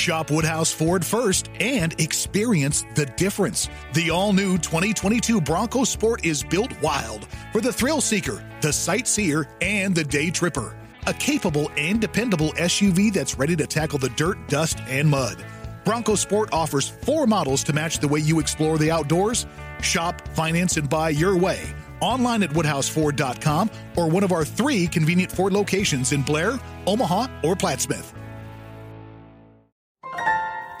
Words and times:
Shop 0.00 0.30
Woodhouse 0.30 0.72
Ford 0.72 1.04
first 1.04 1.50
and 1.60 1.92
experience 2.00 2.86
the 2.94 3.04
difference. 3.04 3.68
The 3.92 4.08
all 4.08 4.32
new 4.32 4.56
2022 4.56 5.42
Bronco 5.42 5.84
Sport 5.84 6.24
is 6.24 6.42
built 6.42 6.72
wild 6.80 7.28
for 7.52 7.60
the 7.60 7.70
thrill 7.70 8.00
seeker, 8.00 8.42
the 8.62 8.72
sightseer, 8.72 9.46
and 9.60 9.94
the 9.94 10.02
day 10.02 10.30
tripper. 10.30 10.74
A 11.06 11.12
capable 11.12 11.70
and 11.76 12.00
dependable 12.00 12.54
SUV 12.54 13.12
that's 13.12 13.36
ready 13.36 13.54
to 13.56 13.66
tackle 13.66 13.98
the 13.98 14.08
dirt, 14.10 14.38
dust, 14.48 14.78
and 14.88 15.06
mud. 15.06 15.44
Bronco 15.84 16.14
Sport 16.14 16.48
offers 16.50 16.88
four 16.88 17.26
models 17.26 17.62
to 17.64 17.74
match 17.74 17.98
the 17.98 18.08
way 18.08 18.20
you 18.20 18.40
explore 18.40 18.78
the 18.78 18.90
outdoors. 18.90 19.46
Shop, 19.82 20.26
finance, 20.28 20.78
and 20.78 20.88
buy 20.88 21.10
your 21.10 21.36
way 21.36 21.74
online 22.00 22.42
at 22.42 22.48
woodhouseford.com 22.50 23.70
or 23.96 24.08
one 24.08 24.24
of 24.24 24.32
our 24.32 24.46
three 24.46 24.86
convenient 24.86 25.30
Ford 25.30 25.52
locations 25.52 26.12
in 26.12 26.22
Blair, 26.22 26.58
Omaha, 26.86 27.26
or 27.44 27.54
Plattsmouth. 27.54 28.14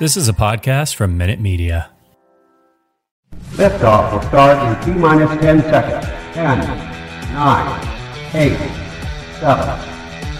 This 0.00 0.16
is 0.16 0.30
a 0.30 0.32
podcast 0.32 0.94
from 0.94 1.18
Minute 1.18 1.40
Media. 1.40 1.90
Liftoff 3.50 4.10
will 4.14 4.22
start 4.22 4.86
in 4.88 4.94
T 4.94 4.98
minus 4.98 5.28
10 5.42 5.60
seconds. 5.60 6.06
10, 6.32 6.58
9, 7.34 7.88
8, 8.34 8.56
7, 9.40 9.78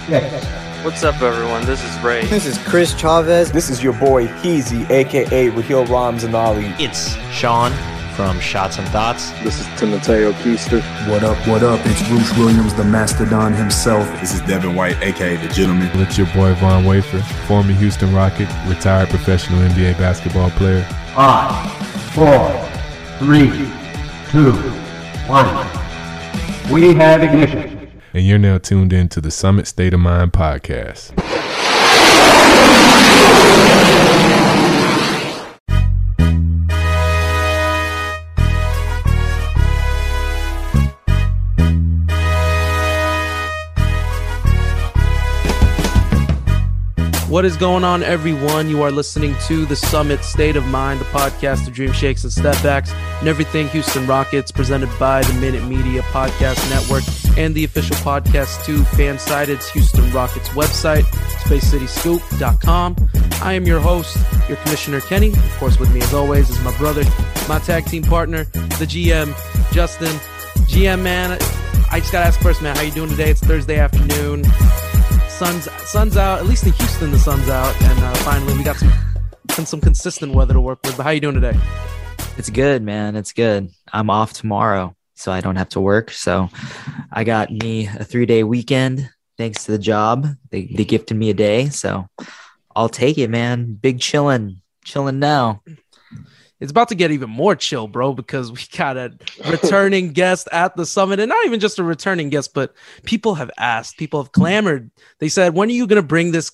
6. 0.07 0.47
What's 0.83 1.05
up, 1.05 1.21
everyone? 1.21 1.67
This 1.67 1.85
is 1.85 2.03
Ray. 2.03 2.25
This 2.25 2.47
is 2.47 2.57
Chris 2.67 2.95
Chavez. 2.95 3.53
This 3.53 3.69
is 3.69 3.83
your 3.83 3.93
boy 3.93 4.29
Heezy, 4.29 4.89
aka 4.89 5.51
Raheel 5.51 5.85
Ramzanali. 5.85 6.75
It's 6.81 7.15
Sean 7.31 7.71
from 8.21 8.39
Shots 8.39 8.77
and 8.77 8.87
Thoughts. 8.89 9.31
This 9.43 9.61
is 9.61 9.81
Timoteo 9.81 10.33
Keister. 10.33 10.83
What 11.09 11.25
up, 11.25 11.39
what 11.49 11.63
up? 11.63 11.81
It's 11.85 12.07
Roosh 12.11 12.31
Williams, 12.37 12.75
the 12.75 12.85
Mastodon 12.85 13.55
himself. 13.55 14.07
This 14.21 14.35
is 14.35 14.43
Devin 14.43 14.75
White, 14.75 15.01
aka 15.01 15.37
The 15.37 15.49
Gentleman. 15.49 15.89
It's 15.95 16.19
your 16.19 16.27
boy 16.35 16.53
Von 16.57 16.85
Wafer, 16.85 17.23
former 17.47 17.73
Houston 17.73 18.15
Rocket, 18.15 18.47
retired 18.69 19.09
professional 19.09 19.61
NBA 19.71 19.97
basketball 19.97 20.51
player. 20.51 20.83
Five, 21.15 21.73
four, 22.13 22.51
three, 23.21 23.49
two, 24.31 24.53
one. 25.27 25.49
We 26.71 26.93
have 26.93 27.23
ignition. 27.23 27.91
And 28.13 28.27
you're 28.27 28.39
now 28.39 28.59
tuned 28.59 28.93
in 28.93 29.09
to 29.11 29.23
the 29.23 29.31
Summit 29.31 29.67
State 29.67 29.95
of 29.95 30.01
Mind 30.01 30.35
podcast. 30.35 31.17
What 47.31 47.45
is 47.45 47.57
going 47.57 47.85
on, 47.85 48.03
everyone? 48.03 48.69
You 48.69 48.83
are 48.83 48.91
listening 48.91 49.37
to 49.47 49.65
the 49.65 49.77
Summit 49.77 50.25
State 50.25 50.57
of 50.57 50.67
Mind, 50.67 51.01
the 51.01 51.05
podcast 51.05 51.69
of 51.69 51.73
Dream 51.73 51.93
Shakes 51.93 52.25
and 52.25 52.33
Stepbacks, 52.33 52.93
and 53.21 53.29
everything 53.29 53.69
Houston 53.69 54.05
Rockets, 54.09 54.51
presented 54.51 54.91
by 54.99 55.23
the 55.23 55.33
Minute 55.35 55.63
Media 55.63 56.03
Podcast 56.03 56.69
Network 56.69 57.05
and 57.39 57.55
the 57.55 57.63
official 57.63 57.95
podcast 57.99 58.65
to 58.65 58.79
Fansided's 58.97 59.71
Houston 59.71 60.13
Rockets 60.13 60.49
website, 60.49 61.05
spacecityscoop.com. 61.45 62.97
I 63.41 63.53
am 63.53 63.65
your 63.65 63.79
host, 63.79 64.19
your 64.49 64.57
commissioner 64.65 64.99
Kenny. 65.01 65.29
Of 65.31 65.57
course, 65.59 65.79
with 65.79 65.95
me 65.95 66.01
as 66.01 66.13
always 66.13 66.51
is 66.51 66.61
my 66.65 66.77
brother, 66.79 67.05
my 67.49 67.61
tag 67.61 67.87
team 67.87 68.03
partner, 68.03 68.43
the 68.43 68.87
GM, 68.87 69.33
Justin. 69.73 70.17
GM, 70.67 71.01
man, 71.03 71.39
I 71.93 72.01
just 72.01 72.11
gotta 72.11 72.27
ask 72.27 72.41
first, 72.41 72.61
man, 72.61 72.75
how 72.75 72.83
you 72.83 72.91
doing 72.91 73.11
today? 73.11 73.31
It's 73.31 73.41
Thursday 73.41 73.79
afternoon 73.79 74.43
sun's 75.41 75.71
sun's 75.91 76.17
out. 76.19 76.39
At 76.41 76.47
least 76.47 76.67
in 76.67 76.73
Houston, 76.73 77.13
the 77.13 77.19
sun's 77.19 77.49
out, 77.49 77.75
and 77.85 77.99
uh, 78.01 78.15
finally 78.17 78.53
we 78.59 78.63
got 78.63 78.77
some 78.77 79.65
some 79.65 79.81
consistent 79.81 80.35
weather 80.35 80.53
to 80.53 80.61
work 80.61 80.81
with. 80.85 80.99
But 80.99 81.05
how 81.05 81.11
you 81.11 81.21
doing 81.21 81.35
today? 81.35 81.59
It's 82.37 82.51
good, 82.51 82.83
man. 82.83 83.17
It's 83.17 83.33
good. 83.33 83.71
I'm 83.91 84.11
off 84.11 84.35
tomorrow, 84.35 84.95
so 85.15 85.33
I 85.33 85.41
don't 85.41 85.57
have 85.57 85.71
to 85.71 85.81
work. 85.81 86.11
So 86.11 86.51
I 87.11 87.25
got 87.25 87.51
me 87.51 87.87
a 87.87 88.05
three 88.05 88.27
day 88.27 88.45
weekend 88.45 89.09
thanks 89.39 89.65
to 89.65 89.73
the 89.73 89.79
job. 89.79 90.27
They 90.51 90.67
they 90.77 90.85
gifted 90.85 91.17
me 91.17 91.31
a 91.31 91.35
day, 91.35 91.71
so 91.71 92.07
I'll 92.77 92.91
take 92.91 93.17
it, 93.17 93.31
man. 93.31 93.79
Big 93.81 93.99
chilling, 93.99 94.61
chilling 94.85 95.21
now 95.21 95.63
it's 96.61 96.71
about 96.71 96.89
to 96.91 96.95
get 96.95 97.11
even 97.11 97.31
more 97.31 97.57
chill, 97.57 97.89
bro, 97.89 98.13
because 98.13 98.53
we 98.53 98.61
got 98.77 98.97
a 98.99 99.13
returning 99.49 100.13
guest 100.13 100.47
at 100.53 100.77
the 100.77 100.85
summit, 100.85 101.19
and 101.19 101.31
not 101.31 101.47
even 101.47 101.59
just 101.59 101.79
a 101.79 101.85
returning 101.85 102.29
guest, 102.29 102.53
but 102.53 102.75
people 103.05 103.35
have 103.35 103.51
asked, 103.59 103.97
people 103.97 104.23
have 104.23 104.33
clamored. 104.33 104.91
They 105.19 105.31
said, 105.31 105.55
"When 105.55 105.71
are 105.71 105.73
you 105.73 105.87
going 105.87 106.03
to 106.03 106.07
bring 106.07 106.33
this 106.33 106.53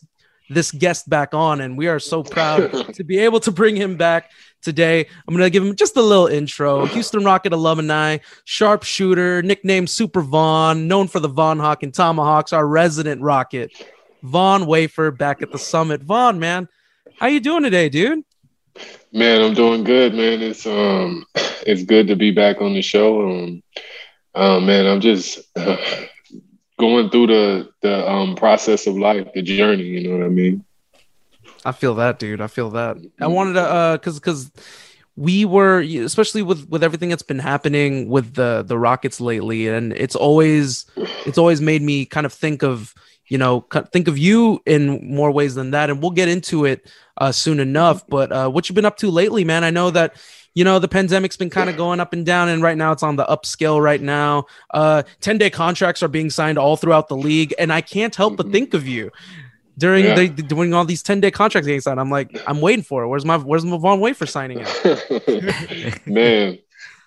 this 0.49 0.71
guest 0.71 1.11
back 1.11 1.35
on?" 1.35 1.61
And 1.61 1.77
we 1.77 1.89
are 1.89 1.99
so 1.99 2.23
proud 2.23 2.71
to 2.95 3.05
be 3.05 3.19
able 3.19 3.41
to 3.41 3.51
bring 3.51 3.75
him 3.75 3.97
back 3.97 4.31
today. 4.63 5.07
I'm 5.27 5.35
going 5.35 5.45
to 5.45 5.51
give 5.51 5.65
him 5.65 5.75
just 5.75 5.97
a 5.97 6.03
little 6.03 6.29
intro. 6.29 6.87
Houston 6.87 7.25
Rocket 7.25 7.53
alumni, 7.53 8.19
sharpshooter, 8.45 9.43
nicknamed 9.43 9.91
Super 9.91 10.21
Von, 10.21 10.87
known 10.87 11.09
for 11.09 11.19
the 11.19 11.29
Von 11.29 11.59
Hawk 11.59 11.83
and 11.83 11.93
Tomahawks, 11.93 12.53
our 12.53 12.67
resident 12.67 13.23
Rocket, 13.23 13.73
Von 14.23 14.67
Wafer, 14.67 15.11
back 15.11 15.43
at 15.43 15.51
the 15.51 15.59
summit. 15.59 16.03
Von, 16.03 16.39
man, 16.39 16.69
how 17.19 17.27
you 17.27 17.41
doing 17.41 17.65
today, 17.65 17.89
dude? 17.89 18.23
Man, 19.13 19.41
I'm 19.41 19.55
doing 19.55 19.85
good, 19.85 20.15
man. 20.15 20.43
It's 20.43 20.67
um, 20.67 21.25
it's 21.67 21.85
good 21.85 22.09
to 22.09 22.17
be 22.17 22.31
back 22.31 22.61
on 22.61 22.75
the 22.75 22.83
show. 22.83 23.31
Um, 23.31 23.63
uh, 24.35 24.61
man, 24.61 24.87
I'm 24.87 25.01
just 25.01 25.41
uh, 25.57 25.77
going 26.79 27.11
through 27.11 27.29
the 27.29 27.71
the 27.83 28.09
um 28.09 28.37
process 28.37 28.87
of 28.87 28.97
life, 28.97 29.29
the 29.35 29.43
journey. 29.43 29.85
You 29.85 30.09
know 30.09 30.19
what 30.19 30.27
I 30.27 30.29
mean? 30.29 30.65
I 31.65 31.73
feel 31.73 31.95
that, 31.97 32.19
dude. 32.19 32.41
I 32.41 32.47
feel 32.47 32.71
that. 32.71 32.97
I 33.21 33.27
wanted 33.27 33.55
to, 33.55 33.63
uh, 33.63 33.99
cause, 33.99 34.21
cause 34.21 34.53
we 35.17 35.45
were, 35.45 35.81
especially 35.81 36.43
with 36.43 36.69
with 36.69 36.85
everything 36.85 37.09
that's 37.09 37.23
been 37.23 37.41
happening 37.41 38.09
with 38.09 38.35
the 38.35 38.63
the 38.67 38.79
Rockets 38.79 39.21
lately, 39.21 39.67
and 39.69 39.93
it's 39.95 40.15
always, 40.15 40.87
it's 41.25 41.39
always 41.39 41.61
made 41.61 41.83
me 41.83 42.05
kind 42.05 42.27
of 42.27 42.33
think 42.33 42.63
of 42.63 42.95
you 43.29 43.39
know 43.39 43.67
think 43.93 44.09
of 44.09 44.19
you 44.19 44.61
in 44.67 45.15
more 45.15 45.31
ways 45.31 45.55
than 45.55 45.71
that 45.73 45.91
and 45.91 46.01
we'll 46.01 46.11
get 46.11 46.29
into 46.29 46.65
it 46.65 46.91
uh, 47.19 47.33
soon 47.33 47.61
enough 47.61 48.07
but 48.09 48.31
uh, 48.33 48.49
what 48.49 48.69
you've 48.69 48.75
been 48.75 48.85
up 48.85 48.97
to 48.97 49.11
lately 49.11 49.45
man? 49.45 49.65
I 49.65 49.71
know 49.71 49.91
that 49.91 50.17
you 50.55 50.65
know 50.65 50.79
the 50.79 50.89
pandemic's 50.89 51.37
been 51.37 51.51
kind 51.51 51.69
of 51.69 51.77
going 51.77 52.01
up 52.01 52.13
and 52.13 52.25
down 52.25 52.49
and 52.49 52.63
right 52.63 52.77
now 52.77 52.93
it's 52.93 53.03
on 53.03 53.17
the 53.17 53.25
upscale 53.27 53.83
right 53.83 54.01
now. 54.01 54.47
Uh 54.73 55.03
10 55.21 55.39
day 55.39 55.51
contracts 55.51 56.03
are 56.03 56.09
being 56.09 56.31
signed 56.31 56.59
all 56.59 56.77
throughout 56.77 57.09
the 57.09 57.17
league 57.17 57.55
and 57.59 57.73
i 57.73 57.81
can't 57.81 58.15
help 58.15 58.37
but 58.37 58.51
think 58.51 58.75
of 58.75 58.87
you 58.87 59.11
during 59.79 60.07
yeah. 60.07 60.15
the 60.15 60.29
doing 60.29 60.73
all 60.73 60.85
these 60.85 61.03
10 61.03 61.21
day 61.21 61.31
contracts 61.31 61.67
getting 61.67 61.81
signed. 61.81 62.01
I'm 62.01 62.11
like 62.11 62.41
i'm 62.47 62.61
waiting 62.61 62.83
for 62.83 63.03
it. 63.03 63.09
Where's 63.09 63.25
my 63.25 63.37
where's 63.37 63.65
my 63.65 63.77
Von 63.77 64.01
Wafer 64.01 64.27
signing 64.27 64.59
it 64.63 66.07
man 66.07 66.59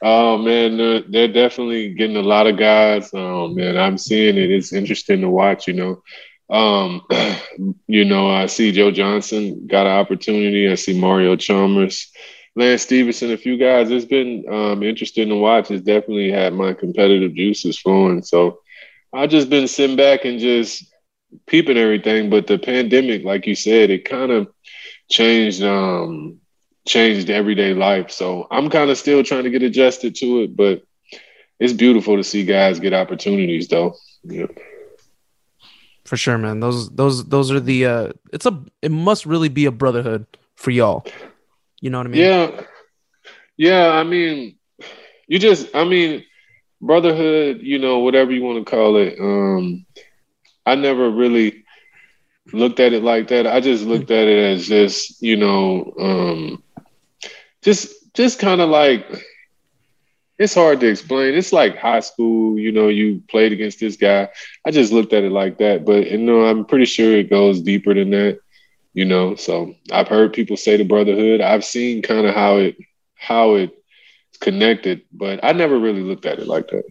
Oh 0.01 0.37
man, 0.37 0.77
they're, 0.77 1.01
they're, 1.01 1.27
definitely 1.27 1.93
getting 1.93 2.15
a 2.15 2.21
lot 2.21 2.47
of 2.47 2.57
guys. 2.57 3.09
Oh 3.13 3.49
man, 3.49 3.77
I'm 3.77 3.97
seeing 3.97 4.37
it. 4.37 4.49
It's 4.49 4.71
interesting 4.71 5.21
to 5.21 5.29
watch. 5.29 5.67
You 5.67 5.73
know, 5.73 6.03
um, 6.49 7.01
you 7.87 8.05
know, 8.05 8.29
I 8.29 8.45
see 8.45 8.71
Joe 8.71 8.91
Johnson 8.91 9.67
got 9.67 9.87
an 9.87 9.93
opportunity. 9.93 10.69
I 10.69 10.75
see 10.75 10.97
Mario 10.97 11.35
Chalmers, 11.35 12.11
Lance 12.55 12.83
Stephenson, 12.83 13.31
a 13.31 13.37
few 13.37 13.57
guys. 13.57 13.91
It's 13.91 14.05
been 14.05 14.45
um, 14.49 14.83
interesting 14.83 15.29
to 15.29 15.35
watch. 15.35 15.69
It's 15.69 15.83
definitely 15.83 16.31
had 16.31 16.53
my 16.53 16.73
competitive 16.73 17.35
juices 17.35 17.77
flowing. 17.77 18.23
So 18.23 18.59
I've 19.13 19.29
just 19.29 19.49
been 19.49 19.67
sitting 19.67 19.97
back 19.97 20.23
and 20.23 20.39
just 20.39 20.85
peeping 21.45 21.77
everything. 21.77 22.29
But 22.29 22.47
the 22.47 22.57
pandemic, 22.57 23.25
like 23.25 23.47
you 23.47 23.55
said, 23.55 23.89
it 23.89 24.05
kind 24.05 24.31
of 24.31 24.47
changed. 25.09 25.61
Um, 25.61 26.39
changed 26.89 27.29
everyday 27.29 27.73
life. 27.73 28.09
So 28.09 28.47
I'm 28.49 28.69
kind 28.69 28.89
of 28.89 28.97
still 28.97 29.23
trying 29.23 29.43
to 29.43 29.49
get 29.51 29.61
adjusted 29.61 30.15
to 30.15 30.41
it, 30.41 30.55
but 30.55 30.83
it's 31.59 31.73
beautiful 31.73 32.17
to 32.17 32.23
see 32.23 32.43
guys 32.43 32.79
get 32.79 32.93
opportunities 32.93 33.67
though. 33.67 33.95
Yeah. 34.23 34.47
For 36.05 36.17
sure, 36.17 36.39
man. 36.39 36.59
Those 36.59 36.89
those 36.89 37.25
those 37.25 37.51
are 37.51 37.59
the 37.59 37.85
uh 37.85 38.11
it's 38.33 38.47
a 38.47 38.63
it 38.81 38.91
must 38.91 39.27
really 39.27 39.49
be 39.49 39.65
a 39.65 39.71
brotherhood 39.71 40.25
for 40.55 40.71
y'all. 40.71 41.05
You 41.79 41.91
know 41.91 41.99
what 41.99 42.07
I 42.07 42.09
mean? 42.09 42.21
Yeah. 42.21 42.61
Yeah, 43.55 43.89
I 43.91 44.03
mean 44.03 44.57
you 45.27 45.37
just 45.37 45.75
I 45.75 45.83
mean 45.83 46.25
brotherhood, 46.81 47.59
you 47.61 47.77
know, 47.77 47.99
whatever 47.99 48.31
you 48.31 48.41
want 48.41 48.65
to 48.65 48.69
call 48.69 48.97
it. 48.97 49.19
Um 49.19 49.85
I 50.65 50.73
never 50.73 51.11
really 51.11 51.65
looked 52.51 52.79
at 52.79 52.93
it 52.93 53.03
like 53.03 53.27
that. 53.27 53.45
I 53.45 53.59
just 53.59 53.83
looked 53.83 54.09
at 54.09 54.27
it 54.27 54.39
as 54.53 54.67
just, 54.67 55.21
you 55.21 55.37
know, 55.37 55.93
um 55.99 56.63
just 57.61 58.13
just 58.13 58.39
kind 58.39 58.61
of 58.61 58.69
like 58.69 59.05
it's 60.37 60.55
hard 60.55 60.79
to 60.79 60.87
explain. 60.87 61.33
It's 61.33 61.51
like 61.51 61.77
high 61.77 61.99
school, 61.99 62.57
you 62.57 62.71
know, 62.71 62.87
you 62.87 63.21
played 63.27 63.51
against 63.51 63.81
this 63.81 63.97
guy. 63.97 64.29
I 64.65 64.71
just 64.71 64.93
looked 64.93 65.11
at 65.11 65.25
it 65.25 65.31
like 65.31 65.57
that, 65.57 65.83
but 65.83 66.09
you 66.09 66.17
know, 66.17 66.45
I'm 66.45 66.65
pretty 66.65 66.85
sure 66.85 67.11
it 67.13 67.29
goes 67.29 67.61
deeper 67.61 67.93
than 67.93 68.11
that, 68.11 68.39
you 68.93 69.03
know. 69.05 69.35
So 69.35 69.75
I've 69.91 70.07
heard 70.07 70.31
people 70.33 70.55
say 70.55 70.77
the 70.77 70.85
brotherhood. 70.85 71.41
I've 71.41 71.65
seen 71.65 72.01
kind 72.01 72.25
of 72.25 72.33
how 72.33 72.57
it 72.57 72.77
how 73.15 73.55
it's 73.55 73.75
connected, 74.39 75.01
but 75.11 75.41
I 75.43 75.51
never 75.51 75.77
really 75.77 76.01
looked 76.01 76.25
at 76.25 76.39
it 76.39 76.47
like 76.47 76.69
that. 76.69 76.85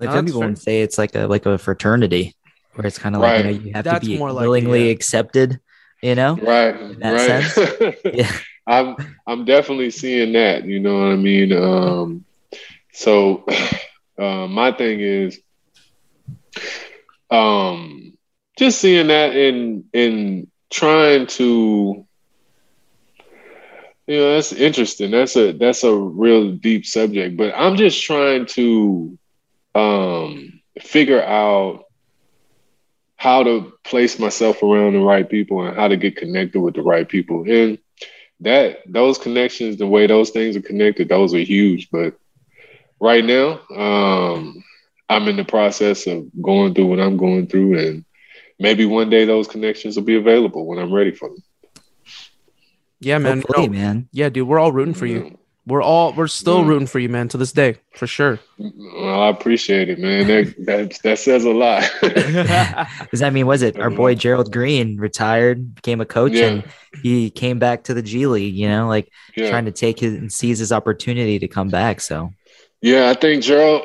Like 0.00 0.10
some 0.10 0.26
people 0.26 0.40
would 0.40 0.58
say 0.58 0.82
it's 0.82 0.98
like 0.98 1.14
a 1.14 1.26
like 1.26 1.46
a 1.46 1.58
fraternity 1.58 2.34
where 2.74 2.86
it's 2.86 2.98
kind 2.98 3.14
of 3.14 3.20
like 3.22 3.38
you 3.38 3.44
know 3.44 3.50
you 3.50 3.72
have 3.74 3.84
That's 3.84 4.04
to 4.04 4.10
be 4.10 4.18
willingly 4.18 4.80
like, 4.80 4.86
yeah. 4.86 4.92
accepted 4.92 5.60
You 6.02 6.16
know, 6.16 6.36
right, 6.36 6.98
That 6.98 7.54
right. 7.54 7.96
yeah, 8.14 8.32
I'm 8.66 8.96
I'm 9.26 9.44
definitely 9.44 9.90
seeing 9.90 10.32
that. 10.34 10.64
You 10.64 10.80
know 10.80 10.94
what 10.94 11.12
I 11.12 11.16
mean? 11.16 11.52
Um, 11.52 12.24
so 12.92 13.44
uh, 14.18 14.46
my 14.46 14.72
thing 14.72 15.00
is, 15.00 15.40
um, 17.30 18.16
just 18.58 18.80
seeing 18.80 19.08
that 19.08 19.34
in 19.36 19.84
in 19.92 20.50
trying 20.70 21.26
to 21.26 22.06
you 24.06 24.16
know 24.16 24.34
that's 24.34 24.52
interesting 24.52 25.10
that's 25.10 25.36
a 25.36 25.52
that's 25.52 25.84
a 25.84 25.94
real 25.94 26.52
deep 26.52 26.84
subject 26.84 27.36
but 27.36 27.52
i'm 27.56 27.76
just 27.76 28.02
trying 28.02 28.46
to 28.46 29.18
um 29.74 30.60
figure 30.80 31.22
out 31.22 31.84
how 33.16 33.42
to 33.42 33.72
place 33.84 34.18
myself 34.18 34.62
around 34.62 34.92
the 34.92 34.98
right 34.98 35.28
people 35.28 35.64
and 35.66 35.76
how 35.76 35.88
to 35.88 35.96
get 35.96 36.16
connected 36.16 36.60
with 36.60 36.74
the 36.74 36.82
right 36.82 37.08
people 37.08 37.44
and 37.48 37.78
that 38.40 38.78
those 38.86 39.18
connections 39.18 39.76
the 39.76 39.86
way 39.86 40.06
those 40.06 40.30
things 40.30 40.56
are 40.56 40.62
connected 40.62 41.08
those 41.08 41.34
are 41.34 41.38
huge 41.38 41.88
but 41.90 42.16
right 43.00 43.24
now 43.24 43.60
um 43.76 44.62
i'm 45.08 45.28
in 45.28 45.36
the 45.36 45.44
process 45.44 46.06
of 46.06 46.26
going 46.42 46.74
through 46.74 46.86
what 46.86 47.00
i'm 47.00 47.16
going 47.16 47.46
through 47.46 47.78
and 47.78 48.04
maybe 48.58 48.86
one 48.86 49.08
day 49.10 49.24
those 49.24 49.48
connections 49.48 49.96
will 49.96 50.04
be 50.04 50.16
available 50.16 50.66
when 50.66 50.78
i'm 50.78 50.92
ready 50.92 51.12
for 51.12 51.28
them 51.28 51.42
yeah, 53.04 53.18
man. 53.18 53.42
Hopefully, 53.46 53.68
man. 53.68 54.08
Yeah, 54.12 54.30
dude, 54.30 54.48
we're 54.48 54.58
all 54.58 54.72
rooting 54.72 54.94
for 54.94 55.06
you. 55.06 55.38
We're 55.66 55.82
all 55.82 56.12
we're 56.12 56.26
still 56.26 56.60
Yeah. 56.60 56.68
rooting 56.68 56.86
for 56.86 56.98
you, 56.98 57.08
man, 57.08 57.28
to 57.28 57.38
this 57.38 57.52
day, 57.52 57.76
for 57.96 58.06
sure. 58.06 58.38
well 58.58 59.22
i 59.22 59.28
appreciate 59.28 59.88
it 59.88 59.98
man 59.98 60.26
that 60.28 60.54
that, 60.66 60.98
that 61.02 61.18
says 61.18 61.44
a 61.44 61.50
lot 61.50 61.82
Does 63.10 63.20
that 63.20 63.32
mean 63.32 63.46
was 63.46 63.62
it 63.62 63.78
our 63.78 63.90
boy 63.90 64.14
Gerald 64.14 64.52
Green 64.52 64.98
retired, 64.98 65.74
became 65.74 66.00
a 66.00 66.06
coach, 66.06 66.32
Yeah. 66.32 66.46
and 66.48 66.64
he 67.02 67.30
came 67.30 67.58
back 67.58 67.84
to 67.84 67.94
the 67.94 68.02
G 68.02 68.26
League? 68.26 68.54
You 68.54 68.68
know, 68.68 68.88
like 68.88 69.08
Yeah. 69.36 69.48
trying 69.50 69.64
to 69.64 69.72
take 69.72 69.98
his 70.00 70.14
and 70.14 70.30
seize 70.32 70.58
his 70.58 70.70
opportunity 70.72 71.38
to 71.38 71.48
come 71.48 71.68
back. 71.68 72.00
So 72.00 72.30
Yeah, 72.82 73.08
I 73.10 73.14
think 73.14 73.42
Gerald 73.42 73.82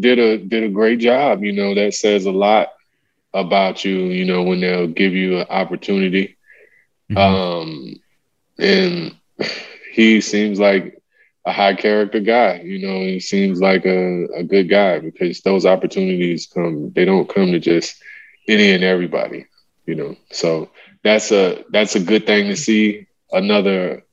did 0.00 0.18
a 0.18 0.38
did 0.38 0.64
a 0.64 0.68
great 0.68 0.98
job. 0.98 1.44
You 1.44 1.52
know, 1.52 1.74
that 1.74 1.94
says 1.94 2.26
a 2.26 2.32
lot 2.32 2.68
about 3.32 3.84
you. 3.84 3.96
You 4.18 4.24
know, 4.24 4.42
when 4.42 4.60
they'll 4.60 4.88
give 4.88 5.12
you 5.14 5.38
an 5.38 5.46
opportunity, 5.48 6.36
um, 7.16 7.94
and 8.58 9.14
he 9.92 10.20
seems 10.20 10.58
like 10.58 10.98
a 11.44 11.52
high 11.52 11.74
character 11.74 12.20
guy. 12.20 12.60
You 12.64 12.86
know, 12.86 13.00
he 13.00 13.20
seems 13.20 13.60
like 13.60 13.84
a, 13.84 14.24
a 14.36 14.44
good 14.44 14.68
guy 14.68 14.98
because 15.00 15.40
those 15.40 15.66
opportunities 15.66 16.46
come. 16.46 16.92
They 16.94 17.04
don't 17.04 17.28
come 17.28 17.52
to 17.52 17.58
just 17.58 18.02
any 18.48 18.72
and 18.72 18.84
everybody. 18.84 19.46
You 19.86 19.96
know, 19.96 20.16
so 20.30 20.70
that's 21.02 21.32
a 21.32 21.64
that's 21.70 21.96
a 21.96 22.00
good 22.00 22.26
thing 22.26 22.48
to 22.48 22.56
see. 22.56 23.06
Another 23.32 24.04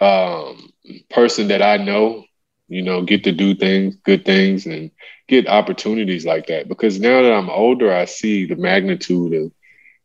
um, 0.00 0.72
person 1.10 1.48
that 1.48 1.62
I 1.62 1.76
know 1.76 2.24
you 2.72 2.80
know, 2.80 3.02
get 3.02 3.24
to 3.24 3.32
do 3.32 3.54
things, 3.54 3.96
good 3.96 4.24
things, 4.24 4.64
and 4.64 4.90
get 5.28 5.46
opportunities 5.46 6.24
like 6.24 6.46
that. 6.46 6.68
Because 6.68 6.98
now 6.98 7.20
that 7.20 7.32
I'm 7.32 7.50
older, 7.50 7.92
I 7.92 8.06
see 8.06 8.46
the 8.46 8.56
magnitude 8.56 9.34
of 9.34 9.52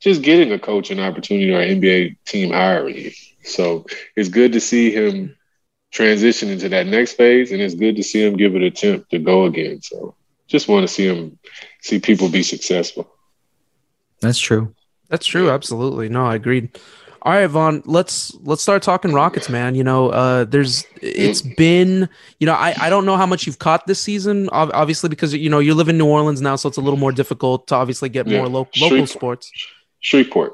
just 0.02 0.22
getting 0.22 0.52
a 0.52 0.60
coach 0.60 0.92
an 0.92 1.00
opportunity 1.00 1.54
or 1.54 1.60
NBA 1.60 2.18
team 2.26 2.52
hiring 2.52 2.98
you. 2.98 3.12
So 3.44 3.86
it's 4.18 4.28
good 4.28 4.52
to 4.52 4.60
see 4.60 4.92
him 4.92 5.38
transition 5.92 6.50
into 6.50 6.70
that 6.70 6.88
next 6.88 7.14
phase, 7.14 7.52
and 7.52 7.62
it's 7.62 7.76
good 7.76 7.96
to 7.96 8.04
see 8.04 8.24
him 8.26 8.36
give 8.36 8.54
it 8.56 8.58
an 8.58 8.64
attempt 8.64 9.10
to 9.12 9.20
go 9.20 9.46
again. 9.46 9.82
So 9.82 10.16
just 10.48 10.68
want 10.68 10.88
to 10.88 10.94
see 10.94 11.06
him 11.06 11.38
see 11.82 12.00
people 12.00 12.30
be 12.30 12.44
successful. 12.44 13.10
that's 14.22 14.40
true. 14.40 14.74
That's 15.10 15.26
true. 15.26 15.50
Absolutely. 15.50 16.10
No, 16.10 16.26
I 16.26 16.36
agreed. 16.36 16.78
All 17.24 17.34
right, 17.34 17.48
Von, 17.48 17.82
let's 17.86 18.34
let's 18.44 18.62
start 18.62 18.84
talking 18.84 19.12
Rockets, 19.14 19.50
man. 19.50 19.74
You 19.76 19.84
know, 19.84 20.10
uh, 20.10 20.44
there's 20.46 20.86
it's 21.02 21.42
been, 21.42 22.08
you 22.40 22.46
know, 22.46 22.54
I, 22.54 22.74
I 22.80 22.90
don't 22.90 23.06
know 23.06 23.18
how 23.18 23.26
much 23.26 23.46
you've 23.48 23.60
caught 23.60 23.86
this 23.88 24.00
season, 24.00 24.50
obviously 24.52 25.10
because 25.10 25.34
you 25.34 25.50
know 25.50 25.60
you 25.60 25.74
live 25.74 25.90
in 25.90 25.98
New 25.98 26.06
Orleans 26.08 26.42
now, 26.42 26.56
so 26.56 26.70
it's 26.70 26.78
a 26.78 26.82
little 26.82 27.00
more 27.00 27.12
difficult 27.12 27.68
to 27.68 27.76
obviously 27.76 28.08
get 28.10 28.28
Yeah. 28.28 28.38
more 28.40 28.48
lo- 28.48 28.70
local 28.78 28.90
Shreveport. 28.90 29.10
sports. 29.10 29.52
Shreveport. 30.00 30.54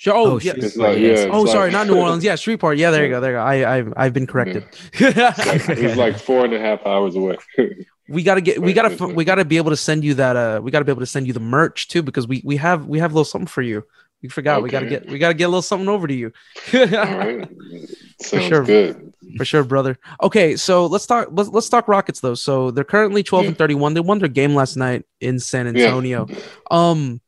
Sure. 0.00 0.14
Oh, 0.14 0.24
Oh, 0.34 0.38
yeah. 0.38 0.52
It's 0.56 0.76
like, 0.76 0.96
yeah, 0.98 1.08
it's 1.08 1.30
Oh, 1.34 1.42
like- 1.42 1.52
sorry, 1.52 1.70
not 1.72 1.88
New 1.88 1.96
Orleans. 2.02 2.22
Yeah, 2.22 2.36
Shreveport. 2.36 2.78
Yeah, 2.78 2.92
there 2.92 3.02
you 3.04 3.10
go. 3.10 3.20
There 3.20 3.32
you 3.32 3.36
go. 3.36 3.42
I, 3.42 3.76
I've 3.76 3.92
I've 3.96 4.12
been 4.14 4.26
corrected. 4.28 4.64
It's 5.00 5.96
like 5.96 6.18
four 6.18 6.44
and 6.44 6.54
a 6.54 6.60
half 6.60 6.86
hours 6.86 7.16
away. 7.16 7.36
we 8.08 8.22
gotta 8.22 8.40
get 8.40 8.62
we 8.62 8.72
gotta 8.72 9.06
we 9.08 9.24
gotta 9.24 9.44
be 9.44 9.56
able 9.56 9.70
to 9.70 9.76
send 9.76 10.04
you 10.04 10.14
that 10.14 10.36
uh 10.36 10.60
we 10.62 10.70
gotta 10.70 10.84
be 10.84 10.92
able 10.92 11.00
to 11.02 11.06
send 11.06 11.26
you 11.26 11.32
the 11.32 11.40
merch 11.40 11.88
too 11.88 12.02
because 12.02 12.26
we 12.28 12.40
we 12.44 12.56
have 12.56 12.86
we 12.86 12.98
have 13.00 13.10
a 13.10 13.14
little 13.14 13.24
something 13.24 13.46
for 13.48 13.60
you 13.60 13.84
we 14.22 14.28
forgot 14.30 14.62
we 14.62 14.70
gotta 14.70 14.86
get 14.86 15.06
we 15.10 15.18
gotta 15.18 15.34
get 15.34 15.44
a 15.44 15.48
little 15.48 15.60
something 15.62 15.88
over 15.88 16.06
to 16.06 16.14
you 16.14 16.32
All 16.72 16.86
right. 16.86 17.48
Sounds 18.22 18.44
sure. 18.46 18.64
good. 18.64 19.12
for 19.36 19.44
sure 19.44 19.62
brother 19.62 19.98
okay 20.22 20.56
so 20.56 20.86
let's 20.86 21.04
talk 21.06 21.28
let's, 21.32 21.50
let's 21.50 21.68
talk 21.68 21.86
rockets 21.86 22.20
though 22.20 22.34
so 22.34 22.70
they're 22.70 22.82
currently 22.84 23.22
12 23.22 23.46
and 23.48 23.58
31 23.58 23.92
they 23.94 24.00
won 24.00 24.18
their 24.20 24.28
game 24.28 24.54
last 24.54 24.76
night 24.76 25.04
in 25.20 25.38
san 25.38 25.66
Yeah. 25.76 25.86
antonio 25.88 26.26
um 26.70 27.20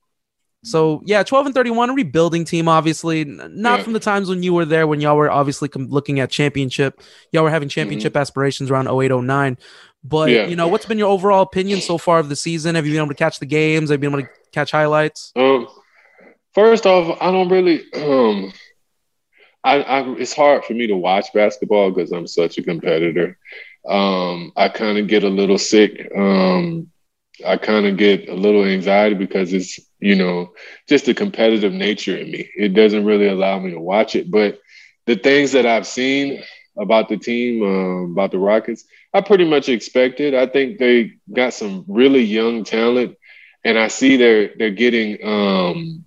so 0.62 1.00
yeah 1.04 1.22
12 1.22 1.46
and 1.46 1.54
31 1.54 1.90
a 1.90 1.94
rebuilding 1.94 2.44
team 2.44 2.68
obviously 2.68 3.24
not 3.24 3.80
from 3.82 3.92
the 3.94 4.00
times 4.00 4.28
when 4.28 4.42
you 4.42 4.52
were 4.52 4.64
there 4.66 4.86
when 4.86 5.00
y'all 5.00 5.16
were 5.16 5.30
obviously 5.30 5.68
looking 5.74 6.20
at 6.20 6.30
championship 6.30 7.00
y'all 7.32 7.42
were 7.44 7.50
having 7.50 7.68
championship 7.68 8.16
aspirations 8.16 8.70
around 8.70 8.86
0809 8.88 9.56
but 10.04 10.28
Mm-hmm. 10.28 10.34
Yeah. 10.34 10.46
you 10.46 10.56
know 10.56 10.68
what's 10.68 10.86
been 10.86 10.98
your 10.98 11.08
overall 11.08 11.42
opinion 11.42 11.80
so 11.80 11.96
far 11.98 12.18
of 12.18 12.28
the 12.28 12.36
season 12.36 12.74
have 12.74 12.86
you 12.86 12.92
been 12.92 13.00
able 13.00 13.08
to 13.08 13.14
catch 13.14 13.38
the 13.38 13.46
games 13.46 13.90
have 13.90 14.02
you 14.02 14.10
been 14.10 14.18
able 14.20 14.28
to 14.28 14.34
catch 14.52 14.70
highlights 14.70 15.32
Um, 15.36 15.66
first 16.54 16.84
off, 16.86 17.16
I 17.20 17.30
don't 17.30 17.48
really. 17.48 17.84
Um, 17.94 18.52
I, 19.62 19.82
I 19.82 20.08
it's 20.14 20.32
hard 20.32 20.64
for 20.64 20.72
me 20.72 20.86
to 20.86 20.96
watch 20.96 21.26
basketball 21.34 21.90
because 21.90 22.12
I'm 22.12 22.26
such 22.26 22.56
a 22.58 22.62
competitor. 22.62 23.38
Um, 23.86 24.52
I 24.56 24.68
kind 24.68 24.98
of 24.98 25.06
get 25.06 25.22
a 25.24 25.28
little 25.28 25.58
sick. 25.58 26.10
Um, 26.16 26.88
I 27.46 27.56
kind 27.58 27.86
of 27.86 27.96
get 27.96 28.28
a 28.28 28.34
little 28.34 28.64
anxiety 28.64 29.14
because 29.16 29.52
it's 29.52 29.78
you 30.00 30.17
know 30.17 30.52
just 30.88 31.06
the 31.06 31.14
competitive 31.14 31.73
nature 31.73 32.17
in 32.17 32.31
me. 32.31 32.49
It 32.56 32.75
doesn't 32.75 33.05
really 33.05 33.29
allow 33.29 33.58
me 33.58 33.73
to 33.73 33.81
watch 33.81 34.14
it. 34.17 34.31
But 34.31 34.58
the 35.06 35.17
things 35.17 35.52
that 35.52 35.67
I've 35.67 35.87
seen 35.87 36.43
about 36.79 37.08
the 37.08 37.17
team, 37.17 37.62
um, 37.62 38.12
about 38.12 38.31
the 38.32 38.38
Rockets, 38.38 38.85
I 39.12 39.20
pretty 39.20 39.44
much 39.49 39.69
expected. 39.69 40.35
I 40.35 40.47
think 40.47 40.79
they 40.79 41.12
got 41.32 41.55
some 41.55 41.85
really 41.88 42.23
young 42.23 42.64
talent, 42.64 43.17
and 43.64 43.79
I 43.79 43.88
see 43.88 44.17
they're 44.17 44.50
they're 44.58 44.70
getting 44.70 45.19
um, 45.25 46.05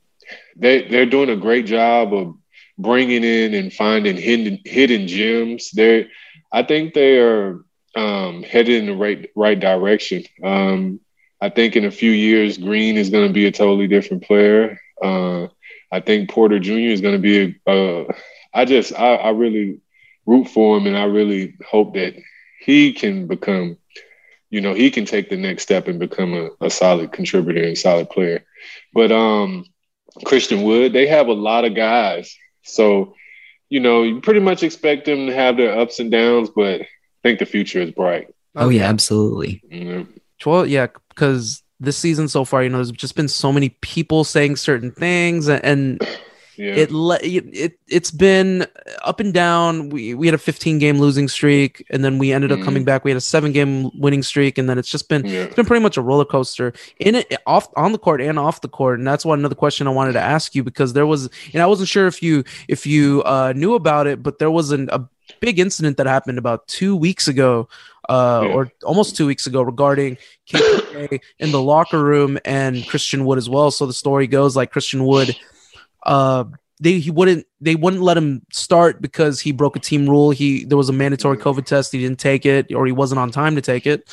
they 0.56 0.88
they're 0.88 1.06
doing 1.06 1.30
a 1.30 1.36
great 1.38 1.66
job 1.66 2.14
of 2.14 2.36
bringing 2.78 3.24
in 3.24 3.54
and 3.54 3.72
finding 3.74 4.18
hidden 4.18 4.60
hidden 4.66 5.08
gems. 5.08 5.72
They, 5.72 6.08
I 6.52 6.64
think 6.64 6.94
they 6.94 7.20
are 7.20 7.60
um, 7.96 8.44
headed 8.44 8.76
in 8.82 8.86
the 8.88 8.96
right 8.96 9.30
right 9.36 9.60
direction. 9.60 10.24
Um, 10.44 11.00
I 11.44 11.50
think 11.50 11.76
in 11.76 11.84
a 11.84 11.92
few 11.92 12.12
years, 12.12 12.58
Green 12.58 12.96
is 12.96 13.10
going 13.10 13.28
to 13.28 13.34
be 13.34 13.48
a 13.48 13.52
totally 13.52 13.86
different 13.86 14.24
player. 14.24 14.80
Uh, 15.04 15.48
I 15.92 16.00
think 16.00 16.30
Porter 16.30 16.58
Jr. 16.58 16.94
is 16.96 17.02
going 17.02 17.16
to 17.16 17.20
be 17.20 17.60
a. 17.68 17.70
Uh, 17.70 18.14
I 18.54 18.64
just 18.64 18.94
I, 18.98 19.16
I 19.16 19.30
really 19.32 19.82
root 20.26 20.48
for 20.48 20.78
him, 20.78 20.88
and 20.88 20.98
I 20.98 21.04
really 21.04 21.56
hope 21.70 21.96
that 21.96 22.16
he 22.62 22.94
can 22.94 23.28
become, 23.28 23.76
you 24.52 24.62
know, 24.62 24.74
he 24.74 24.90
can 24.90 25.04
take 25.04 25.30
the 25.30 25.36
next 25.36 25.64
step 25.64 25.90
and 25.90 26.00
become 26.00 26.34
a, 26.34 26.66
a 26.66 26.70
solid 26.70 27.12
contributor 27.12 27.64
and 27.64 27.78
solid 27.78 28.10
player. 28.10 28.46
But 28.94 29.12
um, 29.12 29.66
Christian 30.24 30.62
Wood, 30.62 30.94
they 30.94 31.08
have 31.08 31.28
a 31.28 31.34
lot 31.34 31.66
of 31.66 31.76
guys, 31.76 32.34
so 32.62 33.16
you 33.68 33.82
know 33.82 34.04
you 34.04 34.22
pretty 34.22 34.40
much 34.40 34.64
expect 34.64 35.04
them 35.08 35.28
to 35.28 35.36
have 35.36 35.58
their 35.58 35.78
ups 35.78 36.00
and 36.00 36.10
downs, 36.10 36.52
but 36.56 36.80
I 36.84 36.88
think 37.22 37.40
the 37.40 37.46
future 37.46 37.82
is 37.82 37.92
bright. 37.92 38.34
Oh 38.56 38.70
yeah, 38.70 38.84
absolutely. 38.84 39.62
Mm-hmm. 39.70 40.10
12 40.44 40.68
yeah 40.68 40.88
because 41.10 41.64
this 41.80 41.98
season 41.98 42.28
so 42.28 42.44
far 42.44 42.64
you 42.64 42.70
know 42.70 42.78
there's 42.78 42.92
just 42.92 43.16
been 43.16 43.28
so 43.28 43.52
many 43.52 43.70
people 43.82 44.24
saying 44.24 44.56
certain 44.56 44.92
things 44.92 45.48
and, 45.48 45.64
and 45.64 46.08
yeah. 46.58 46.74
it 46.76 46.90
it 46.92 47.80
it's 47.88 48.12
been 48.12 48.68
up 49.04 49.22
and 49.22 49.34
down 49.34 49.90
we 49.90 50.14
we 50.14 50.28
had 50.28 50.34
a 50.34 50.38
15 50.38 50.80
game 50.80 51.00
losing 51.00 51.28
streak 51.28 51.86
and 51.90 52.04
then 52.04 52.18
we 52.18 52.34
ended 52.34 52.52
mm-hmm. 52.52 52.62
up 52.62 52.66
coming 52.66 52.84
back 52.84 53.06
we 53.06 53.12
had 53.12 53.18
a 53.18 53.22
7 53.22 53.54
game 53.54 53.90
winning 54.00 54.22
streak 54.22 54.58
and 54.58 54.70
then 54.70 54.78
it's 54.78 54.90
just 54.90 55.08
been 55.08 55.26
yeah. 55.26 55.44
it's 55.44 55.56
been 55.56 55.66
pretty 55.66 55.82
much 55.82 55.96
a 55.96 56.02
roller 56.02 56.26
coaster 56.26 56.74
in 57.00 57.16
it 57.16 57.34
off 57.48 57.68
on 57.78 57.94
the 57.94 57.98
court 57.98 58.22
and 58.22 58.38
off 58.38 58.60
the 58.62 58.68
court 58.68 59.00
and 59.00 59.08
that's 59.08 59.26
one 59.26 59.40
another 59.40 59.56
question 59.56 59.88
I 59.88 59.92
wanted 59.92 60.14
to 60.14 60.22
ask 60.22 60.54
you 60.54 60.64
because 60.64 60.92
there 60.94 61.08
was 61.08 61.30
and 61.54 61.64
I 61.64 61.66
wasn't 61.66 61.88
sure 61.88 62.06
if 62.08 62.22
you 62.22 62.44
if 62.68 62.86
you 62.86 63.24
uh, 63.24 63.54
knew 63.56 63.76
about 63.76 64.08
it 64.08 64.22
but 64.22 64.40
there 64.40 64.52
was 64.52 64.72
an, 64.72 64.90
a 64.92 65.08
big 65.40 65.58
incident 65.58 65.98
that 65.98 66.06
happened 66.06 66.38
about 66.38 66.68
2 66.68 66.96
weeks 66.96 67.28
ago 67.28 67.70
uh, 68.10 68.42
Yeah. 68.44 68.54
or 68.54 68.72
almost 68.84 69.16
two 69.16 69.26
weeks 69.26 69.48
ago 69.48 69.62
regarding 69.62 70.18
KPJ 70.52 71.20
in 71.40 71.52
the 71.52 71.62
locker 71.62 72.04
room 72.04 72.38
and 72.46 72.86
Christian 72.88 73.24
Wood 73.26 73.38
as 73.38 73.50
well. 73.50 73.72
So 73.72 73.86
the 73.86 73.94
story 73.94 74.28
goes 74.28 74.56
like 74.56 74.72
Christian 74.72 75.06
Wood 75.06 75.36
uh 76.06 76.44
they 76.82 77.00
he 77.00 77.12
wouldn't 77.12 77.46
they 77.62 77.76
wouldn't 77.76 78.02
let 78.04 78.18
him 78.18 78.42
start 78.52 79.02
because 79.02 79.40
he 79.40 79.54
broke 79.54 79.78
a 79.78 79.80
team 79.80 80.10
rule. 80.10 80.32
He 80.32 80.66
there 80.66 80.78
was 80.78 80.90
a 80.90 80.94
mandatory 80.94 81.38
COVID 81.38 81.66
test. 81.66 81.94
He 81.94 82.00
didn't 82.00 82.20
take 82.20 82.46
it 82.46 82.74
or 82.74 82.86
he 82.86 82.92
wasn't 82.92 83.20
on 83.20 83.32
time 83.32 83.56
to 83.56 83.62
take 83.62 83.88
it. 83.88 84.10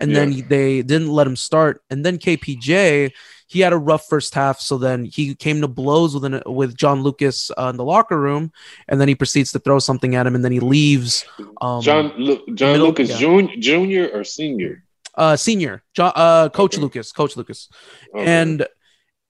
And 0.00 0.16
then 0.16 0.30
Yeah. 0.30 0.36
he- 0.36 0.42
they 0.42 0.82
didn't 0.82 1.08
let 1.10 1.26
him 1.26 1.36
start. 1.36 1.82
And 1.90 2.02
then 2.04 2.16
KPJ 2.16 3.10
he 3.54 3.60
had 3.60 3.72
a 3.72 3.78
rough 3.78 4.06
first 4.06 4.34
half. 4.34 4.60
So 4.60 4.76
then 4.76 5.06
he 5.06 5.34
came 5.34 5.62
to 5.62 5.68
blows 5.68 6.12
with 6.12 6.24
an, 6.26 6.42
with 6.44 6.76
John 6.76 7.02
Lucas 7.02 7.50
uh, 7.56 7.68
in 7.70 7.76
the 7.78 7.84
locker 7.84 8.20
room, 8.20 8.52
and 8.88 9.00
then 9.00 9.08
he 9.08 9.14
proceeds 9.14 9.50
to 9.52 9.58
throw 9.58 9.78
something 9.78 10.14
at 10.14 10.26
him, 10.26 10.34
and 10.34 10.44
then 10.44 10.52
he 10.52 10.60
leaves. 10.60 11.24
Um, 11.62 11.80
John 11.80 12.12
Lu- 12.18 12.44
John 12.54 12.72
middle- 12.72 12.88
Lucas 12.88 13.08
yeah. 13.10 13.16
Jun- 13.18 13.50
Junior 13.60 14.08
or 14.12 14.24
Senior? 14.24 14.84
uh, 15.16 15.36
senior, 15.36 15.82
John, 15.94 16.12
uh, 16.16 16.48
Coach 16.50 16.74
Okay. 16.74 16.82
Lucas, 16.82 17.12
Coach 17.12 17.36
Lucas, 17.36 17.68
Okay. 18.14 18.26
and 18.26 18.66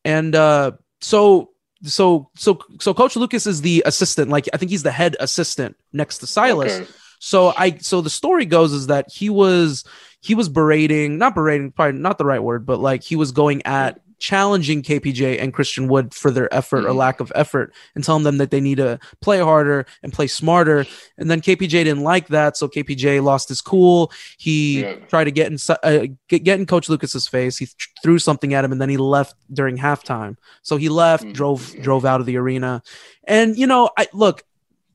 and 0.05 0.35
uh, 0.35 0.73
so 1.01 1.51
so 1.83 2.31
so 2.35 2.59
so 2.81 2.95
Coach 2.95 3.17
Lucas 3.17 3.47
is 3.47 3.61
the 3.61 3.83
assistant. 3.87 4.31
Like 4.31 4.49
I 4.53 4.57
think 4.57 4.71
he's 4.71 4.83
the 4.83 4.91
head 4.91 5.15
assistant 5.21 5.77
next 5.93 6.19
to 6.19 6.27
Silas. 6.27 6.73
Okay. 6.73 6.91
So 7.21 7.53
I 7.57 7.77
so 7.79 8.01
the 8.01 8.11
story 8.11 8.45
goes 8.47 8.73
is 8.73 8.87
that 8.89 9.11
he 9.13 9.29
was 9.31 9.85
he 10.21 10.35
was 10.35 10.49
berating, 10.49 11.19
not 11.19 11.35
berating, 11.35 11.71
probably 11.71 12.01
not 12.01 12.17
the 12.17 12.25
right 12.25 12.43
word, 12.43 12.65
but 12.65 12.81
like 12.81 13.03
he 13.03 13.17
was 13.17 13.33
going 13.33 13.61
at 13.67 14.01
challenging 14.19 14.83
KPJ 14.83 15.39
and 15.41 15.53
Christian 15.53 15.89
Wood 15.89 16.15
for 16.15 16.31
their 16.31 16.53
effort 16.55 16.85
or 16.85 16.91
Mhm. 16.91 16.97
lack 16.97 17.21
of 17.21 17.31
effort 17.35 17.73
and 17.95 18.03
telling 18.05 18.23
them 18.23 18.39
that 18.39 18.51
they 18.51 18.61
need 18.61 18.77
to 18.77 18.99
play 19.21 19.39
harder 19.41 19.87
and 20.03 20.13
play 20.13 20.27
smarter. 20.27 20.87
And 21.19 21.31
then 21.31 21.41
KPJ 21.41 21.85
didn't 21.85 22.03
like 22.03 22.29
that, 22.29 22.57
so 22.57 22.69
KPJ 22.69 23.21
lost 23.21 23.49
his 23.49 23.61
cool. 23.61 24.11
He 24.39 24.81
Yeah. 24.83 24.95
tried 25.09 25.25
to 25.25 25.31
get 25.31 25.51
in 25.51 25.59
uh, 25.83 26.07
get, 26.29 26.45
get 26.45 26.59
in 26.59 26.67
Coach 26.67 26.89
Lucas's 26.89 27.29
face. 27.29 27.59
He 27.59 27.67
th- 27.67 27.77
threw 28.03 28.19
something 28.19 28.55
at 28.55 28.65
him, 28.65 28.73
and 28.73 28.81
then 28.81 28.89
he 28.89 28.97
left 28.97 29.35
during 29.53 29.77
halftime. 29.79 30.37
So 30.63 30.77
he 30.77 30.89
left, 30.89 31.25
Mhm. 31.25 31.33
drove 31.35 31.75
drove 31.83 32.05
out 32.05 32.21
of 32.21 32.27
the 32.27 32.37
arena, 32.37 32.83
and 33.25 33.57
you 33.57 33.67
know, 33.67 33.91
I 33.99 34.07
look 34.13 34.45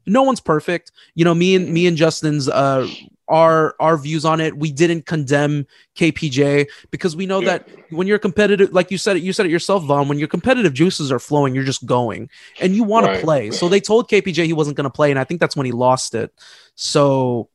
no 0.05 0.23
one's 0.23 0.39
perfect. 0.39 0.91
You 1.13 1.23
know, 1.23 1.35
me 1.35 1.55
and 1.55 1.71
me 1.71 1.85
and 1.85 1.95
Justin's 1.95 2.49
uh 2.49 2.87
our 3.29 3.75
our 3.79 3.97
views 3.97 4.25
on 4.25 4.41
it. 4.41 4.57
We 4.57 4.71
didn't 4.71 5.05
condemn 5.05 5.65
KPJ 5.95 6.67
because 6.91 7.15
we 7.15 7.25
know 7.25 7.39
Yeah. 7.41 7.45
that 7.59 7.65
when 7.89 8.07
you're 8.07 8.19
competitive, 8.19 8.71
like 8.71 8.91
you 8.91 8.97
said 8.97 9.17
it, 9.17 9.23
you 9.23 9.33
said 9.33 9.45
it 9.45 9.51
yourself, 9.51 9.83
Von. 9.85 10.07
When 10.07 10.19
your 10.19 10.27
competitive 10.27 10.73
juices 10.73 11.11
are 11.11 11.19
flowing, 11.19 11.55
you're 11.55 11.63
just 11.63 11.85
going 11.85 12.29
and 12.59 12.75
you 12.75 12.83
want 12.83 13.05
Right. 13.05 13.13
to 13.15 13.21
play. 13.21 13.51
So 13.51 13.69
they 13.69 13.79
told 13.79 14.09
KPJ 14.09 14.45
he 14.45 14.53
wasn't 14.53 14.77
going 14.77 14.83
to 14.85 14.89
play, 14.89 15.11
and 15.11 15.19
I 15.19 15.23
think 15.23 15.39
that's 15.39 15.55
when 15.55 15.65
he 15.65 15.71
lost 15.71 16.15
it. 16.15 16.33
So. 16.75 17.49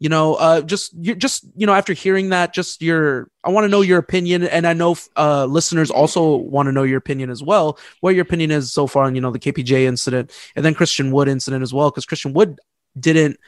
You 0.00 0.08
know, 0.08 0.34
uh, 0.36 0.60
just 0.62 0.92
you 0.94 1.16
just 1.16 1.44
you 1.56 1.66
know, 1.66 1.72
after 1.74 1.92
hearing 1.92 2.28
that, 2.28 2.54
just 2.54 2.80
your, 2.82 3.28
I 3.42 3.50
want 3.50 3.64
to 3.64 3.68
know 3.68 3.80
your 3.80 3.98
opinion, 3.98 4.44
and 4.44 4.64
I 4.64 4.72
know 4.72 4.94
uh, 5.16 5.44
listeners 5.46 5.90
also 5.90 6.36
want 6.36 6.68
to 6.68 6.72
know 6.72 6.84
your 6.84 6.98
opinion 6.98 7.30
as 7.30 7.42
well. 7.42 7.80
What 7.98 8.14
your 8.14 8.22
opinion 8.22 8.52
is 8.52 8.70
so 8.72 8.86
far 8.86 9.06
on 9.06 9.16
you 9.16 9.20
know 9.20 9.32
the 9.32 9.40
KPJ 9.40 9.86
incident, 9.86 10.32
and 10.54 10.64
then 10.64 10.74
Christian 10.74 11.10
Wood 11.10 11.26
incident 11.26 11.64
as 11.64 11.74
well, 11.74 11.90
because 11.90 12.06
Christian 12.06 12.32
Wood 12.32 12.60
didn't 12.96 13.40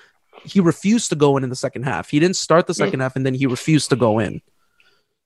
he 0.45 0.61
refused 0.61 1.11
to 1.11 1.17
go 1.17 1.37
in 1.37 1.45
in 1.45 1.51
the 1.51 1.57
second 1.57 1.83
half. 1.85 2.11
He 2.11 2.19
didn't 2.21 2.37
start 2.37 2.67
the 2.67 2.75
second 2.75 3.01
half 3.01 3.17
and 3.17 3.25
then 3.27 3.35
he 3.35 3.47
refused 3.47 3.91
to 3.91 3.97
go 3.97 4.19
in. 4.19 4.41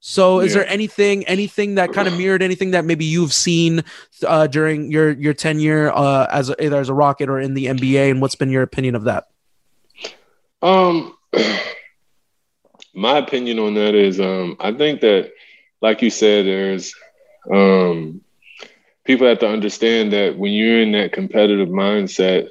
So 0.01 0.41
is 0.41 0.53
Yeah. 0.53 0.61
there 0.61 0.69
anything 0.71 1.25
anything 1.27 1.77
that 1.77 1.93
kind 1.93 2.07
of 2.07 2.19
mirrored 2.19 2.43
anything 2.43 2.73
that 2.73 2.85
maybe 2.85 3.07
you've 3.07 3.33
seen 3.33 3.85
uh, 4.27 4.47
during 4.47 4.91
your 4.91 5.13
your 5.13 5.33
tenure 5.33 5.91
uh, 5.95 6.27
as 6.31 6.51
a, 6.51 6.63
either 6.63 6.79
as 6.79 6.91
a 6.91 6.95
Rocket 6.95 7.31
or 7.31 7.41
in 7.41 7.55
the 7.55 7.67
NBA 7.67 8.11
and 8.11 8.21
what's 8.21 8.35
been 8.35 8.51
your 8.51 8.63
opinion 8.63 8.97
of 8.97 9.05
that? 9.05 9.29
Um, 10.61 11.17
my 12.95 13.19
opinion 13.19 13.59
on 13.59 13.75
that 13.75 13.95
is, 13.95 14.21
um, 14.21 14.57
I 14.61 14.73
think 14.73 15.01
that, 15.01 15.33
like 15.81 16.03
you 16.03 16.11
said, 16.11 16.47
there's, 16.47 16.95
um, 17.53 18.21
people 19.05 19.27
have 19.27 19.41
to 19.41 19.49
understand 19.49 20.13
that 20.13 20.39
when 20.39 20.53
you're 20.53 20.81
in 20.81 20.93
that 20.93 21.13
competitive 21.13 21.69
mindset, 21.69 22.49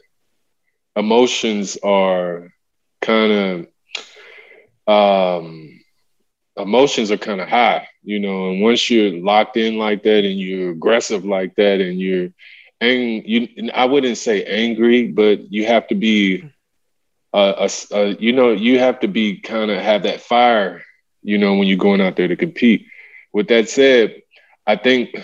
emotions 0.96 1.78
are 1.84 2.52
kind 3.02 3.68
of, 4.88 4.94
um, 4.94 5.80
emotions 6.58 7.12
are 7.12 7.18
kind 7.18 7.42
of 7.42 7.48
high, 7.48 7.88
you 8.04 8.20
know, 8.20 8.50
and 8.50 8.62
once 8.62 8.90
you're 8.90 9.12
locked 9.24 9.58
in 9.58 9.78
like 9.78 10.04
that 10.04 10.24
and 10.26 10.40
you're 10.40 10.72
aggressive 10.72 11.26
like 11.26 11.56
that 11.56 11.82
and 11.82 12.00
you're, 12.00 12.30
and 12.82 13.24
you, 13.26 13.48
and 13.58 13.72
I 13.72 13.86
wouldn't 13.86 14.18
say 14.18 14.44
angry, 14.44 15.08
but 15.08 15.52
you 15.52 15.66
have 15.66 15.88
to 15.88 15.96
be 15.96 16.44
uh, 17.34 17.68
a 17.92 17.96
uh, 17.96 18.16
you 18.20 18.32
know, 18.34 18.52
you 18.52 18.80
have 18.80 19.00
to 19.00 19.08
be 19.08 19.40
kind 19.40 19.72
of 19.72 19.82
have 19.82 20.04
that 20.04 20.22
fire, 20.22 20.84
you 21.22 21.38
know, 21.38 21.56
when 21.56 21.68
you're 21.68 21.78
going 21.78 22.02
out 22.02 22.16
there 22.16 22.28
to 22.28 22.36
compete. 22.36 22.86
With 23.34 23.48
that 23.48 23.70
said, 23.70 24.22
I 24.68 24.76
think 24.76 25.16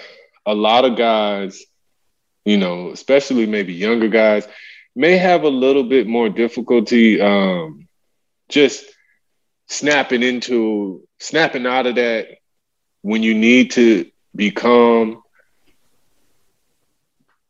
a 0.45 0.53
lot 0.55 0.85
of 0.85 0.97
guys, 0.97 1.63
you 2.45 2.57
know, 2.57 2.89
especially 2.91 3.45
maybe 3.45 3.73
younger 3.73 4.07
guys, 4.07 4.47
may 4.96 5.17
have 5.17 5.43
a 5.43 5.50
little 5.50 5.84
bit 5.84 6.08
more 6.08 6.29
difficulty 6.29 7.22
um, 7.22 7.88
just 8.50 8.84
snapping 9.67 10.24
into 10.24 11.08
snapping 11.19 11.65
out 11.65 11.86
of 11.88 11.96
that 11.96 12.27
when 13.01 13.24
you 13.24 13.34
need 13.34 13.72
to 13.72 14.10
be 14.36 14.51
calm. 14.51 15.22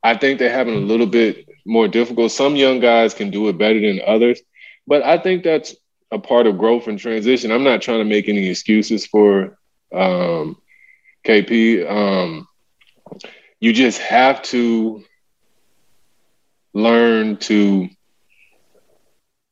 I 0.03 0.15
think 0.15 0.39
they're 0.39 0.51
having 0.51 0.75
a 0.75 0.85
little 0.85 1.07
bit 1.07 1.47
more 1.65 1.87
difficult. 1.87 2.31
Some 2.31 2.55
young 2.55 2.79
guys 2.79 3.13
can 3.13 3.31
do 3.31 3.47
it 3.49 3.57
better 3.57 3.79
than 3.79 4.01
others, 4.05 4.39
but 4.87 5.03
I 5.03 5.17
think 5.17 5.43
that's 5.43 5.75
a 6.11 6.19
part 6.19 6.47
of 6.47 6.57
growth 6.57 6.87
and 6.87 6.99
transition. 6.99 7.51
I'm 7.51 7.63
not 7.63 7.81
trying 7.81 7.99
to 7.99 8.05
make 8.05 8.29
any 8.29 8.49
excuses 8.49 9.05
for 9.05 9.57
um, 9.93 10.57
KP. 11.25 11.89
Um, 11.89 12.47
you 13.59 13.73
just 13.73 13.99
have 13.99 14.41
to 14.43 15.03
learn 16.81 17.37
to 17.37 17.89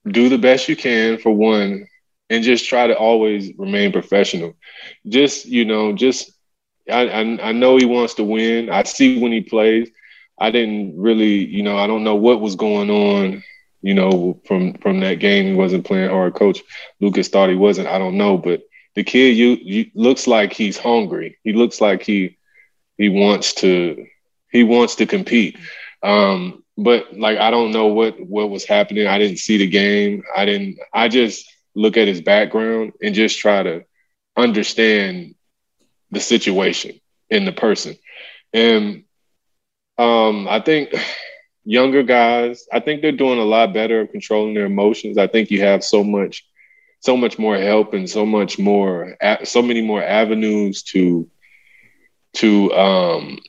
do 0.09 0.29
the 0.29 0.37
best 0.37 0.69
you 0.69 0.75
can 0.75 1.17
for 1.17 1.31
one, 1.31 1.87
and 2.29 2.43
just 2.43 2.67
try 2.67 2.87
to 2.87 2.97
always 2.97 3.51
remain 3.57 3.91
professional. 3.91 4.53
Just 5.07 5.45
you 5.45 5.65
know, 5.65 5.93
just 5.93 6.31
I, 6.89 7.07
I, 7.07 7.49
I 7.49 7.51
know 7.51 7.77
he 7.77 7.85
wants 7.85 8.15
to 8.15 8.23
win. 8.23 8.69
I 8.69 8.83
see 8.83 9.21
when 9.21 9.31
he 9.31 9.41
plays. 9.41 9.89
I 10.39 10.51
didn't 10.51 10.99
really, 10.99 11.45
you 11.45 11.63
know, 11.63 11.77
I 11.77 11.87
don't 11.87 12.03
know 12.03 12.15
what 12.15 12.41
was 12.41 12.55
going 12.55 12.89
on, 12.89 13.43
you 13.81 13.93
know, 13.93 14.39
from 14.45 14.73
from 14.75 14.99
that 15.01 15.19
game. 15.19 15.47
He 15.47 15.53
wasn't 15.53 15.85
playing 15.85 16.09
hard. 16.09 16.35
Coach 16.35 16.61
Lucas 16.99 17.29
thought 17.29 17.49
he 17.49 17.55
wasn't. 17.55 17.87
I 17.87 17.97
don't 17.99 18.17
know, 18.17 18.37
but 18.37 18.61
the 18.95 19.03
kid, 19.03 19.37
you, 19.37 19.57
you 19.61 19.85
looks 19.95 20.27
like 20.27 20.53
he's 20.53 20.77
hungry. 20.77 21.37
He 21.43 21.53
looks 21.53 21.81
like 21.81 22.03
he 22.03 22.37
he 22.97 23.09
wants 23.09 23.53
to 23.55 24.05
he 24.51 24.63
wants 24.63 24.95
to 24.95 25.05
compete. 25.05 25.57
Um, 26.03 26.63
but 26.77 27.17
like 27.17 27.39
I 27.39 27.51
don't 27.51 27.71
know 27.71 27.87
what 27.87 28.19
what 28.19 28.49
was 28.49 28.65
happening. 28.65 29.07
I 29.07 29.17
didn't 29.17 29.39
see 29.39 29.57
the 29.57 29.67
game. 29.67 30.23
I 30.35 30.45
didn't. 30.45 30.79
I 30.93 31.07
just 31.07 31.45
look 31.75 31.97
at 31.97 32.07
his 32.07 32.21
background 32.21 32.93
and 33.01 33.15
just 33.15 33.39
try 33.39 33.63
to 33.63 33.83
understand 34.35 35.35
the 36.11 36.19
situation 36.19 36.99
and 37.29 37.47
the 37.47 37.51
person. 37.51 37.95
And 38.53 39.03
um, 39.97 40.47
I 40.47 40.59
think 40.59 40.93
younger 41.65 42.03
guys, 42.03 42.65
I 42.71 42.79
think 42.79 43.01
they're 43.01 43.11
doing 43.11 43.39
a 43.39 43.45
lot 43.45 43.73
better 43.73 44.01
of 44.01 44.11
controlling 44.11 44.53
their 44.53 44.65
emotions. 44.65 45.17
I 45.17 45.27
think 45.27 45.51
you 45.51 45.61
have 45.61 45.83
so 45.83 46.03
much, 46.03 46.45
so 47.01 47.17
much 47.17 47.37
more 47.37 47.57
help 47.57 47.93
and 47.93 48.09
so 48.09 48.25
much 48.25 48.57
more, 48.57 49.17
so 49.43 49.61
many 49.61 49.81
more 49.81 50.03
avenues 50.03 50.83
to, 50.83 51.29
to, 52.35 52.73
um, 52.73 53.39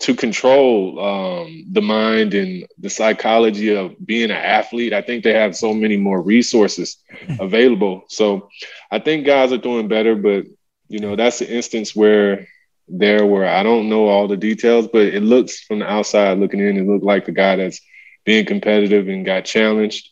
to 0.00 0.14
control 0.14 1.00
um, 1.00 1.66
the 1.72 1.82
mind 1.82 2.34
and 2.34 2.66
the 2.78 2.90
psychology 2.90 3.74
of 3.74 3.94
being 4.04 4.30
an 4.30 4.36
athlete. 4.36 4.92
I 4.92 5.02
think 5.02 5.24
they 5.24 5.32
have 5.32 5.56
so 5.56 5.74
many 5.74 5.96
more 5.96 6.20
resources 6.20 6.98
available. 7.40 8.04
So 8.08 8.48
I 8.90 8.98
think 8.98 9.26
guys 9.26 9.52
are 9.52 9.58
doing 9.58 9.88
better, 9.88 10.14
but 10.14 10.44
you 10.88 11.00
know, 11.00 11.16
that's 11.16 11.40
the 11.40 11.52
instance 11.52 11.94
where 11.94 12.46
there 12.86 13.24
where 13.26 13.48
I 13.48 13.62
don't 13.62 13.88
know 13.88 14.08
all 14.08 14.28
the 14.28 14.36
details, 14.36 14.88
but 14.92 15.02
it 15.02 15.22
looks 15.22 15.60
from 15.60 15.80
the 15.80 15.90
outside 15.90 16.38
looking 16.38 16.60
in, 16.60 16.76
it 16.76 16.86
looked 16.86 17.04
like 17.04 17.24
the 17.24 17.32
guy 17.32 17.56
that's 17.56 17.80
being 18.24 18.46
competitive 18.46 19.08
and 19.08 19.24
got 19.24 19.44
challenged. 19.44 20.08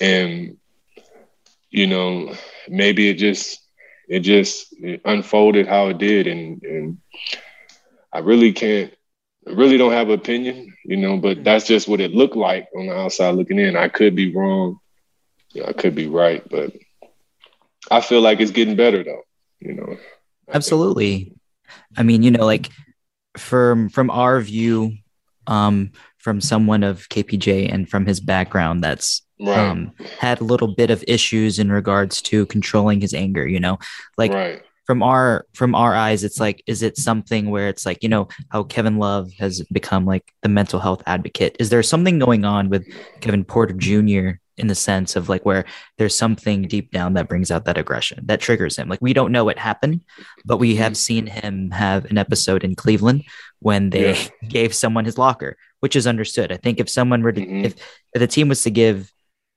And, 0.00 0.56
you 1.70 1.86
know, 1.86 2.34
maybe 2.68 3.08
it 3.08 3.14
just 3.14 3.60
it 4.08 4.20
just 4.20 4.74
it 4.80 5.02
unfolded 5.04 5.66
how 5.66 5.88
it 5.88 5.98
did. 5.98 6.26
And 6.26 6.62
and 6.62 6.98
I 8.12 8.20
really 8.20 8.52
can't 8.52 8.92
really 9.56 9.76
don't 9.78 9.92
have 9.92 10.08
an 10.08 10.14
opinion, 10.14 10.74
you 10.84 10.96
know, 10.96 11.16
but 11.18 11.44
that's 11.44 11.66
just 11.66 11.88
what 11.88 12.00
it 12.00 12.12
looked 12.12 12.36
like 12.36 12.68
on 12.76 12.86
the 12.86 12.94
outside 12.94 13.34
looking 13.34 13.58
in. 13.58 13.76
I 13.76 13.88
could 13.88 14.14
be 14.14 14.34
wrong. 14.34 14.78
You 15.52 15.62
know, 15.62 15.68
I 15.68 15.72
could 15.72 15.94
be 15.94 16.06
right, 16.06 16.46
but 16.48 16.72
I 17.90 18.00
feel 18.00 18.20
like 18.20 18.40
it's 18.40 18.50
getting 18.50 18.76
better 18.76 19.02
though, 19.02 19.22
you 19.60 19.74
know. 19.74 19.84
I 19.84 19.86
think- 19.96 20.00
Absolutely. 20.52 21.32
I 21.96 22.02
mean, 22.02 22.22
you 22.22 22.30
know, 22.30 22.44
like 22.44 22.70
from 23.36 23.88
from 23.88 24.10
our 24.10 24.40
view, 24.40 24.92
um, 25.46 25.92
from 26.18 26.40
someone 26.40 26.82
of 26.82 27.08
KPJ 27.08 27.72
and 27.72 27.88
from 27.88 28.04
his 28.06 28.20
background 28.20 28.82
that's 28.84 29.22
Right. 29.40 29.56
um 29.56 29.92
had 30.18 30.40
a 30.40 30.44
little 30.44 30.74
bit 30.74 30.90
of 30.90 31.04
issues 31.06 31.60
in 31.60 31.70
regards 31.70 32.20
to 32.22 32.44
controlling 32.46 33.00
his 33.00 33.14
anger, 33.14 33.46
you 33.46 33.60
know, 33.60 33.78
like 34.16 34.32
right. 34.32 34.62
From 34.88 35.02
our 35.02 35.44
from 35.52 35.74
our 35.74 35.94
eyes, 35.94 36.24
it's 36.24 36.40
like, 36.40 36.62
is 36.66 36.82
it 36.82 36.96
something 36.96 37.50
where 37.50 37.68
it's 37.68 37.84
like, 37.84 38.02
you 38.02 38.08
know, 38.08 38.26
how 38.48 38.62
Kevin 38.62 38.96
Love 38.96 39.30
has 39.38 39.60
become 39.70 40.06
like 40.06 40.32
the 40.40 40.48
mental 40.48 40.80
health 40.80 41.02
advocate? 41.06 41.54
Is 41.60 41.68
there 41.68 41.82
something 41.82 42.18
going 42.18 42.46
on 42.46 42.70
with 42.70 42.86
Kevin 43.20 43.44
Porter 43.44 43.74
Jr. 43.74 44.40
in 44.56 44.66
the 44.66 44.74
sense 44.74 45.14
of 45.14 45.28
like 45.28 45.44
where 45.44 45.66
there's 45.98 46.14
something 46.16 46.62
deep 46.62 46.90
down 46.90 47.12
that 47.12 47.28
brings 47.28 47.50
out 47.50 47.66
that 47.66 47.76
aggression 47.76 48.20
that 48.24 48.40
triggers 48.40 48.78
him. 48.78 48.88
Like 48.88 49.02
we 49.02 49.12
don't 49.12 49.30
know 49.30 49.44
what 49.44 49.58
happened, 49.58 50.00
but 50.46 50.56
we 50.56 50.76
have 50.76 50.96
seen 50.96 51.26
him 51.26 51.70
have 51.70 52.06
an 52.06 52.16
episode 52.16 52.64
in 52.64 52.74
Cleveland 52.74 53.24
when 53.60 53.90
they 53.90 54.12
Yeah. 54.14 54.28
gave 54.48 54.74
someone 54.74 55.04
his 55.04 55.18
locker, 55.18 55.58
which 55.80 55.96
is 55.96 56.06
understood. 56.06 56.50
I 56.50 56.56
think 56.56 56.80
if 56.80 56.88
someone 56.88 57.22
were 57.22 57.32
to, 57.32 57.42
Mhm. 57.42 57.64
if, 57.66 57.74
if 58.14 58.20
the 58.20 58.26
team 58.26 58.48
was 58.48 58.62
to 58.62 58.70
give 58.70 59.12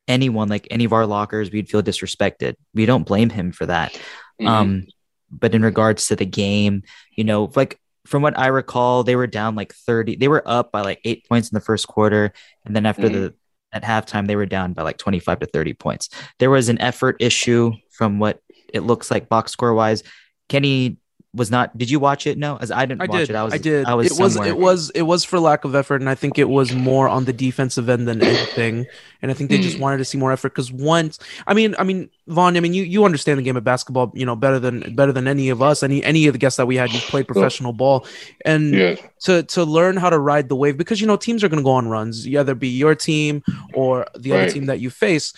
anyone 0.09 0.49
like 0.49 0.67
any 0.69 0.83
of 0.83 0.91
our 0.91 1.05
lockers, 1.05 1.51
we'd 1.51 1.69
feel 1.69 1.81
disrespected. 1.81 2.55
We 2.73 2.85
don't 2.85 3.07
blame 3.07 3.29
him 3.29 3.53
for 3.53 3.65
that. 3.67 3.97
Mhm. 4.41 4.47
Um, 4.49 4.83
but 5.31 5.55
in 5.55 5.61
regards 5.63 6.07
to 6.07 6.15
the 6.15 6.25
game, 6.25 6.83
you 7.15 7.23
know, 7.23 7.51
like 7.55 7.79
from 8.05 8.21
what 8.21 8.37
I 8.37 8.47
recall, 8.47 9.03
they 9.03 9.15
were 9.15 9.27
down 9.27 9.55
like 9.55 9.73
30, 9.73 10.15
they 10.15 10.27
were 10.27 10.43
up 10.45 10.71
by 10.71 10.81
like 10.81 10.99
eight 11.05 11.27
points 11.29 11.49
in 11.49 11.55
the 11.55 11.61
first 11.61 11.87
quarter. 11.87 12.33
And 12.65 12.75
then 12.75 12.85
after 12.85 13.09
Mhm. 13.09 13.13
the 13.13 13.33
at 13.73 13.83
halftime, 13.83 14.27
they 14.27 14.35
were 14.35 14.45
down 14.45 14.73
by 14.73 14.83
like 14.83 14.97
25 14.97 15.39
to 15.39 15.45
30 15.45 15.73
points. 15.73 16.09
There 16.39 16.49
was 16.49 16.67
an 16.67 16.81
effort 16.81 17.15
issue 17.19 17.71
from 17.91 18.19
what 18.19 18.39
it 18.73 18.81
looks 18.81 19.09
like 19.09 19.29
box 19.29 19.51
score 19.53 19.73
wise. 19.73 20.03
Kenny 20.49 20.97
was 21.33 21.49
not 21.49 21.77
did 21.77 21.89
you 21.89 21.97
watch 21.97 22.27
it? 22.27 22.37
No, 22.37 22.57
as 22.57 22.71
I 22.71 22.85
didn't 22.85 23.01
I 23.03 23.05
watch 23.05 23.19
did. 23.21 23.29
it. 23.29 23.35
I 23.37 23.43
was 23.43 23.53
I 23.53 23.57
did. 23.57 23.85
I 23.87 23.93
was 23.93 24.11
it 24.11 24.21
was 24.21 24.35
it 24.35 24.57
was 24.57 24.89
it 24.93 25.03
was 25.03 25.23
for 25.23 25.39
lack 25.39 25.63
of 25.63 25.75
effort, 25.75 26.01
and 26.01 26.09
I 26.09 26.15
think 26.15 26.37
it 26.37 26.49
was 26.49 26.73
more 26.73 27.07
on 27.07 27.23
the 27.23 27.31
defensive 27.31 27.87
end 27.87 28.05
than 28.09 28.21
anything. 28.21 28.85
And 29.21 29.31
I 29.31 29.33
think 29.33 29.49
they 29.49 29.57
just 29.57 29.77
Hmm. 29.77 29.83
wanted 29.83 29.97
to 29.99 30.05
see 30.05 30.17
more 30.17 30.33
effort 30.33 30.49
because 30.49 30.73
once, 30.73 31.19
I 31.47 31.53
mean, 31.53 31.73
I 31.79 31.85
mean, 31.85 32.09
Von, 32.27 32.55
I 32.55 32.59
mean, 32.59 32.73
you 32.73 32.83
you 32.83 33.03
understand 33.03 33.39
the 33.39 33.43
game 33.43 33.57
of 33.57 33.63
basketball, 33.63 34.11
you 34.13 34.25
know, 34.25 34.35
better 34.35 34.59
than 34.59 34.95
better 34.95 35.11
than 35.11 35.27
any 35.27 35.49
of 35.49 35.61
us, 35.61 35.81
any 35.81 36.03
any 36.03 36.27
of 36.27 36.33
the 36.33 36.37
guests 36.37 36.57
that 36.57 36.67
we 36.67 36.75
had. 36.75 36.93
You've 36.93 37.01
played 37.03 37.27
professional 37.27 37.73
ball, 37.73 38.05
and 38.45 38.73
Yeah. 38.75 38.95
to 39.21 39.43
to 39.43 39.63
learn 39.63 39.97
how 39.97 40.09
to 40.11 40.19
ride 40.19 40.47
the 40.47 40.55
wave 40.55 40.77
because 40.77 41.01
you 41.01 41.07
know 41.07 41.17
teams 41.17 41.43
are 41.43 41.49
going 41.49 41.59
to 41.59 41.63
go 41.63 41.71
on 41.71 41.87
runs, 41.87 42.27
either 42.27 42.53
be 42.53 42.67
your 42.67 42.93
team 42.93 43.43
or 43.73 44.05
the 44.15 44.33
other 44.33 44.49
team 44.49 44.67
that 44.67 44.79
you 44.79 44.91
face. 44.91 45.33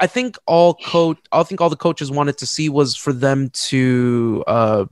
I 0.00 0.06
think 0.06 0.38
all 0.46 0.74
coach, 0.74 1.18
I 1.32 1.42
think 1.42 1.60
all 1.60 1.68
the 1.68 1.76
coaches 1.76 2.10
wanted 2.10 2.38
to 2.38 2.46
see 2.46 2.68
was 2.70 2.96
for 2.96 3.12
them 3.12 3.50
to 3.68 4.42
uh, 4.46 4.84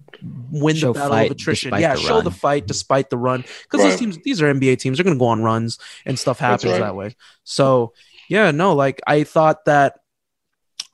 win 0.51 0.77
Show 0.77 0.93
the 0.93 0.99
battle 0.99 1.11
fight 1.11 1.31
of 1.31 1.37
attrition. 1.37 1.73
Yeah, 1.79 1.95
the 1.95 2.01
show 2.01 2.21
the 2.21 2.31
fight 2.31 2.67
despite 2.67 3.09
the 3.09 3.17
run 3.17 3.45
because 3.63 3.83
these 3.83 3.99
teams, 3.99 4.19
these 4.25 4.43
are 4.43 4.53
NBA 4.53 4.79
teams, 4.79 4.99
they're 4.99 5.05
going 5.05 5.17
to 5.17 5.19
go 5.19 5.27
on 5.27 5.43
runs 5.43 5.79
and 6.05 6.19
stuff 6.19 6.39
happens 6.39 6.73
right. 6.73 6.81
that 6.81 6.97
way. 6.97 7.17
So 7.45 7.93
yeah, 8.29 8.51
no, 8.51 8.75
like 8.75 9.01
I 9.07 9.25
thought 9.25 9.65
that. 9.65 10.01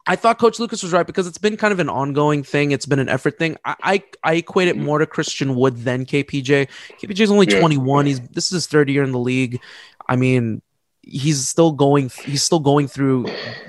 I 0.06 0.16
thought 0.16 0.38
Coach 0.38 0.58
Lucas 0.58 0.82
was 0.82 0.92
right 0.92 1.06
because 1.06 1.26
it's 1.26 1.38
been 1.38 1.56
kind 1.56 1.72
of 1.72 1.78
an 1.78 1.88
ongoing 1.88 2.42
thing. 2.42 2.72
It's 2.72 2.86
been 2.86 2.98
an 2.98 3.08
effort 3.08 3.38
thing. 3.38 3.56
I 3.64 3.74
I, 3.82 4.02
I 4.24 4.34
equate 4.34 4.68
it 4.68 4.76
more 4.76 4.98
to 4.98 5.06
Christian 5.06 5.54
Wood 5.54 5.76
than 5.78 6.06
KPJ. 6.06 6.68
KPJ 7.00 7.20
is 7.20 7.30
only 7.30 7.46
Yeah. 7.48 7.60
21. 7.60 8.06
He's 8.06 8.20
this 8.20 8.46
is 8.46 8.50
his 8.52 8.66
third 8.66 8.88
year 8.88 9.02
in 9.02 9.12
the 9.12 9.18
league. 9.18 9.60
I 10.08 10.16
mean, 10.16 10.62
he's 11.02 11.46
still 11.48 11.72
going. 11.72 12.10
He's 12.24 12.42
still 12.42 12.60
going 12.60 12.88
through. 12.88 13.26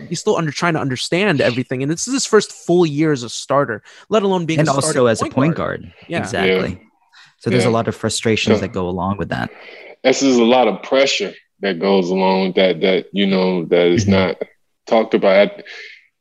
He's 0.10 0.20
still 0.20 0.38
under 0.38 0.52
trying 0.52 0.74
to 0.74 0.80
understand 0.80 1.42
everything, 1.42 1.84
and 1.84 1.92
this 1.92 2.08
is 2.08 2.14
his 2.14 2.26
first 2.26 2.52
full 2.52 2.86
year 2.86 3.12
as 3.12 3.24
a 3.24 3.30
starter, 3.30 3.84
let 4.10 4.24
alone 4.24 4.46
being 4.46 4.60
and 4.60 4.68
a 4.68 4.72
also 4.72 4.92
starting 4.92 5.08
as 5.10 5.22
a 5.22 5.26
point 5.26 5.56
guard. 5.56 5.94
Yeah. 6.08 6.20
Exactly. 6.20 6.82
So 7.40 7.50
there's 7.50 7.64
Yeah. 7.64 7.70
a 7.70 7.72
lot 7.72 7.88
of 7.88 7.96
frustrations 7.96 8.58
So- 8.58 8.62
that 8.62 8.72
go 8.74 8.88
along 8.88 9.18
with 9.18 9.30
that. 9.30 9.50
this 10.04 10.24
is 10.24 10.38
a 10.38 10.44
lot 10.44 10.68
of 10.68 10.82
pressure 10.82 11.34
that 11.60 11.78
goes 11.80 12.10
along 12.10 12.48
with 12.48 12.56
that 12.56 12.82
that 12.82 13.06
you 13.12 13.28
know 13.28 13.66
that 13.66 13.88
is 13.88 14.04
Mm-hmm. 14.06 14.12
not 14.12 14.42
talked 14.88 15.14
about 15.14 15.52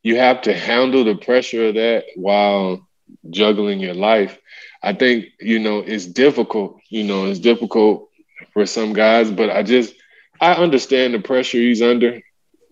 you 0.03 0.17
have 0.17 0.43
to 0.43 0.53
handle 0.55 1.05
the 1.05 1.15
pressure 1.15 1.69
of 1.69 1.75
that 1.75 2.05
while 2.17 2.87
juggling 3.31 3.81
your 3.81 3.95
life 3.95 4.39
i 4.83 4.93
think 4.93 5.27
you 5.41 5.59
know 5.59 5.79
it's 5.79 6.07
difficult 6.07 6.77
you 6.89 7.05
know 7.05 7.27
it's 7.27 7.41
difficult 7.41 8.09
for 8.53 8.67
some 8.67 8.93
guys 8.93 9.31
but 9.31 9.51
i 9.51 9.63
just 9.63 9.95
i 10.41 10.53
understand 10.55 11.15
the 11.15 11.19
pressure 11.19 11.59
he's 11.59 11.83
under 11.83 12.21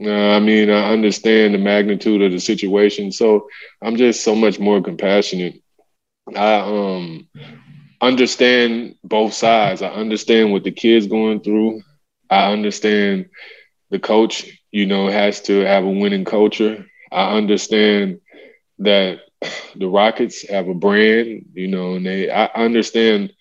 uh, 0.05 0.11
i 0.11 0.41
mean 0.41 0.71
i 0.71 0.91
understand 0.93 1.55
the 1.55 1.59
magnitude 1.59 2.23
of 2.23 2.33
the 2.33 2.41
situation 2.41 3.13
so 3.13 3.47
i'm 3.83 3.97
just 3.97 4.23
so 4.23 4.35
much 4.35 4.59
more 4.59 4.81
compassionate 4.83 5.55
i 6.37 6.55
um 6.57 7.29
understand 8.01 8.95
both 9.05 9.33
sides. 9.33 9.83
I 9.83 9.89
understand 9.89 10.53
what 10.53 10.65
the 10.65 10.71
kid's 10.73 11.07
going 11.07 11.41
through. 11.41 11.81
I 12.31 12.53
understand 12.53 13.27
the 13.91 13.99
coach, 13.99 14.47
you 14.71 14.87
know, 14.87 15.09
has 15.09 15.41
to 15.43 15.61
have 15.61 15.85
a 15.85 15.91
winning 15.91 16.25
culture. 16.25 16.85
I 17.13 17.37
understand 17.37 18.21
that 18.79 19.21
the 19.77 19.87
Rockets 19.89 20.49
have 20.49 20.69
a 20.69 20.75
brand, 20.75 21.47
you 21.55 21.69
know, 21.69 21.95
and 21.95 22.07
they 22.07 22.31
I 22.31 22.47
understand 22.55 23.33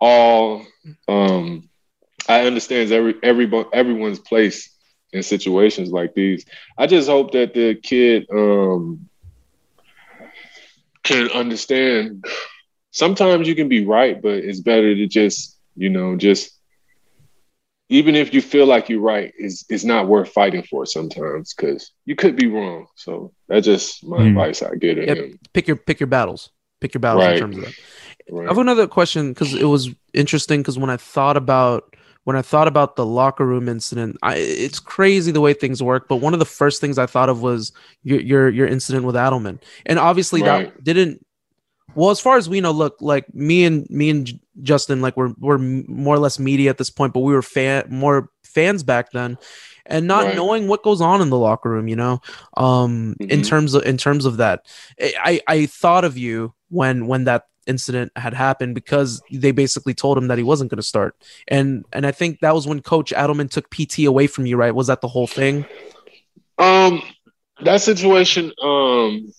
all 0.00 0.64
um 1.08 1.68
I 2.28 2.42
understand 2.46 2.90
every 2.92 3.14
every 3.22 3.50
everyone's 3.72 4.20
place 4.20 4.70
in 5.12 5.22
situations 5.22 5.90
like 5.90 6.14
these. 6.14 6.44
I 6.78 6.86
just 6.86 7.08
hope 7.08 7.32
that 7.32 7.54
the 7.54 7.74
kid 7.76 8.26
um 8.32 9.08
can 11.02 11.28
understand 11.30 12.24
sometimes 12.90 13.48
you 13.48 13.54
can 13.54 13.68
be 13.68 13.84
right, 13.86 14.20
but 14.20 14.34
it's 14.34 14.60
better 14.60 14.94
to 14.94 15.06
just, 15.06 15.58
you 15.76 15.90
know, 15.90 16.16
just 16.16 16.50
even 17.92 18.14
if 18.16 18.32
you 18.32 18.40
feel 18.40 18.66
like 18.66 18.88
you're 18.88 19.00
right, 19.00 19.32
it's 19.38 19.64
it's 19.68 19.84
not 19.84 20.08
worth 20.08 20.30
fighting 20.30 20.62
for 20.62 20.86
sometimes 20.86 21.52
because 21.54 21.92
you 22.06 22.16
could 22.16 22.36
be 22.36 22.46
wrong. 22.46 22.86
So 22.96 23.32
that's 23.48 23.66
just 23.66 24.04
my 24.04 24.22
Hmm. 24.22 24.28
advice 24.28 24.62
I 24.62 24.74
get 24.76 24.98
him. 24.98 25.38
Pick 25.52 25.68
your 25.68 25.76
pick 25.76 26.00
your 26.00 26.06
battles. 26.06 26.50
Pick 26.80 26.94
your 26.94 27.00
battles 27.00 27.24
Right. 27.26 27.34
in 27.36 27.40
terms 27.40 27.58
of 27.58 27.64
that. 27.64 27.74
Right. 28.30 28.46
I 28.46 28.48
have 28.48 28.58
another 28.58 28.86
question 28.86 29.32
because 29.32 29.54
it 29.54 29.64
was 29.66 29.90
interesting 30.14 30.60
because 30.60 30.78
when 30.78 30.90
I 30.90 30.96
thought 30.96 31.36
about 31.36 31.94
when 32.24 32.34
I 32.36 32.42
thought 32.42 32.68
about 32.68 32.96
the 32.96 33.04
locker 33.04 33.44
room 33.44 33.68
incident, 33.68 34.16
I, 34.22 34.36
it's 34.36 34.78
crazy 34.80 35.30
the 35.32 35.40
way 35.40 35.52
things 35.54 35.82
work. 35.82 36.08
But 36.08 36.16
one 36.16 36.32
of 36.32 36.38
the 36.38 36.46
first 36.46 36.80
things 36.80 36.96
I 36.96 37.06
thought 37.06 37.28
of 37.28 37.42
was 37.42 37.72
your 38.04 38.20
your, 38.20 38.48
your 38.48 38.66
incident 38.66 39.04
with 39.04 39.16
Adelman, 39.16 39.60
and 39.86 39.98
obviously 39.98 40.40
Right. 40.40 40.72
that 40.74 40.84
didn't. 40.84 41.26
Well, 41.94 42.10
as 42.10 42.20
far 42.20 42.36
as 42.36 42.48
we 42.48 42.60
know, 42.60 42.70
look 42.70 42.96
like 43.00 43.32
me 43.34 43.64
and 43.64 43.88
me 43.90 44.10
and 44.10 44.40
Justin, 44.62 45.00
like 45.00 45.16
we're 45.16 45.34
we're 45.38 45.58
more 45.58 46.14
or 46.14 46.18
less 46.18 46.38
media 46.38 46.70
at 46.70 46.78
this 46.78 46.90
point, 46.90 47.12
but 47.12 47.20
we 47.20 47.32
were 47.32 47.42
fan 47.42 47.84
more 47.88 48.30
fans 48.44 48.82
back 48.82 49.12
then, 49.12 49.38
and 49.86 50.06
not 50.06 50.26
Right. 50.26 50.34
knowing 50.34 50.68
what 50.68 50.82
goes 50.82 51.00
on 51.00 51.20
in 51.20 51.30
the 51.30 51.38
locker 51.38 51.70
room, 51.70 51.88
you 51.88 51.96
know, 51.96 52.20
um, 52.56 53.16
in 53.20 53.40
Mhm. 53.40 53.46
terms 53.46 53.74
of 53.74 53.84
in 53.84 53.96
terms 53.96 54.24
of 54.24 54.38
that, 54.38 54.66
I 55.00 55.40
I 55.48 55.54
I 55.54 55.66
thought 55.66 56.04
of 56.04 56.16
you 56.16 56.54
when 56.68 57.06
when 57.06 57.24
that 57.24 57.46
incident 57.66 58.10
had 58.16 58.34
happened 58.34 58.74
because 58.74 59.22
they 59.30 59.52
basically 59.52 59.94
told 59.94 60.18
him 60.18 60.26
that 60.28 60.38
he 60.38 60.44
wasn't 60.44 60.70
going 60.70 60.78
to 60.78 60.82
start, 60.82 61.14
and 61.48 61.84
and 61.92 62.06
I 62.06 62.10
think 62.12 62.40
that 62.40 62.54
was 62.54 62.66
when 62.66 62.80
Coach 62.80 63.12
Adelman 63.12 63.50
took 63.50 63.70
PT 63.70 64.04
away 64.04 64.26
from 64.26 64.46
you, 64.46 64.56
right? 64.56 64.74
Was 64.74 64.86
that 64.86 65.00
the 65.00 65.08
whole 65.08 65.26
thing? 65.26 65.64
Um, 66.58 67.02
that 67.62 67.80
situation, 67.80 68.52
um, 68.62 69.32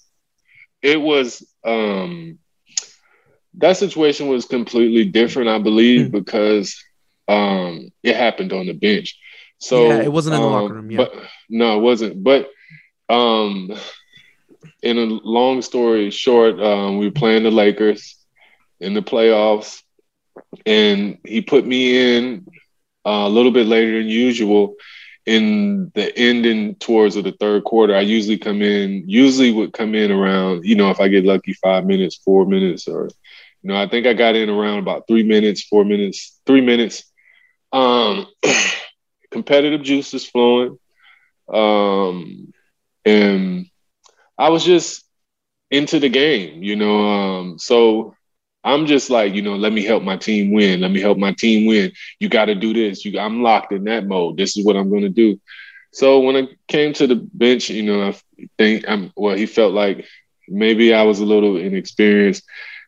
it 0.82 1.00
was 1.00 1.46
um, 1.64 2.40
that 3.58 3.78
situation 3.78 4.28
was 4.28 4.46
completely 4.46 5.06
different, 5.06 5.50
I 5.50 5.60
believe, 5.60 6.08
Hmm. 6.08 6.12
because 6.12 6.82
um, 7.28 7.90
it 8.04 8.16
happened 8.16 8.54
on 8.54 8.68
the 8.68 8.74
bench. 8.74 9.18
So 9.60 9.88
Yeah, 9.90 10.02
it 10.02 10.12
wasn't 10.12 10.36
in 10.36 10.42
the 10.42 10.48
locker 10.48 10.74
um, 10.74 10.78
room, 10.78 10.92
yeah. 10.92 10.98
But 10.98 11.14
no, 11.50 11.78
it 11.78 11.82
wasn't. 11.82 12.24
But 12.24 12.50
um, 13.10 13.72
in 14.82 14.98
a 14.98 15.06
long 15.06 15.62
story 15.62 16.10
short, 16.12 16.60
um, 16.60 16.98
we 16.98 17.08
were 17.08 17.12
playing 17.12 17.44
the 17.44 17.52
Lakers 17.52 18.18
in 18.80 18.94
the 18.94 19.02
playoffs, 19.02 19.82
and 20.66 21.18
he 21.26 21.42
put 21.42 21.66
me 21.66 22.18
in 22.18 22.46
uh, 23.06 23.26
a 23.26 23.30
little 23.30 23.52
bit 23.52 23.68
later 23.68 23.98
than 23.98 24.08
usual 24.08 24.76
in 25.26 25.92
the 25.96 26.18
ending 26.18 26.76
towards 26.76 27.16
of 27.16 27.24
the 27.24 27.32
third 27.32 27.64
quarter. 27.64 27.96
I 27.96 28.02
usually 28.02 28.38
come 28.38 28.62
in, 28.62 29.04
usually 29.08 29.52
would 29.52 29.72
come 29.74 29.96
in 29.96 30.12
around, 30.12 30.66
you 30.66 30.76
know, 30.76 30.90
if 30.90 31.00
I 31.00 31.08
get 31.08 31.24
lucky, 31.26 31.54
five 31.54 31.86
minutes, 31.86 32.18
four 32.18 32.46
minutes, 32.46 32.88
or 32.88 33.10
you 33.64 33.70
know, 33.70 33.82
I 33.82 33.88
think 33.88 34.08
I 34.08 34.14
got 34.14 34.36
in 34.36 34.50
around 34.50 34.80
about 34.80 35.08
three 35.08 35.24
minutes, 35.24 35.64
four 35.64 35.86
minutes, 35.86 36.40
three 36.46 36.62
minutes. 36.62 37.04
Um, 37.72 38.28
competitive 39.32 39.84
juice 39.84 40.14
is 40.14 40.26
flowing, 40.28 40.78
um, 41.54 42.54
and 43.06 43.68
I 44.38 44.50
was 44.50 44.64
just 44.66 45.04
into 45.72 46.00
the 46.00 46.10
game, 46.10 46.64
you 46.64 46.76
know. 46.76 47.08
Um, 47.08 47.60
so 47.60 48.16
I'm 48.64 48.86
just 48.86 49.10
like, 49.10 49.34
you 49.34 49.42
know, 49.42 49.56
let 49.56 49.74
me 49.74 49.84
help 49.84 50.04
my 50.04 50.18
team 50.18 50.54
win. 50.54 50.82
Let 50.82 50.92
me 50.92 51.02
help 51.02 51.18
my 51.18 51.34
team 51.34 51.68
win. 51.68 51.92
You 52.20 52.30
got 52.30 52.46
to 52.46 52.56
do 52.56 52.74
this. 52.74 53.06
You, 53.06 53.20
I'm 53.20 53.44
locked 53.44 53.74
in 53.74 53.86
that 53.86 54.06
mode. 54.08 54.38
This 54.38 54.58
is 54.58 54.66
what 54.66 54.76
I'm 54.76 54.90
going 54.90 55.04
to 55.04 55.10
do. 55.10 55.40
So 55.92 56.20
when 56.22 56.36
I 56.36 56.48
came 56.68 56.94
to 56.94 57.08
the 57.08 57.16
bench, 57.16 57.70
you 57.70 57.84
know, 57.84 58.08
I 58.10 58.16
think 58.58 58.86
I'm 58.88 59.12
well. 59.16 59.36
He 59.36 59.46
felt 59.46 59.74
like 59.74 60.06
maybe 60.48 60.94
I 60.94 61.04
was 61.04 61.20
a 61.20 61.26
little 61.26 61.58
inexperienced. 61.58 62.44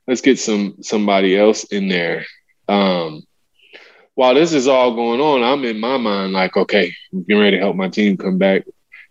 Let's 0.08 0.22
get 0.22 0.40
some 0.40 0.78
somebody 0.82 1.38
else 1.38 1.64
in 1.66 1.88
there. 1.88 2.26
Um, 2.68 3.24
while 4.14 4.34
this 4.36 4.54
is 4.54 4.68
all 4.68 4.96
going 4.96 5.20
on, 5.20 5.44
I'm 5.44 5.66
in 5.66 5.80
my 5.80 5.98
mind 5.98 6.34
like, 6.34 6.56
okay, 6.56 6.94
I'm 7.12 7.24
getting 7.24 7.42
ready 7.42 7.58
to 7.58 7.62
help 7.64 7.76
my 7.76 7.90
team 7.90 8.18
come 8.18 8.38
back, 8.38 8.64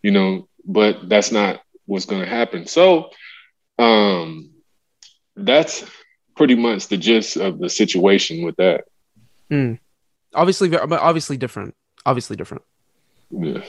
you 0.02 0.10
know. 0.10 0.48
But 0.64 1.08
that's 1.08 1.30
not 1.32 1.60
what's 1.86 2.06
going 2.06 2.22
to 2.22 2.28
happen. 2.28 2.66
So, 2.66 3.10
um, 3.78 4.50
that's 5.36 5.84
pretty 6.36 6.54
much 6.54 6.88
the 6.88 6.96
gist 6.96 7.36
of 7.36 7.58
the 7.58 7.68
situation 7.68 8.44
with 8.44 8.56
that. 8.56 8.84
Hmm. 9.50 9.74
Obviously, 10.34 10.68
ve- 10.68 10.78
but 10.88 11.00
obviously 11.00 11.36
different. 11.36 11.74
Obviously 12.06 12.36
different. 12.36 12.62
Yeah. 13.30 13.62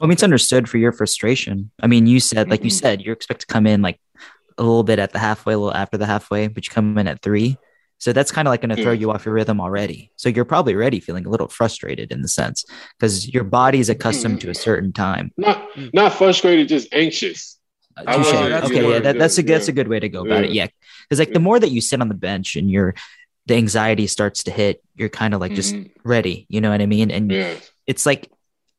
I 0.00 0.04
mean, 0.04 0.12
it's 0.12 0.22
understood 0.22 0.68
for 0.68 0.76
your 0.78 0.92
frustration. 0.92 1.70
I 1.82 1.86
mean, 1.86 2.06
you 2.06 2.20
said, 2.20 2.50
like 2.50 2.62
you 2.64 2.70
Mhm. 2.70 2.80
said, 2.80 3.02
you 3.02 3.12
expect 3.12 3.40
to 3.40 3.46
come 3.46 3.66
in 3.66 3.80
like 3.82 3.98
a 4.58 4.62
little 4.62 4.82
bit 4.84 4.98
at 4.98 5.12
the 5.12 5.18
halfway, 5.18 5.54
a 5.54 5.58
little 5.58 5.74
after 5.74 5.96
the 5.98 6.06
halfway, 6.06 6.48
but 6.48 6.66
you 6.66 6.72
come 6.72 6.96
in 6.98 7.08
at 7.08 7.22
three. 7.22 7.58
So 7.98 8.12
that's 8.12 8.30
kind 8.30 8.46
of 8.46 8.50
like 8.52 8.60
going 8.60 8.76
to 8.76 8.82
throw 8.82 8.92
Yeah. 8.92 9.00
you 9.00 9.10
off 9.10 9.24
your 9.24 9.34
rhythm 9.34 9.60
already. 9.60 10.12
So 10.16 10.28
you're 10.28 10.44
probably 10.44 10.74
already 10.74 11.00
feeling 11.00 11.24
a 11.24 11.30
little 11.30 11.48
frustrated 11.48 12.12
in 12.12 12.20
the 12.22 12.28
sense 12.28 12.64
because 12.98 13.32
your 13.32 13.44
body 13.44 13.80
is 13.80 13.88
accustomed 13.88 14.40
to 14.42 14.50
a 14.50 14.54
certain 14.54 14.92
time. 14.92 15.32
Not 15.38 15.66
not 15.94 16.12
frustrated, 16.12 16.68
just 16.68 16.88
anxious. 16.92 17.58
I 17.96 18.16
Touche. 18.16 18.26
wasn't- 18.26 18.50
that's 18.50 18.66
okay, 18.66 18.90
yeah, 18.90 18.98
that, 18.98 19.18
that's 19.18 19.38
a 19.38 19.42
yeah. 19.42 19.48
that's 19.54 19.68
a 19.68 19.72
good 19.72 19.88
way 19.88 19.98
to 20.00 20.08
go 20.10 20.26
about 20.26 20.44
it. 20.44 20.52
Yeah. 20.52 20.64
Yeah, 20.64 20.68
because 21.08 21.18
like 21.18 21.32
the 21.32 21.40
more 21.40 21.58
that 21.58 21.70
you 21.70 21.80
sit 21.80 22.02
on 22.02 22.08
the 22.08 22.14
bench 22.14 22.54
and 22.56 22.70
your 22.70 22.94
the 23.46 23.54
anxiety 23.54 24.06
starts 24.06 24.42
to 24.44 24.50
hit, 24.50 24.82
you're 24.96 25.08
kind 25.08 25.32
of 25.32 25.40
like 25.40 25.52
just 25.54 25.74
Mhm. 25.74 25.90
ready. 26.04 26.46
You 26.50 26.60
know 26.60 26.70
what 26.70 26.82
I 26.82 26.86
mean? 26.86 27.10
And 27.10 27.30
Yeah. 27.32 27.54
it's 27.86 28.04
like 28.04 28.28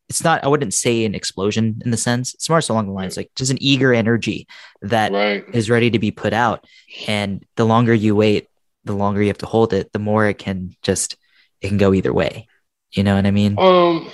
it's 0.09 0.23
not. 0.23 0.43
I 0.43 0.47
wouldn't 0.47 0.73
say 0.73 1.03
an 1.05 1.15
explosion 1.15 1.81
in 1.83 1.91
the 1.91 1.97
sense. 1.97 2.33
It's 2.33 2.49
more 2.49 2.61
so 2.61 2.73
along 2.73 2.87
the 2.87 2.93
lines 2.93 3.17
like 3.17 3.29
just 3.35 3.51
an 3.51 3.57
eager 3.61 3.93
energy 3.93 4.47
that 4.81 5.11
Right. 5.11 5.43
is 5.53 5.69
ready 5.69 5.89
to 5.91 5.99
be 5.99 6.11
put 6.11 6.33
out. 6.33 6.65
And 7.07 7.45
the 7.57 7.65
longer 7.65 7.93
you 7.93 8.15
wait, 8.15 8.47
the 8.85 8.93
longer 8.95 9.21
you 9.21 9.27
have 9.27 9.37
to 9.39 9.45
hold 9.45 9.73
it, 9.73 9.91
the 9.91 9.99
more 9.99 10.27
it 10.27 10.37
can 10.37 10.75
just 10.81 11.17
it 11.61 11.67
can 11.69 11.77
go 11.77 11.93
either 11.93 12.13
way. 12.13 12.47
You 12.91 13.03
know 13.03 13.15
what 13.15 13.25
I 13.25 13.31
mean? 13.31 13.59
Um, 13.59 14.09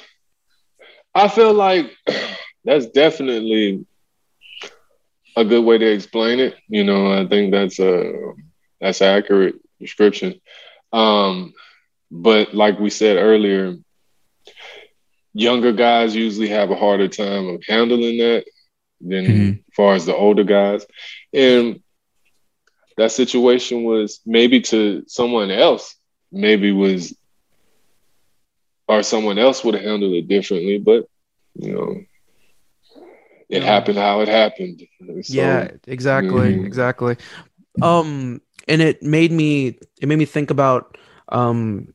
I 1.14 1.28
feel 1.28 1.54
like 1.54 1.92
that's 2.66 2.88
definitely 2.88 3.86
a 5.36 5.46
good 5.46 5.64
way 5.64 5.78
to 5.78 5.92
explain 5.92 6.40
it. 6.40 6.56
You 6.68 6.84
know, 6.84 7.12
I 7.12 7.28
think 7.28 7.52
that's 7.52 7.80
a 7.80 8.34
that's 8.82 9.02
an 9.02 9.08
accurate 9.18 9.56
description. 9.80 10.42
Um, 10.92 11.54
but 12.12 12.54
like 12.54 12.80
we 12.80 12.90
said 12.90 13.18
earlier, 13.18 13.76
younger 15.34 15.72
guys 15.74 16.16
usually 16.16 16.50
have 16.50 16.72
a 16.72 16.76
harder 16.76 17.08
time 17.08 17.48
of 17.48 17.64
handling 17.68 18.18
that 18.20 18.46
than 19.02 19.26
Mhm. 19.26 19.60
as 19.70 19.76
far 19.76 19.94
as 19.96 20.06
the 20.06 20.16
older 20.16 20.44
guys. 20.44 20.86
And 21.34 21.82
that 22.98 23.12
situation 23.12 23.84
was 23.84 24.20
maybe 24.26 24.62
to 24.62 25.04
someone 25.08 25.52
else, 25.52 25.96
maybe 26.32 26.72
was 26.72 27.16
or 28.88 29.04
someone 29.04 29.38
else 29.38 29.64
would 29.64 29.76
have 29.76 29.84
handled 29.84 30.14
it 30.14 30.28
differently, 30.28 30.78
but 30.80 31.06
you 31.56 31.74
know, 31.74 31.96
it 33.50 33.62
Yeah. 33.62 33.66
happened 33.66 33.98
how 33.98 34.22
it 34.22 34.28
happened. 34.28 34.82
So, 35.24 35.42
yeah, 35.42 35.72
exactly, 35.88 36.54
Mhm. 36.54 36.66
exactly. 36.66 37.18
Um, 37.82 38.42
and 38.68 38.82
it 38.82 39.02
made 39.04 39.32
me 39.32 39.78
it 40.02 40.08
made 40.08 40.18
me 40.18 40.26
think 40.26 40.50
about 40.52 40.98
um, 41.30 41.94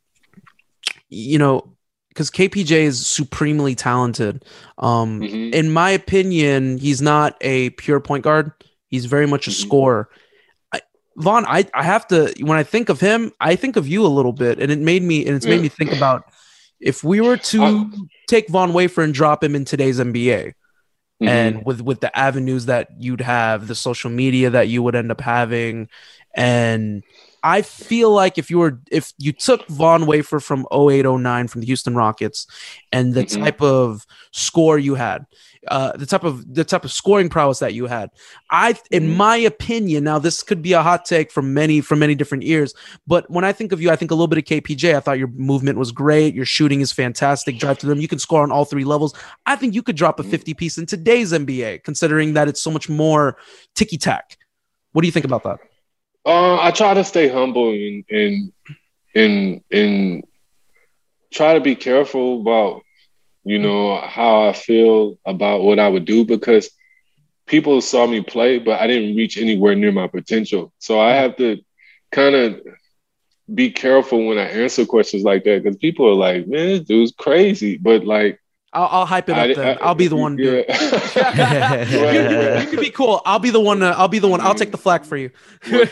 you 1.09 1.39
know, 1.39 1.77
because 2.19 2.31
KPJ 2.33 2.83
is 2.83 3.07
supremely 3.07 3.77
talented. 3.77 4.45
Um, 4.79 5.21
Mhm. 5.21 5.53
in 5.55 5.71
my 5.71 5.91
opinion, 5.91 6.79
he's 6.79 7.01
not 7.01 7.37
a 7.41 7.71
pure 7.71 8.01
point 8.01 8.25
guard. 8.25 8.51
He's 8.89 9.05
very 9.07 9.27
much 9.29 9.47
a 9.47 9.51
Mhm. 9.51 9.55
scorer. 9.55 10.09
I, 10.73 10.81
Von, 11.17 11.45
I, 11.47 11.65
I 11.75 11.85
have 11.85 12.09
to 12.09 12.35
when 12.41 12.59
I 12.59 12.65
think 12.65 12.89
of 12.89 12.99
him, 12.99 13.31
I 13.41 13.55
think 13.55 13.77
of 13.77 13.87
you 13.87 14.05
a 14.05 14.09
little 14.09 14.33
bit, 14.33 14.59
and 14.59 14.73
it 14.73 14.81
made 14.81 15.05
me 15.05 15.25
and 15.27 15.37
it's 15.37 15.47
made 15.47 15.63
me 15.63 15.69
think 15.69 15.93
about 15.93 16.25
if 16.81 17.05
we 17.05 17.21
were 17.21 17.37
to 17.37 17.63
I- 17.63 17.85
take 18.27 18.49
Von 18.49 18.73
Wafer 18.73 19.03
and 19.03 19.15
drop 19.15 19.45
him 19.45 19.55
in 19.55 19.65
today's 19.65 20.01
NBA, 20.01 20.55
Mhm. 21.23 21.29
and 21.29 21.65
with 21.65 21.83
with 21.83 22.01
the 22.01 22.11
avenues 22.19 22.67
that 22.67 22.89
you'd 22.99 23.21
have 23.21 23.69
the 23.69 23.77
social 23.77 24.11
media 24.11 24.51
that 24.51 24.67
you 24.67 24.83
would 24.83 24.97
end 24.97 25.13
up 25.13 25.21
having 25.21 25.87
and 26.35 27.05
i 27.43 27.63
feel 27.63 28.11
like 28.11 28.39
if 28.39 28.51
you 28.51 28.59
were 28.59 28.81
if 28.91 29.13
you 29.19 29.33
took 29.33 29.67
Von 29.69 30.07
Wafer 30.07 30.41
from 30.41 30.67
0809 30.73 31.49
from 31.49 31.61
the 31.61 31.67
Houston 31.67 31.95
Rockets 31.95 32.47
and 32.93 33.15
the 33.15 33.25
Mhm. 33.25 33.41
type 33.45 33.63
of 33.63 34.07
score 34.33 34.79
you 34.79 34.95
had 34.95 35.27
uh 35.69 35.93
the 35.97 36.07
type 36.07 36.23
of 36.25 36.55
the 36.55 36.65
type 36.65 36.85
of 36.85 36.93
scoring 36.93 37.29
prowess 37.29 37.59
that 37.59 37.75
you 37.75 37.87
had 37.87 38.11
i 38.51 38.75
in 38.93 39.05
Mhm. 39.09 39.17
my 39.17 39.37
opinion 39.37 40.05
now 40.05 40.19
this 40.19 40.43
could 40.43 40.63
be 40.63 40.73
a 40.73 40.83
hot 40.83 41.05
take 41.05 41.33
from 41.33 41.53
many 41.53 41.81
from 41.81 41.99
many 41.99 42.15
different 42.15 42.45
ears 42.45 42.75
but 43.09 43.29
when 43.29 43.45
i 43.45 43.53
think 43.53 43.73
of 43.73 43.81
you 43.83 43.91
i 43.91 43.97
think 43.97 44.11
a 44.13 44.15
little 44.15 44.29
bit 44.29 44.39
of 44.39 44.45
kpj 44.45 44.95
i 44.95 45.01
thought 45.01 45.19
your 45.19 45.33
movement 45.35 45.77
was 45.77 45.91
great 45.91 46.33
your 46.35 46.45
shooting 46.45 46.81
is 46.81 46.93
fantastic 46.93 47.59
drive 47.59 47.77
to 47.79 47.87
them 47.87 48.01
you 48.01 48.07
can 48.09 48.21
score 48.21 48.43
on 48.43 48.53
all 48.53 48.65
three 48.65 48.85
levels 48.85 49.15
I 49.47 49.57
think 49.57 49.75
you 49.75 49.83
could 49.83 49.97
drop 49.97 50.21
a 50.21 50.23
50 50.25 50.53
piece 50.55 50.77
in 50.79 50.85
today's 50.87 51.33
NBA, 51.33 51.83
considering 51.83 52.35
that 52.35 52.49
it's 52.49 52.61
so 52.61 52.71
much 52.71 52.87
more 52.89 53.37
ticky 53.75 53.97
tack. 53.97 54.37
What 54.93 55.01
do 55.03 55.09
you 55.09 55.13
think 55.13 55.25
about 55.25 55.43
that? 55.45 55.59
Uh, 56.29 56.61
I 56.63 56.73
try 56.73 56.95
to 56.95 57.05
stay 57.05 57.29
humble 57.29 57.71
and 57.71 58.05
and 58.11 58.53
and 59.15 59.63
and 59.73 60.25
try 61.33 61.55
to 61.55 61.61
be 61.61 61.77
careful 61.77 62.43
about 62.43 62.83
you 63.45 63.59
know 63.59 63.97
how 63.97 64.49
I 64.49 64.53
feel 64.53 65.19
about 65.27 65.63
what 65.63 65.81
I 65.81 65.89
would 65.89 66.05
do 66.05 66.25
because 66.27 66.71
people 67.47 67.81
saw 67.81 68.07
me 68.07 68.21
play, 68.23 68.59
but 68.59 68.81
I 68.81 68.87
didn't 68.89 69.17
reach 69.17 69.39
anywhere 69.39 69.75
near 69.75 69.93
my 69.93 70.09
potential. 70.09 70.73
So 70.79 71.01
I 71.01 71.13
have 71.15 71.37
to 71.39 71.59
kind 72.13 72.35
of 72.37 72.61
be 73.55 73.71
careful 73.71 74.27
when 74.27 74.39
I 74.39 74.45
answer 74.49 74.87
questions 74.87 75.25
like 75.25 75.45
that 75.45 75.63
because 75.63 75.79
people 75.79 76.09
are 76.09 76.15
like, 76.15 76.47
"Man, 76.47 76.69
this 76.69 76.81
dude's 76.83 77.13
crazy," 77.19 77.79
but 77.79 78.05
like, 78.05 78.41
I'll, 78.73 78.89
I'll 78.91 79.07
hype 79.07 79.29
it 79.29 79.33
up 79.33 79.39
I- 79.39 79.55
then. 79.55 79.79
I- 79.79 79.83
I'll 79.83 79.95
be 79.95 80.09
the 80.09 80.17
one 80.17 80.37
to 80.37 80.43
do 80.43 80.55
it. 80.57 80.67
yeah. 81.17 81.85
you, 81.91 82.31
you- 82.31 82.61
you 82.61 82.67
could 82.69 82.81
be 82.81 82.91
cool. 82.91 83.23
I'll 83.25 83.39
be 83.39 83.51
the 83.51 83.61
one. 83.61 83.81
To, 83.81 83.87
I'll 83.87 84.09
be 84.09 84.19
the 84.19 84.29
one. 84.29 84.41
I'll 84.41 84.55
take 84.55 84.71
the 84.71 84.79
flag 84.79 85.05
for 85.05 85.17
you. 85.17 85.31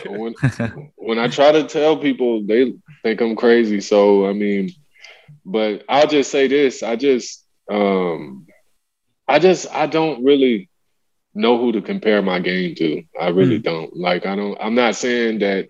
when, 0.05 0.35
when 0.95 1.19
I 1.19 1.27
try 1.27 1.51
to 1.51 1.63
tell 1.63 1.97
people, 1.97 2.43
they 2.43 2.73
think 3.03 3.21
I'm 3.21 3.35
crazy. 3.35 3.81
So 3.81 4.27
I 4.27 4.33
mean, 4.33 4.71
but 5.45 5.83
I'll 5.89 6.07
just 6.07 6.31
say 6.31 6.47
this: 6.47 6.83
I 6.83 6.95
just, 6.95 7.45
um, 7.71 8.45
I 9.27 9.39
just, 9.39 9.67
I 9.73 9.87
don't 9.87 10.23
really 10.23 10.69
know 11.33 11.57
who 11.57 11.71
to 11.71 11.81
compare 11.81 12.21
my 12.21 12.39
game 12.39 12.75
to. 12.75 13.03
I 13.19 13.29
really 13.29 13.59
don't. 13.59 13.95
Like, 13.95 14.25
I 14.25 14.35
don't. 14.35 14.57
I'm 14.61 14.75
not 14.75 14.95
saying 14.95 15.39
that. 15.39 15.67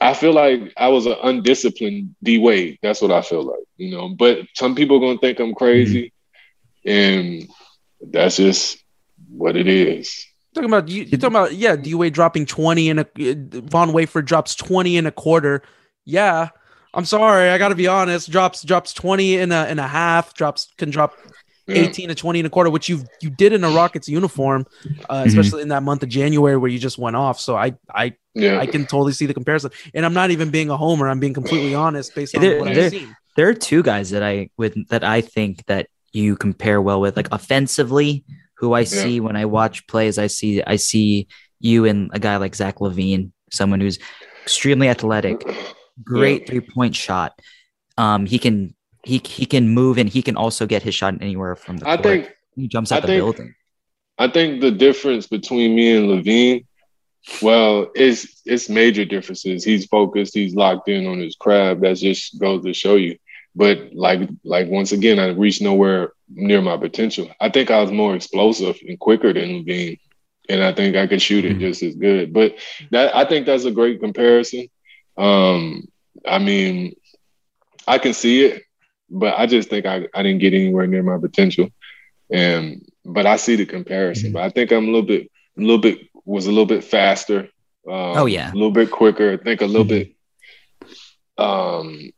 I 0.00 0.14
feel 0.14 0.32
like 0.32 0.72
I 0.76 0.88
was 0.88 1.06
an 1.06 1.16
undisciplined 1.22 2.16
D 2.22 2.38
Wade. 2.38 2.78
That's 2.82 3.00
what 3.00 3.12
I 3.12 3.22
feel 3.22 3.44
like, 3.44 3.64
you 3.76 3.92
know. 3.92 4.08
But 4.08 4.40
some 4.54 4.74
people 4.74 4.96
are 4.96 5.00
gonna 5.00 5.18
think 5.18 5.38
I'm 5.38 5.54
crazy, 5.54 6.12
and 6.84 7.48
that's 8.00 8.36
just 8.36 8.78
what 9.28 9.56
it 9.56 9.66
is. 9.68 10.26
Talking 10.54 10.68
about 10.70 10.88
you. 10.88 11.04
You're 11.04 11.18
talking 11.18 11.36
about 11.36 11.54
yeah. 11.54 11.76
D 11.76 11.94
Wade 11.94 12.12
dropping 12.12 12.46
20 12.46 12.90
and 12.90 13.00
a 13.00 13.06
Von 13.62 13.92
Wafer 13.92 14.20
drops 14.22 14.54
20 14.54 14.98
and 14.98 15.06
a 15.06 15.12
quarter. 15.12 15.62
Yeah. 16.04 16.48
I'm 16.94 17.06
sorry. 17.06 17.48
I 17.48 17.56
got 17.56 17.68
to 17.68 17.74
be 17.74 17.86
honest. 17.86 18.30
Drops 18.30 18.62
drops 18.62 18.92
20 18.92 19.38
and 19.38 19.52
a 19.52 19.70
in 19.70 19.78
a 19.78 19.88
half. 19.88 20.34
Drops 20.34 20.68
can 20.76 20.90
drop 20.90 21.14
Yeah. 21.66 21.76
18 21.76 22.08
to 22.08 22.14
20 22.14 22.40
and 22.40 22.46
a 22.46 22.50
quarter, 22.50 22.68
which 22.68 22.90
you 22.90 23.02
you 23.22 23.30
did 23.30 23.54
in 23.54 23.64
a 23.64 23.70
Rockets 23.70 24.08
uniform, 24.08 24.66
uh, 25.08 25.22
especially 25.26 25.62
in 25.62 25.68
that 25.68 25.82
month 25.82 26.02
of 26.02 26.10
January 26.10 26.58
where 26.58 26.70
you 26.70 26.78
just 26.78 26.98
went 26.98 27.16
off. 27.16 27.40
So 27.40 27.56
I 27.56 27.72
I 27.94 28.12
Yeah. 28.34 28.58
I 28.60 28.66
can 28.66 28.82
totally 28.84 29.12
see 29.14 29.24
the 29.24 29.32
comparison. 29.32 29.70
And 29.94 30.04
I'm 30.04 30.12
not 30.12 30.30
even 30.32 30.50
being 30.50 30.68
a 30.68 30.76
homer. 30.76 31.08
I'm 31.08 31.20
being 31.20 31.32
completely 31.34 31.74
honest 31.74 32.14
based 32.14 32.34
on 32.34 32.42
There- 32.42 32.58
what 32.60 32.74
there- 32.74 32.84
I've 32.86 32.90
seen. 32.90 33.16
There 33.36 33.48
are 33.48 33.54
two 33.54 33.82
guys 33.82 34.10
that 34.10 34.22
I 34.22 34.50
would 34.58 34.74
that 34.90 35.02
I 35.02 35.22
think 35.22 35.64
that 35.64 35.86
you 36.12 36.36
compare 36.36 36.80
well 36.80 37.00
with, 37.00 37.16
like 37.16 37.28
offensively, 37.32 38.24
who 38.58 38.72
I 38.74 38.84
see 38.84 39.18
when 39.20 39.36
I 39.36 39.44
watch 39.46 39.86
plays. 39.86 40.18
I 40.18 40.26
see 40.28 40.62
I 40.62 40.76
see 40.76 41.26
you 41.60 41.84
and 41.84 42.10
a 42.12 42.18
guy 42.18 42.36
like 42.36 42.54
Zach 42.54 42.76
LaVine, 42.80 43.32
someone 43.50 43.80
who's 43.80 43.98
extremely 44.42 44.88
athletic, 44.88 45.42
great 46.04 46.46
three 46.46 46.60
point 46.60 46.94
shot. 46.94 47.38
Um, 47.98 48.26
he 48.26 48.38
can 48.38 48.74
he 49.04 49.20
he 49.24 49.46
can 49.46 49.68
move 49.70 49.98
and 49.98 50.08
he 50.08 50.22
can 50.22 50.36
also 50.36 50.66
get 50.66 50.82
his 50.82 50.94
shot 50.94 51.14
anywhere 51.20 51.56
from 51.56 51.78
the 51.78 51.88
I 51.88 51.96
court. 51.96 52.02
think 52.04 52.30
he 52.54 52.68
jumps 52.68 52.92
I 52.92 52.96
out 52.96 53.02
the 53.02 53.08
think- 53.08 53.20
building. 53.20 53.54
I 54.18 54.28
think 54.28 54.60
the 54.60 54.70
difference 54.70 55.26
between 55.26 55.74
me 55.74 55.96
and 55.96 56.06
LaVine, 56.08 56.66
well, 57.40 57.90
it's 57.94 58.42
it's 58.44 58.68
major 58.68 59.04
differences. 59.04 59.64
He's 59.64 59.86
focused, 59.86 60.34
he's 60.34 60.54
locked 60.54 60.88
in 60.88 61.06
on 61.06 61.18
his 61.18 61.34
craft. 61.34 61.80
That 61.80 61.96
just 61.96 62.38
goes 62.38 62.62
to 62.64 62.72
show 62.74 62.96
you. 62.96 63.16
But 63.54 63.92
like 63.92 64.28
like 64.44 64.68
once 64.68 64.92
again, 64.92 65.18
I 65.18 65.28
reached 65.28 65.60
nowhere 65.62 66.12
near 66.28 66.62
my 66.62 66.76
potential. 66.76 67.28
I 67.40 67.50
think 67.50 67.70
I 67.70 67.80
was 67.82 67.90
more 67.90 68.14
explosive 68.14 68.78
and 68.86 68.98
quicker 68.98 69.32
than 69.32 69.64
LaVine. 69.64 69.98
And 70.48 70.62
I 70.62 70.72
think 70.72 70.96
I 70.96 71.06
could 71.06 71.22
shoot 71.22 71.44
it 71.44 71.58
just 71.58 71.82
as 71.82 71.94
good. 71.94 72.32
But 72.32 72.56
that 72.90 73.14
I 73.14 73.24
think 73.26 73.46
that's 73.46 73.64
a 73.64 73.70
great 73.70 74.00
comparison. 74.00 74.66
Um, 75.16 75.86
I 76.26 76.38
mean, 76.38 76.96
I 77.86 77.98
can 77.98 78.12
see 78.12 78.44
it, 78.46 78.62
but 79.10 79.34
I 79.38 79.46
just 79.46 79.68
think 79.68 79.86
I, 79.86 80.06
I 80.14 80.22
didn't 80.22 80.40
get 80.40 80.54
anywhere 80.54 80.86
near 80.86 81.02
my 81.02 81.18
potential. 81.18 81.68
And 82.30 82.84
but 83.04 83.26
I 83.26 83.36
see 83.36 83.56
the 83.56 83.66
comparison. 83.66 84.32
But 84.32 84.42
I 84.42 84.48
think 84.48 84.72
I'm 84.72 84.84
a 84.84 84.86
little 84.86 85.02
bit, 85.02 85.30
a 85.58 85.60
little 85.60 85.78
bit 85.78 85.98
was 86.24 86.46
a 86.46 86.50
little 86.50 86.66
bit 86.66 86.84
faster. 86.84 87.48
Um, 87.86 88.16
Oh, 88.16 88.26
yeah. 88.26 88.50
a 88.50 88.54
little 88.54 88.70
bit 88.70 88.90
quicker. 88.90 89.32
I 89.32 89.36
think 89.36 89.60
a 89.60 89.66
little 89.66 89.84
bit. 89.84 90.14
Um, 91.38 92.10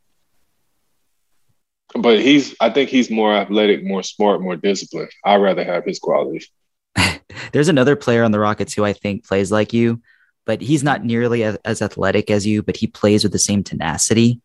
but 1.94 2.20
he's. 2.20 2.54
I 2.60 2.70
think 2.70 2.90
he's 2.90 3.10
more 3.10 3.34
athletic, 3.34 3.84
more 3.84 4.02
smart, 4.02 4.40
more 4.40 4.56
disciplined. 4.56 5.10
I'd 5.24 5.40
rather 5.40 5.64
have 5.64 5.84
his 5.84 5.98
qualities. 5.98 6.48
There's 7.52 7.68
another 7.68 7.96
player 7.96 8.24
on 8.24 8.32
the 8.32 8.40
Rockets 8.40 8.74
who 8.74 8.84
I 8.84 8.92
think 8.92 9.26
plays 9.26 9.50
like 9.52 9.72
you, 9.72 10.02
but 10.44 10.60
he's 10.60 10.82
not 10.82 11.04
nearly 11.04 11.44
as, 11.44 11.56
as 11.64 11.82
athletic 11.82 12.30
as 12.30 12.46
you, 12.46 12.62
but 12.62 12.76
he 12.76 12.86
plays 12.86 13.22
with 13.22 13.32
the 13.32 13.38
same 13.38 13.62
tenacity. 13.62 14.40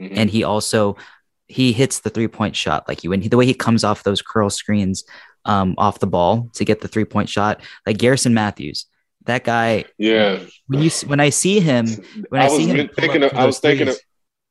Mhm. 0.00 0.16
And 0.16 0.30
he 0.30 0.44
also 0.44 0.96
he 1.46 1.72
hits 1.72 2.00
the 2.00 2.10
three 2.10 2.28
point 2.28 2.56
shot 2.56 2.88
like 2.88 3.04
you. 3.04 3.12
And 3.12 3.22
he, 3.22 3.28
the 3.28 3.36
way 3.36 3.46
he 3.46 3.54
comes 3.54 3.84
off 3.84 4.02
those 4.02 4.22
curl 4.22 4.50
screens 4.50 5.04
um, 5.44 5.74
off 5.78 5.98
the 5.98 6.06
ball 6.06 6.50
to 6.54 6.64
get 6.64 6.80
the 6.80 6.88
three 6.88 7.04
point 7.04 7.28
shot. 7.28 7.60
Like 7.86 7.98
Garrison 7.98 8.34
Matthews, 8.34 8.86
that 9.24 9.44
guy. 9.44 9.84
Yeah. 9.98 10.40
When 10.66 10.82
you 10.82 10.90
when 11.06 11.20
I 11.20 11.30
see 11.30 11.60
him, 11.60 11.86
when 12.28 12.40
I, 12.40 12.46
I 12.46 12.48
see 12.48 12.66
him, 12.66 12.88
thinking. 12.88 13.22
Of, 13.22 13.34
I 13.34 13.44
was 13.44 13.58
thinking. 13.58 13.88
Of, 13.88 13.98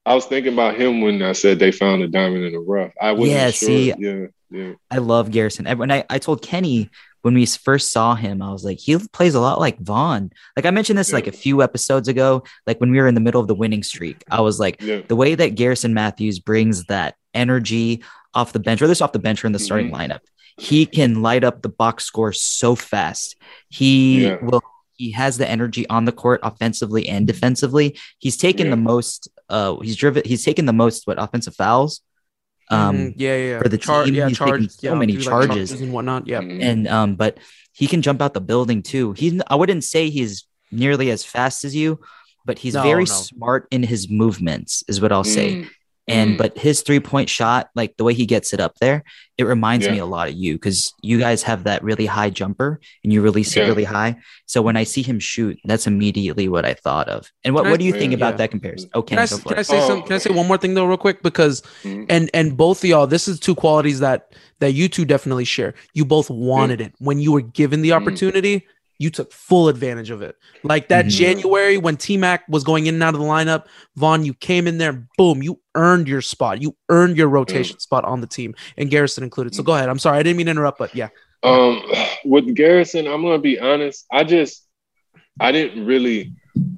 I 0.06 0.16
was 0.16 0.26
thinking 0.26 0.54
about 0.54 0.76
him 0.76 1.02
when 1.02 1.22
I 1.22 1.32
said 1.32 1.60
they 1.60 1.72
found 1.72 2.02
a 2.04 2.08
diamond 2.08 2.44
in 2.44 2.54
the 2.54 2.60
rough. 2.60 2.92
I 3.02 3.14
wasn't 3.14 3.38
Yeah, 3.38 3.52
sure. 3.52 3.68
see, 3.68 3.94
yeah, 3.98 4.26
yeah. 4.50 4.74
I 4.92 4.98
love 4.98 5.32
Garrison. 5.32 5.66
And 5.68 5.80
When 5.80 5.92
I, 5.92 6.04
I 6.10 6.20
told 6.20 6.42
Kenny 6.42 6.90
when 7.22 7.34
we 7.36 7.46
first 7.46 7.92
saw 7.92 8.14
him, 8.16 8.42
I 8.42 8.52
was 8.52 8.66
like, 8.66 8.80
he 8.80 8.98
plays 9.14 9.34
a 9.34 9.40
lot 9.40 9.60
like 9.62 9.80
Von. 9.80 10.30
Like 10.58 10.66
I 10.66 10.72
mentioned 10.72 11.00
this 11.00 11.14
like 11.14 11.28
a 11.28 11.32
few 11.32 11.62
episodes 11.64 12.10
ago, 12.10 12.44
like 12.68 12.82
when 12.82 12.92
we 12.92 13.00
were 13.00 13.08
in 13.08 13.16
the 13.16 13.22
middle 13.22 13.40
of 13.40 13.48
the 13.48 13.56
winning 13.56 13.82
streak. 13.84 14.22
I 14.30 14.42
was 14.42 14.60
like, 14.60 14.82
Yeah. 14.82 15.02
the 15.08 15.16
way 15.16 15.36
that 15.36 15.56
Garrison 15.56 15.94
Matthews 15.94 16.40
brings 16.40 16.84
that 16.86 17.16
energy 17.34 18.04
off 18.34 18.52
the 18.52 18.60
bench, 18.60 18.82
whether 18.82 18.92
it's 18.92 19.00
off 19.02 19.14
the 19.14 19.20
bench 19.20 19.42
or 19.44 19.48
in 19.48 19.54
the 19.54 19.60
starting 19.60 19.88
Mm-hmm. 19.92 20.12
lineup, 20.12 20.20
he 20.58 20.86
can 20.86 21.22
light 21.22 21.46
up 21.46 21.62
the 21.62 21.70
box 21.70 22.04
score 22.04 22.34
so 22.34 22.76
fast. 22.76 23.38
He 23.70 24.26
Yeah. 24.26 24.38
will. 24.42 24.62
He 24.96 25.12
has 25.12 25.38
the 25.40 25.50
energy 25.50 25.88
on 25.90 26.06
the 26.06 26.12
court 26.12 26.40
offensively 26.44 27.10
and 27.10 27.26
defensively. 27.26 27.98
He's 28.20 28.38
taken 28.38 28.70
the 28.70 28.78
most. 28.78 29.28
Uh, 29.50 29.78
he's 29.80 29.96
driven. 29.96 30.24
He's 30.26 30.44
taken 30.44 30.66
the 30.66 30.74
most 30.74 31.06
what 31.08 31.22
offensive 31.22 31.56
fouls. 31.56 32.02
Um, 32.70 32.96
Mhm. 32.96 33.14
yeah, 33.18 33.36
yeah, 33.36 33.46
yeah. 33.52 33.60
for 33.62 33.70
the 33.70 33.78
Char- 33.78 34.06
team, 34.06 34.16
yeah, 34.16 34.28
he's 34.30 34.38
charge- 34.38 34.52
taken 34.52 34.70
so 34.70 34.88
yeah, 34.88 34.94
many 34.96 35.14
do, 35.14 35.20
like, 35.20 35.28
charges 35.28 35.48
charges 35.70 35.82
and 35.82 35.92
whatnot. 35.94 36.28
Yeah. 36.28 36.40
Mm-hmm. 36.42 36.62
and 36.62 36.88
um, 36.88 37.16
but 37.16 37.38
he 37.74 37.88
can 37.88 38.02
jump 38.02 38.22
out 38.22 38.34
the 38.34 38.42
building 38.42 38.82
too. 38.82 39.12
He's 39.14 39.40
I 39.48 39.56
wouldn't 39.56 39.84
say 39.84 40.10
he's 40.10 40.46
nearly 40.72 41.12
as 41.12 41.24
fast 41.26 41.66
as 41.66 41.76
you, 41.76 42.00
but 42.46 42.58
he's 42.60 42.74
No, 42.74 42.82
very 42.84 43.04
no. 43.04 43.12
smart 43.12 43.68
in 43.70 43.84
his 43.84 44.10
movements, 44.10 44.84
is 44.88 45.02
what 45.02 45.12
I'll 45.12 45.24
say. 45.26 45.68
Mm, 46.10 46.14
And 46.14 46.32
mm. 46.34 46.38
but 46.38 46.58
his 46.58 46.82
three 46.82 47.00
point 47.00 47.30
shot, 47.30 47.70
like 47.76 47.96
the 47.98 48.04
way 48.04 48.14
he 48.14 48.26
gets 48.26 48.54
it 48.54 48.60
up 48.60 48.78
there, 48.80 49.04
it 49.38 49.46
reminds 49.46 49.88
me 49.90 49.98
a 50.00 50.06
lot 50.06 50.28
of 50.28 50.36
you 50.36 50.54
because 50.54 50.94
you 51.02 51.18
guys 51.18 51.42
have 51.44 51.64
that 51.64 51.84
really 51.84 52.06
high 52.06 52.30
jumper 52.30 52.80
and 53.04 53.12
you 53.14 53.22
release 53.22 53.56
it 53.58 53.62
really 53.62 53.84
high. 53.86 54.18
So 54.46 54.62
when 54.62 54.76
I 54.78 54.84
see 54.84 55.02
him 55.02 55.20
shoot, 55.20 55.58
that's 55.64 55.88
immediately 55.88 56.50
what 56.50 56.66
I 56.66 56.74
thought 56.76 57.08
of. 57.10 57.32
And 57.44 57.56
what, 57.56 57.62
Can 57.62 57.68
I- 57.68 57.72
what 57.72 57.80
do 57.80 57.86
you 57.86 57.94
think 57.94 58.12
Yeah. 58.12 58.18
about 58.18 58.34
Yeah. 58.34 58.38
that 58.38 58.52
comparison? 58.52 58.90
Okay, 58.94 59.16
Can 59.16 59.24
I, 59.24 59.28
can 59.28 59.58
I 59.58 59.62
say 59.64 59.80
Oh. 59.82 59.88
some? 59.88 60.04
Can 60.04 60.14
I 60.14 60.18
say 60.20 60.32
one 60.32 60.48
more 60.48 60.58
thing 60.58 60.74
though, 60.74 60.86
real 60.86 60.98
quick? 60.98 61.24
Because 61.24 61.62
Mhm. 61.84 62.06
and 62.10 62.30
and 62.34 62.58
both 62.58 62.84
of 62.84 62.90
y'all, 62.90 63.08
this 63.08 63.28
is 63.28 63.40
two 63.40 63.56
qualities 63.56 64.00
that 64.02 64.34
that 64.60 64.74
you 64.74 64.88
two 64.88 65.06
definitely 65.06 65.46
share. 65.46 65.74
You 65.94 66.06
both 66.06 66.30
wanted 66.30 66.80
it 66.80 66.94
when 67.00 67.20
you 67.20 67.32
were 67.32 67.42
given 67.42 67.82
the 67.82 67.90
Mhm. 67.90 68.02
opportunity. 68.02 68.66
You 69.00 69.10
took 69.10 69.32
full 69.34 69.68
advantage 69.68 70.12
of 70.12 70.22
it. 70.22 70.36
Like 70.64 70.88
that 70.90 71.06
Mhm. 71.06 71.10
January 71.10 71.78
when 71.78 71.98
T 71.98 72.16
Mac 72.16 72.44
was 72.48 72.64
going 72.64 72.86
in 72.86 72.94
and 72.96 73.04
out 73.04 73.14
of 73.16 73.20
the 73.20 73.26
lineup, 73.26 73.66
Von, 73.96 74.24
you 74.24 74.34
came 74.34 74.68
in 74.68 74.78
there, 74.78 75.08
boom, 75.18 75.42
you 75.44 75.60
earned 75.76 76.08
your 76.08 76.22
spot. 76.22 76.62
You 76.62 76.76
earned 76.90 77.18
your 77.18 77.28
rotation 77.28 77.80
spot 77.80 78.06
on 78.06 78.22
the 78.22 78.28
team, 78.28 78.56
and 78.78 78.90
Garrison 78.90 79.24
included. 79.24 79.56
So 79.56 79.64
go 79.64 79.74
ahead. 79.76 79.90
I'm 79.90 80.00
sorry, 80.00 80.20
I 80.20 80.24
didn't 80.24 80.38
mean 80.38 80.46
to 80.46 80.52
interrupt, 80.52 80.78
but 80.80 80.96
yeah. 80.96 81.10
Um, 81.42 81.82
with 82.24 82.56
Garrison, 82.56 83.08
I'm 83.08 83.22
gonna 83.22 83.40
be 83.40 83.60
honest. 83.60 84.06
I 84.12 84.24
just, 84.24 84.66
I 85.40 85.52
didn't 85.52 85.86
really 85.86 86.32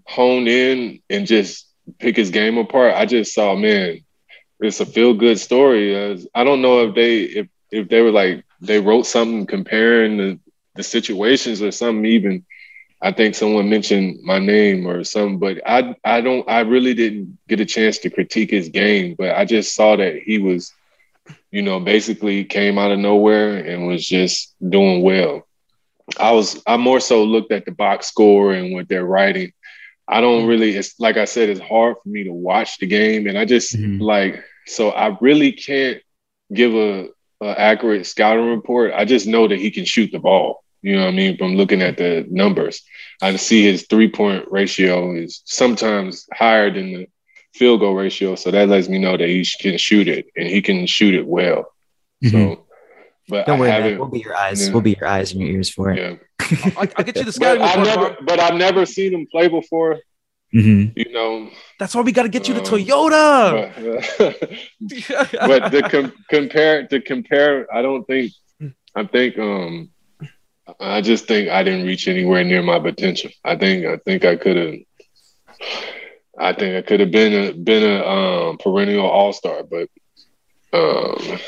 hone 0.05 0.47
in 0.47 1.01
and 1.09 1.27
just 1.27 1.67
pick 1.99 2.15
his 2.15 2.29
game 2.31 2.57
apart. 2.57 2.95
I 2.95 3.05
just 3.05 3.33
saw, 3.33 3.55
man, 3.55 3.99
it's 4.61 4.79
a 4.79 4.85
feel 4.85 5.13
good 5.13 5.37
story. 5.37 5.95
Uh, 5.95 6.17
I 6.33 6.43
don't 6.43 6.61
know 6.61 6.87
if 6.87 6.95
they, 6.95 7.23
if 7.23 7.47
if 7.71 7.89
they 7.89 8.01
were 8.01 8.11
like 8.11 8.43
they 8.61 8.79
wrote 8.79 9.05
something 9.05 9.45
comparing 9.45 10.17
the 10.17 10.39
the 10.75 10.83
situations 10.83 11.61
or 11.61 11.71
something. 11.71 12.05
Even 12.05 12.45
I 13.01 13.11
think 13.11 13.35
someone 13.35 13.69
mentioned 13.69 14.19
my 14.23 14.39
name 14.39 14.87
or 14.87 15.03
something, 15.03 15.39
but 15.39 15.61
I 15.65 15.95
I 16.03 16.21
don't 16.21 16.49
I 16.49 16.61
really 16.61 16.93
didn't 16.93 17.37
get 17.47 17.59
a 17.61 17.65
chance 17.65 17.99
to 17.99 18.09
critique 18.09 18.51
his 18.51 18.69
game, 18.69 19.15
but 19.17 19.31
I 19.35 19.45
just 19.45 19.75
saw 19.75 19.95
that 19.97 20.15
he 20.17 20.39
was 20.39 20.73
you 21.51 21.61
know, 21.61 21.79
basically 21.79 22.43
came 22.45 22.77
out 22.77 22.91
of 22.91 22.99
nowhere 22.99 23.57
and 23.57 23.87
was 23.87 24.05
just 24.05 24.55
doing 24.67 25.01
well. 25.03 25.43
I 26.19 26.31
was 26.31 26.61
I 26.67 26.77
more 26.77 26.99
so 26.99 27.23
looked 27.23 27.51
at 27.51 27.65
the 27.65 27.71
box 27.71 28.07
score 28.07 28.53
and 28.53 28.73
what 28.73 28.89
they're 28.89 29.05
writing. 29.05 29.51
I 30.07 30.21
don't 30.21 30.47
really 30.47 30.75
it's 30.75 30.99
like 30.99 31.17
I 31.17 31.25
said, 31.25 31.49
it's 31.49 31.61
hard 31.61 31.97
for 32.03 32.09
me 32.09 32.25
to 32.25 32.33
watch 32.33 32.79
the 32.79 32.87
game. 32.87 33.27
And 33.27 33.37
I 33.37 33.45
just 33.45 33.75
Mhm. 33.75 34.01
like 34.01 34.43
so 34.67 34.89
I 34.91 35.17
really 35.21 35.53
can't 35.53 36.01
give 36.53 36.75
a, 36.75 37.09
a 37.41 37.59
accurate 37.59 38.05
scouting 38.07 38.49
report. 38.49 38.93
I 38.95 39.05
just 39.05 39.27
know 39.27 39.47
that 39.47 39.59
he 39.59 39.71
can 39.71 39.85
shoot 39.85 40.11
the 40.11 40.19
ball. 40.19 40.63
You 40.85 40.95
know 40.97 41.05
what 41.05 41.13
I 41.13 41.17
mean? 41.17 41.37
From 41.37 41.55
looking 41.55 41.81
at 41.81 41.97
the 41.97 42.25
numbers. 42.29 42.83
I 43.21 43.35
see 43.37 43.63
his 43.63 43.87
three 43.89 44.09
point 44.09 44.45
ratio 44.51 45.15
is 45.15 45.41
sometimes 45.45 46.27
higher 46.33 46.69
than 46.71 46.87
the 46.93 47.07
field 47.55 47.79
goal 47.79 47.95
ratio. 47.95 48.35
So 48.35 48.51
that 48.51 48.69
lets 48.69 48.87
me 48.87 48.99
know 48.99 49.17
that 49.17 49.27
he 49.27 49.43
can 49.59 49.77
shoot 49.77 50.07
it 50.07 50.27
and 50.35 50.47
he 50.47 50.61
can 50.61 50.85
shoot 50.85 51.15
it 51.15 51.25
well. 51.25 51.65
Mhm. 52.23 52.31
So, 52.31 52.65
but 53.27 53.47
Don't 53.47 53.55
I 53.57 53.59
worry, 53.59 53.69
man. 53.69 53.81
haven't. 53.81 53.99
We'll 53.99 54.09
be 54.09 54.19
your 54.19 54.35
eyes. 54.35 54.67
yeah. 54.67 54.73
We'll 54.73 54.81
be 54.83 54.95
your 54.99 55.07
eyes 55.07 55.31
and 55.31 55.41
your 55.41 55.49
ears 55.51 55.69
for 55.69 55.91
it. 55.91 55.97
Yeah. 55.97 56.15
I'll, 56.77 56.87
I'll 56.97 57.03
get 57.05 57.15
you 57.15 57.23
the 57.23 57.25
But 57.25 57.33
scouting 57.33 57.61
I 57.63 57.75
report. 57.75 57.87
never, 57.87 58.17
but 58.23 58.39
I've 58.39 58.55
never 58.55 58.85
seen 58.85 59.13
him 59.15 59.25
play 59.31 59.47
before. 59.47 59.97
Mhm. 60.53 60.93
You 60.95 61.11
know, 61.11 61.49
That's 61.79 61.95
why 61.95 62.01
we 62.01 62.11
got 62.11 62.23
to 62.23 62.29
get 62.29 62.47
you 62.47 62.53
the 62.53 62.61
Um, 62.61 62.67
Toyota. 62.67 63.49
but, 64.19 65.39
but 65.49 65.71
the 65.71 65.81
com- 65.89 66.13
compare 66.29 66.85
to 66.87 67.01
compare, 67.01 67.65
I 67.73 67.81
don't 67.81 68.05
think. 68.05 68.31
I 68.95 69.03
think. 69.05 69.37
Um, 69.39 69.89
I 70.79 71.01
just 71.01 71.27
think 71.27 71.49
I 71.49 71.63
didn't 71.63 71.85
reach 71.85 72.07
anywhere 72.07 72.43
near 72.43 72.63
my 72.63 72.79
potential. 72.79 73.31
I 73.43 73.55
think. 73.55 73.85
I 73.85 73.97
think 73.97 74.25
I 74.25 74.35
could 74.35 74.55
have. 74.55 74.75
I 76.37 76.53
think 76.53 76.75
I 76.75 76.81
could 76.81 76.99
have 76.99 77.11
been 77.11 77.33
a 77.33 77.53
been 77.53 77.83
a 77.83 78.05
um, 78.05 78.57
perennial 78.57 79.05
all 79.05 79.31
star, 79.31 79.63
but 79.63 79.89
um, 80.73 81.39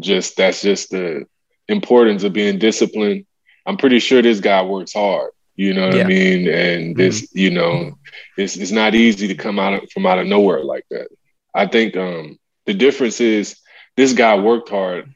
just 0.00 0.36
that's 0.36 0.62
just 0.62 0.90
the 0.90 1.26
importance 1.68 2.24
of 2.24 2.32
being 2.32 2.58
disciplined. 2.58 3.26
I'm 3.66 3.76
pretty 3.76 3.98
sure 3.98 4.20
this 4.20 4.40
guy 4.40 4.62
works 4.62 4.92
hard. 4.92 5.30
You 5.56 5.72
know 5.72 5.86
what 5.86 5.96
Yeah. 5.96 6.04
I 6.04 6.06
mean? 6.08 6.48
And 6.48 6.96
this, 6.96 7.28
you 7.32 7.50
know, 7.50 7.96
it's 8.36 8.56
it's 8.56 8.72
not 8.72 8.94
easy 8.94 9.28
to 9.28 9.34
come 9.34 9.58
out 9.58 9.74
of, 9.74 9.90
from 9.92 10.06
out 10.06 10.18
of 10.18 10.26
nowhere 10.26 10.64
like 10.64 10.84
that. 10.90 11.08
I 11.54 11.66
think 11.66 11.96
um, 11.96 12.38
the 12.66 12.74
difference 12.74 13.20
is 13.20 13.56
this 13.96 14.12
guy 14.12 14.36
worked 14.38 14.68
hard, 14.68 15.14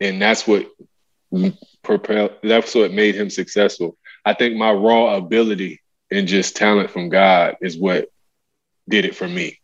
and 0.00 0.20
that's 0.20 0.46
what 0.46 0.66
propel. 1.82 2.30
That's 2.42 2.74
what 2.74 2.92
made 2.92 3.14
him 3.14 3.30
successful. 3.30 3.96
I 4.24 4.34
think 4.34 4.56
my 4.56 4.72
raw 4.72 5.16
ability 5.16 5.80
and 6.10 6.26
just 6.26 6.56
talent 6.56 6.90
from 6.90 7.08
God 7.08 7.56
is 7.60 7.78
what 7.78 8.10
did 8.88 9.04
it 9.04 9.14
for 9.14 9.28
me. 9.28 9.60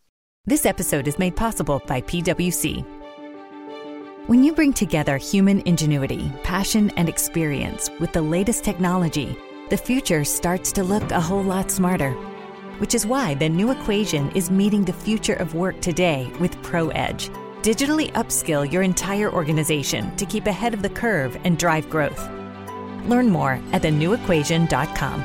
This 0.47 0.65
episode 0.65 1.09
is 1.09 1.19
made 1.19 1.35
possible 1.35 1.83
by 1.87 2.01
PWC. 2.03 2.85
When 4.29 4.43
you 4.43 4.53
bring 4.53 4.73
together 4.73 5.17
human 5.19 5.61
ingenuity, 5.67 6.33
passion, 6.43 6.91
and 6.97 7.09
experience 7.09 7.91
with 8.01 8.13
the 8.13 8.23
latest 8.23 8.65
technology, 8.65 9.37
the 9.71 9.77
future 9.77 10.25
starts 10.25 10.73
to 10.73 10.85
look 10.85 11.11
a 11.11 11.21
whole 11.21 11.43
lot 11.43 11.71
smarter. 11.71 12.13
Which 12.79 12.95
is 12.95 13.07
why 13.07 13.35
the 13.35 13.49
new 13.49 13.71
equation 13.71 14.31
is 14.33 14.51
meeting 14.51 14.85
the 14.85 14.93
future 14.93 15.35
of 15.35 15.55
work 15.55 15.81
today 15.81 16.31
with 16.39 16.57
ProEdge. 16.63 17.46
Digitally 17.67 18.13
upskill 18.13 18.71
your 18.71 18.83
entire 18.85 19.29
organization 19.33 20.15
to 20.19 20.25
keep 20.25 20.47
ahead 20.47 20.73
of 20.73 20.83
the 20.83 20.89
curve 20.89 21.37
and 21.43 21.59
drive 21.59 21.91
growth. 21.91 22.31
Learn 23.09 23.29
more 23.29 23.59
at 23.73 23.83
thenewequation.com. 23.83 25.25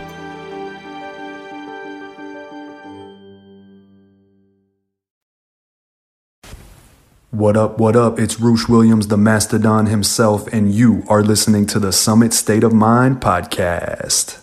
What 7.30 7.56
up, 7.56 7.78
what 7.78 7.96
up? 7.96 8.18
It's 8.18 8.40
Roosh 8.40 8.68
Williams, 8.68 9.10
the 9.10 9.18
Mastodon 9.18 9.86
himself, 9.86 10.48
and 10.48 10.74
you 10.74 11.04
are 11.08 11.22
listening 11.22 11.68
to 11.68 11.80
the 11.80 11.92
Summit 11.92 12.34
State 12.34 12.64
of 12.64 12.74
Mind 12.74 13.22
podcast. 13.22 14.41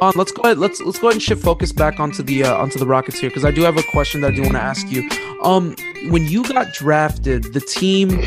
Let's 0.00 0.32
go 0.32 0.42
ahead. 0.42 0.58
Let's 0.58 0.80
let's 0.80 0.98
go 0.98 1.08
ahead 1.08 1.16
and 1.16 1.22
shift 1.22 1.42
focus 1.42 1.72
back 1.72 2.00
onto 2.00 2.22
the 2.22 2.44
uh, 2.44 2.56
onto 2.56 2.78
the 2.78 2.86
Rockets 2.86 3.18
here 3.18 3.28
because 3.28 3.44
I 3.44 3.50
do 3.50 3.62
have 3.62 3.76
a 3.76 3.82
question 3.82 4.22
that 4.22 4.32
I 4.32 4.34
do 4.34 4.42
want 4.42 4.54
to 4.54 4.62
ask 4.62 4.90
you. 4.90 5.08
Um, 5.42 5.76
when 6.08 6.26
you 6.26 6.42
got 6.44 6.72
drafted, 6.72 7.52
the 7.52 7.60
team, 7.60 8.22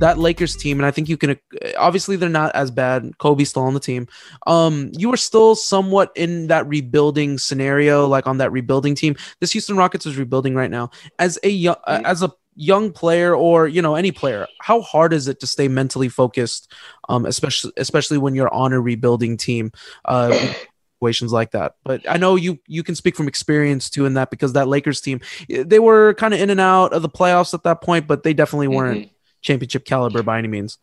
that 0.00 0.16
Lakers 0.18 0.56
team, 0.56 0.78
and 0.78 0.86
I 0.86 0.90
think 0.90 1.08
you 1.08 1.18
can 1.18 1.38
obviously 1.76 2.16
they're 2.16 2.30
not 2.30 2.54
as 2.54 2.70
bad. 2.70 3.12
Kobe's 3.18 3.50
still 3.50 3.64
on 3.64 3.74
the 3.74 3.80
team. 3.80 4.08
Um, 4.46 4.90
you 4.96 5.10
were 5.10 5.18
still 5.18 5.54
somewhat 5.54 6.12
in 6.16 6.46
that 6.46 6.66
rebuilding 6.66 7.36
scenario, 7.36 8.06
like 8.06 8.26
on 8.26 8.38
that 8.38 8.50
rebuilding 8.50 8.94
team. 8.94 9.14
This 9.40 9.52
Houston 9.52 9.76
Rockets 9.76 10.06
is 10.06 10.16
rebuilding 10.16 10.54
right 10.54 10.70
now. 10.70 10.90
As 11.18 11.38
a 11.42 11.50
young, 11.50 11.76
uh, 11.86 12.00
as 12.06 12.22
a 12.22 12.32
young 12.54 12.90
player 12.90 13.36
or 13.36 13.68
you 13.68 13.80
know 13.80 13.94
any 13.94 14.10
player 14.10 14.44
how 14.60 14.80
hard 14.80 15.12
is 15.12 15.28
it 15.28 15.38
to 15.38 15.46
stay 15.46 15.68
mentally 15.68 16.08
focused 16.08 16.72
um 17.08 17.24
especially 17.24 17.70
especially 17.76 18.18
when 18.18 18.34
you're 18.34 18.52
on 18.52 18.72
a 18.72 18.80
rebuilding 18.80 19.36
team 19.36 19.70
uh 20.06 20.52
situations 20.98 21.32
like 21.32 21.52
that. 21.52 21.74
But 21.84 22.08
I 22.08 22.16
know 22.16 22.36
you 22.36 22.58
you 22.66 22.82
can 22.82 22.94
speak 22.94 23.16
from 23.16 23.28
experience 23.28 23.90
too 23.90 24.06
in 24.06 24.14
that 24.14 24.30
because 24.30 24.52
that 24.54 24.68
Lakers 24.68 25.00
team 25.00 25.20
they 25.48 25.78
were 25.78 26.14
kind 26.14 26.34
of 26.34 26.40
in 26.40 26.50
and 26.50 26.60
out 26.60 26.92
of 26.92 27.02
the 27.02 27.08
playoffs 27.08 27.54
at 27.54 27.62
that 27.62 27.80
point, 27.82 28.06
but 28.06 28.22
they 28.22 28.34
definitely 28.34 28.68
weren't 28.68 29.10
championship 29.40 29.84
caliber 29.84 30.22
by 30.22 30.38
any 30.38 30.48
means. 30.48 30.78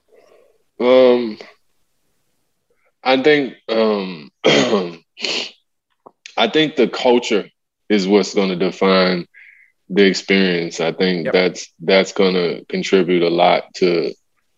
Um, 0.80 1.38
I 3.04 3.22
think 3.22 3.56
um, 3.70 4.32
I 6.38 6.48
think 6.52 6.76
the 6.76 6.88
culture 6.88 7.50
is 7.90 8.08
what's 8.08 8.34
going 8.34 8.50
to 8.50 8.56
define 8.56 9.28
the 9.90 10.06
experience. 10.06 10.80
I 10.80 10.92
think 10.92 11.26
Yep. 11.26 11.34
that's 11.34 11.74
that's 11.80 12.12
gonna 12.14 12.66
contribute 12.66 13.22
a 13.24 13.30
lot 13.30 13.74
to 13.76 14.14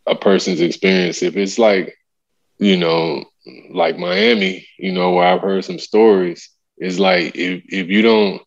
a 0.06 0.16
person's 0.16 0.62
experience. 0.62 1.22
If 1.22 1.36
it's 1.36 1.60
like, 1.60 1.98
you 2.60 2.78
know, 2.78 3.26
like 3.72 3.98
Miami, 3.98 4.68
you 4.78 4.92
know, 4.92 5.14
where 5.14 5.28
I've 5.28 5.42
heard 5.42 5.66
some 5.66 5.80
stories, 5.80 6.50
is 6.78 7.00
like 7.00 7.36
if 7.36 7.64
if 7.68 7.88
you 7.90 8.02
don't 8.02 8.42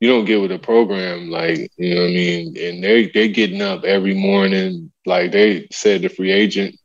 you 0.00 0.08
don't 0.08 0.24
get 0.26 0.40
with 0.40 0.52
a 0.52 0.58
program, 0.58 1.30
like, 1.30 1.70
you 1.76 1.94
know 1.94 2.02
what 2.02 2.08
I 2.08 2.12
mean? 2.14 2.56
And 2.58 2.82
they 2.82 3.08
they 3.08 3.28
getting 3.28 3.62
up 3.62 3.84
every 3.84 4.14
morning, 4.14 4.90
like 5.06 5.32
they 5.32 5.68
said 5.72 6.02
the 6.02 6.08
free 6.08 6.32
agent 6.32 6.76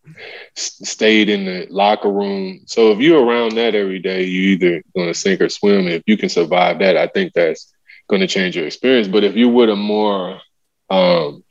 stayed 0.55 1.29
in 1.29 1.45
the 1.45 1.67
locker 1.69 2.11
room. 2.11 2.61
So 2.65 2.91
if 2.91 2.99
you're 2.99 3.23
around 3.23 3.55
that 3.55 3.75
every 3.75 3.99
day, 3.99 4.23
you 4.23 4.51
either 4.51 4.81
gonna 4.95 5.13
sink 5.13 5.41
or 5.41 5.49
swim. 5.49 5.87
If 5.87 6.03
you 6.07 6.17
can 6.17 6.29
survive 6.29 6.79
that, 6.79 6.97
I 6.97 7.07
think 7.07 7.33
that's 7.33 7.71
gonna 8.09 8.27
change 8.27 8.55
your 8.55 8.65
experience. 8.65 9.07
But 9.07 9.23
if 9.23 9.35
you're 9.35 9.49
with 9.51 9.69
a 9.69 9.75
more 9.75 10.39
um 10.89 11.43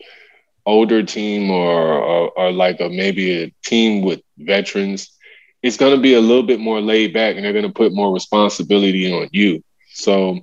older 0.66 1.02
team 1.02 1.50
or, 1.50 1.92
or 1.92 2.30
or 2.30 2.52
like 2.52 2.80
a 2.80 2.88
maybe 2.88 3.42
a 3.44 3.52
team 3.64 4.02
with 4.02 4.20
veterans, 4.38 5.10
it's 5.62 5.76
going 5.76 5.94
to 5.94 6.00
be 6.00 6.14
a 6.14 6.20
little 6.20 6.42
bit 6.42 6.60
more 6.60 6.80
laid 6.80 7.12
back 7.12 7.36
and 7.36 7.44
they're 7.44 7.52
going 7.52 7.66
to 7.66 7.72
put 7.72 7.92
more 7.92 8.12
responsibility 8.12 9.12
on 9.12 9.28
you. 9.32 9.62
So 9.92 10.40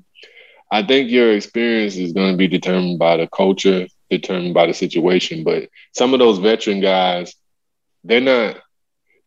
I 0.71 0.83
think 0.83 1.09
your 1.09 1.33
experience 1.33 1.95
is 1.95 2.13
going 2.13 2.31
to 2.33 2.37
be 2.37 2.47
determined 2.47 2.99
by 2.99 3.17
the 3.17 3.27
culture, 3.27 3.87
determined 4.09 4.53
by 4.53 4.67
the 4.67 4.73
situation. 4.73 5.43
But 5.43 5.69
some 5.93 6.13
of 6.13 6.19
those 6.19 6.39
veteran 6.39 6.81
guys, 6.81 7.33
they're 8.03 8.21
not. 8.21 8.61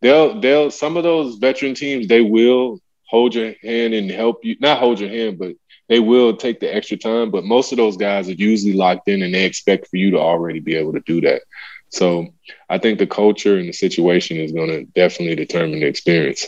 They'll 0.02 0.40
they'll 0.40 0.70
some 0.70 0.96
of 0.96 1.02
those 1.02 1.36
veteran 1.36 1.74
teams 1.74 2.08
they 2.08 2.22
will 2.22 2.80
hold 3.06 3.34
your 3.34 3.54
hand 3.62 3.92
and 3.92 4.10
help 4.10 4.44
you. 4.44 4.56
Not 4.60 4.78
hold 4.78 5.00
your 5.00 5.10
hand, 5.10 5.38
but 5.38 5.54
they 5.88 6.00
will 6.00 6.36
take 6.36 6.60
the 6.60 6.74
extra 6.74 6.96
time. 6.96 7.30
But 7.30 7.44
most 7.44 7.72
of 7.72 7.76
those 7.76 7.96
guys 7.96 8.28
are 8.28 8.32
usually 8.32 8.74
locked 8.74 9.08
in 9.08 9.22
and 9.22 9.34
they 9.34 9.44
expect 9.44 9.88
for 9.88 9.96
you 9.96 10.12
to 10.12 10.18
already 10.18 10.60
be 10.60 10.76
able 10.76 10.92
to 10.92 11.00
do 11.00 11.20
that. 11.22 11.42
So 11.90 12.28
I 12.68 12.78
think 12.78 12.98
the 12.98 13.06
culture 13.06 13.58
and 13.58 13.68
the 13.68 13.72
situation 13.72 14.36
is 14.38 14.52
going 14.52 14.68
to 14.68 14.84
definitely 14.84 15.34
determine 15.36 15.80
the 15.80 15.86
experience 15.86 16.46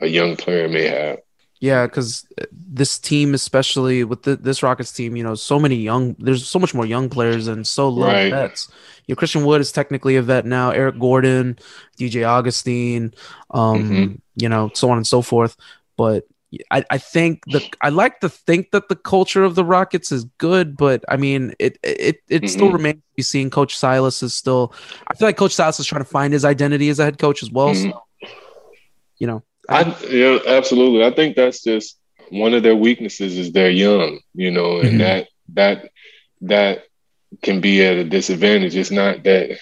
a 0.00 0.06
young 0.06 0.36
player 0.36 0.68
may 0.68 0.86
have. 0.88 1.18
Yeah, 1.60 1.86
because 1.86 2.26
this 2.50 2.98
team, 2.98 3.34
especially 3.34 4.02
with 4.02 4.22
the, 4.22 4.34
this 4.36 4.62
Rockets 4.62 4.92
team, 4.92 5.14
you 5.14 5.22
know, 5.22 5.34
so 5.34 5.58
many 5.58 5.76
young. 5.76 6.16
There's 6.18 6.48
so 6.48 6.58
much 6.58 6.72
more 6.74 6.86
young 6.86 7.10
players 7.10 7.48
and 7.48 7.66
so 7.66 7.88
little 7.90 8.14
Right. 8.14 8.30
vets. 8.30 8.68
You 9.06 9.12
know, 9.12 9.16
Christian 9.16 9.44
Wood 9.44 9.60
is 9.60 9.70
technically 9.70 10.16
a 10.16 10.22
vet 10.22 10.46
now. 10.46 10.70
Eric 10.70 10.98
Gordon, 10.98 11.58
DJ 11.98 12.24
Augustin, 12.24 13.12
um, 13.50 13.82
Mhm. 13.82 14.20
you 14.36 14.48
know, 14.48 14.70
so 14.74 14.90
on 14.90 14.96
and 14.96 15.06
so 15.06 15.20
forth. 15.20 15.56
But 15.98 16.24
I, 16.70 16.84
I 16.90 16.98
think 16.98 17.44
the 17.46 17.62
I 17.80 17.90
like 17.90 18.20
to 18.20 18.28
think 18.28 18.72
that 18.72 18.88
the 18.88 18.96
culture 18.96 19.44
of 19.44 19.54
the 19.54 19.64
Rockets 19.64 20.10
is 20.10 20.24
good, 20.38 20.76
but 20.76 21.04
I 21.08 21.16
mean, 21.16 21.54
it 21.58 21.78
it 21.82 22.16
it 22.28 22.48
still 22.48 22.68
Mhm. 22.70 22.72
remains 22.72 22.96
to 22.96 23.14
be 23.16 23.22
seen. 23.22 23.50
Coach 23.50 23.76
Silas 23.76 24.22
is 24.22 24.34
still. 24.34 24.72
I 25.06 25.14
feel 25.14 25.28
like 25.28 25.36
Coach 25.36 25.54
Silas 25.54 25.78
is 25.78 25.86
trying 25.86 26.02
to 26.02 26.10
find 26.10 26.32
his 26.32 26.44
identity 26.44 26.88
as 26.88 26.98
a 26.98 27.04
head 27.04 27.18
coach 27.18 27.42
as 27.42 27.50
well. 27.52 27.74
Mhm. 27.74 27.92
So, 27.92 28.02
you 29.18 29.26
know, 29.26 29.42
I 29.68 29.94
yeah, 30.10 30.38
absolutely. 30.46 31.04
I 31.04 31.10
think 31.12 31.36
that's 31.36 31.62
just 31.62 31.96
one 32.30 32.54
of 32.54 32.62
their 32.62 32.76
weaknesses 32.76 33.38
is 33.38 33.52
they're 33.52 33.70
young, 33.70 34.18
you 34.34 34.50
know, 34.50 34.80
and 34.80 34.94
Mhm. 34.94 34.98
that 34.98 35.28
that 35.54 35.90
that 36.42 36.84
can 37.42 37.60
be 37.60 37.84
at 37.84 37.96
a 37.96 38.04
disadvantage. 38.04 38.74
It's 38.74 38.90
not 38.90 39.22
that 39.24 39.56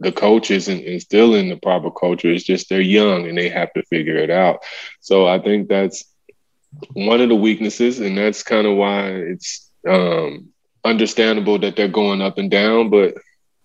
the 0.00 0.12
coach 0.12 0.50
isn't 0.50 0.84
instilling 0.84 1.48
the 1.48 1.56
proper 1.56 1.90
culture. 1.90 2.30
It's 2.30 2.44
just 2.44 2.68
they're 2.68 2.80
young 2.80 3.26
and 3.26 3.36
they 3.36 3.48
have 3.48 3.72
to 3.72 3.82
figure 3.84 4.16
it 4.16 4.30
out. 4.30 4.62
So 5.00 5.26
I 5.26 5.38
think 5.40 5.68
that's 5.68 6.04
one 6.92 7.20
of 7.20 7.28
the 7.28 7.34
weaknesses, 7.34 7.98
and 7.98 8.16
that's 8.16 8.42
kind 8.42 8.66
of 8.66 8.76
why 8.76 9.08
it's 9.08 9.70
um, 9.88 10.48
understandable 10.84 11.58
that 11.60 11.76
they're 11.76 11.88
going 11.88 12.22
up 12.22 12.38
and 12.38 12.50
down. 12.50 12.90
But 12.90 13.14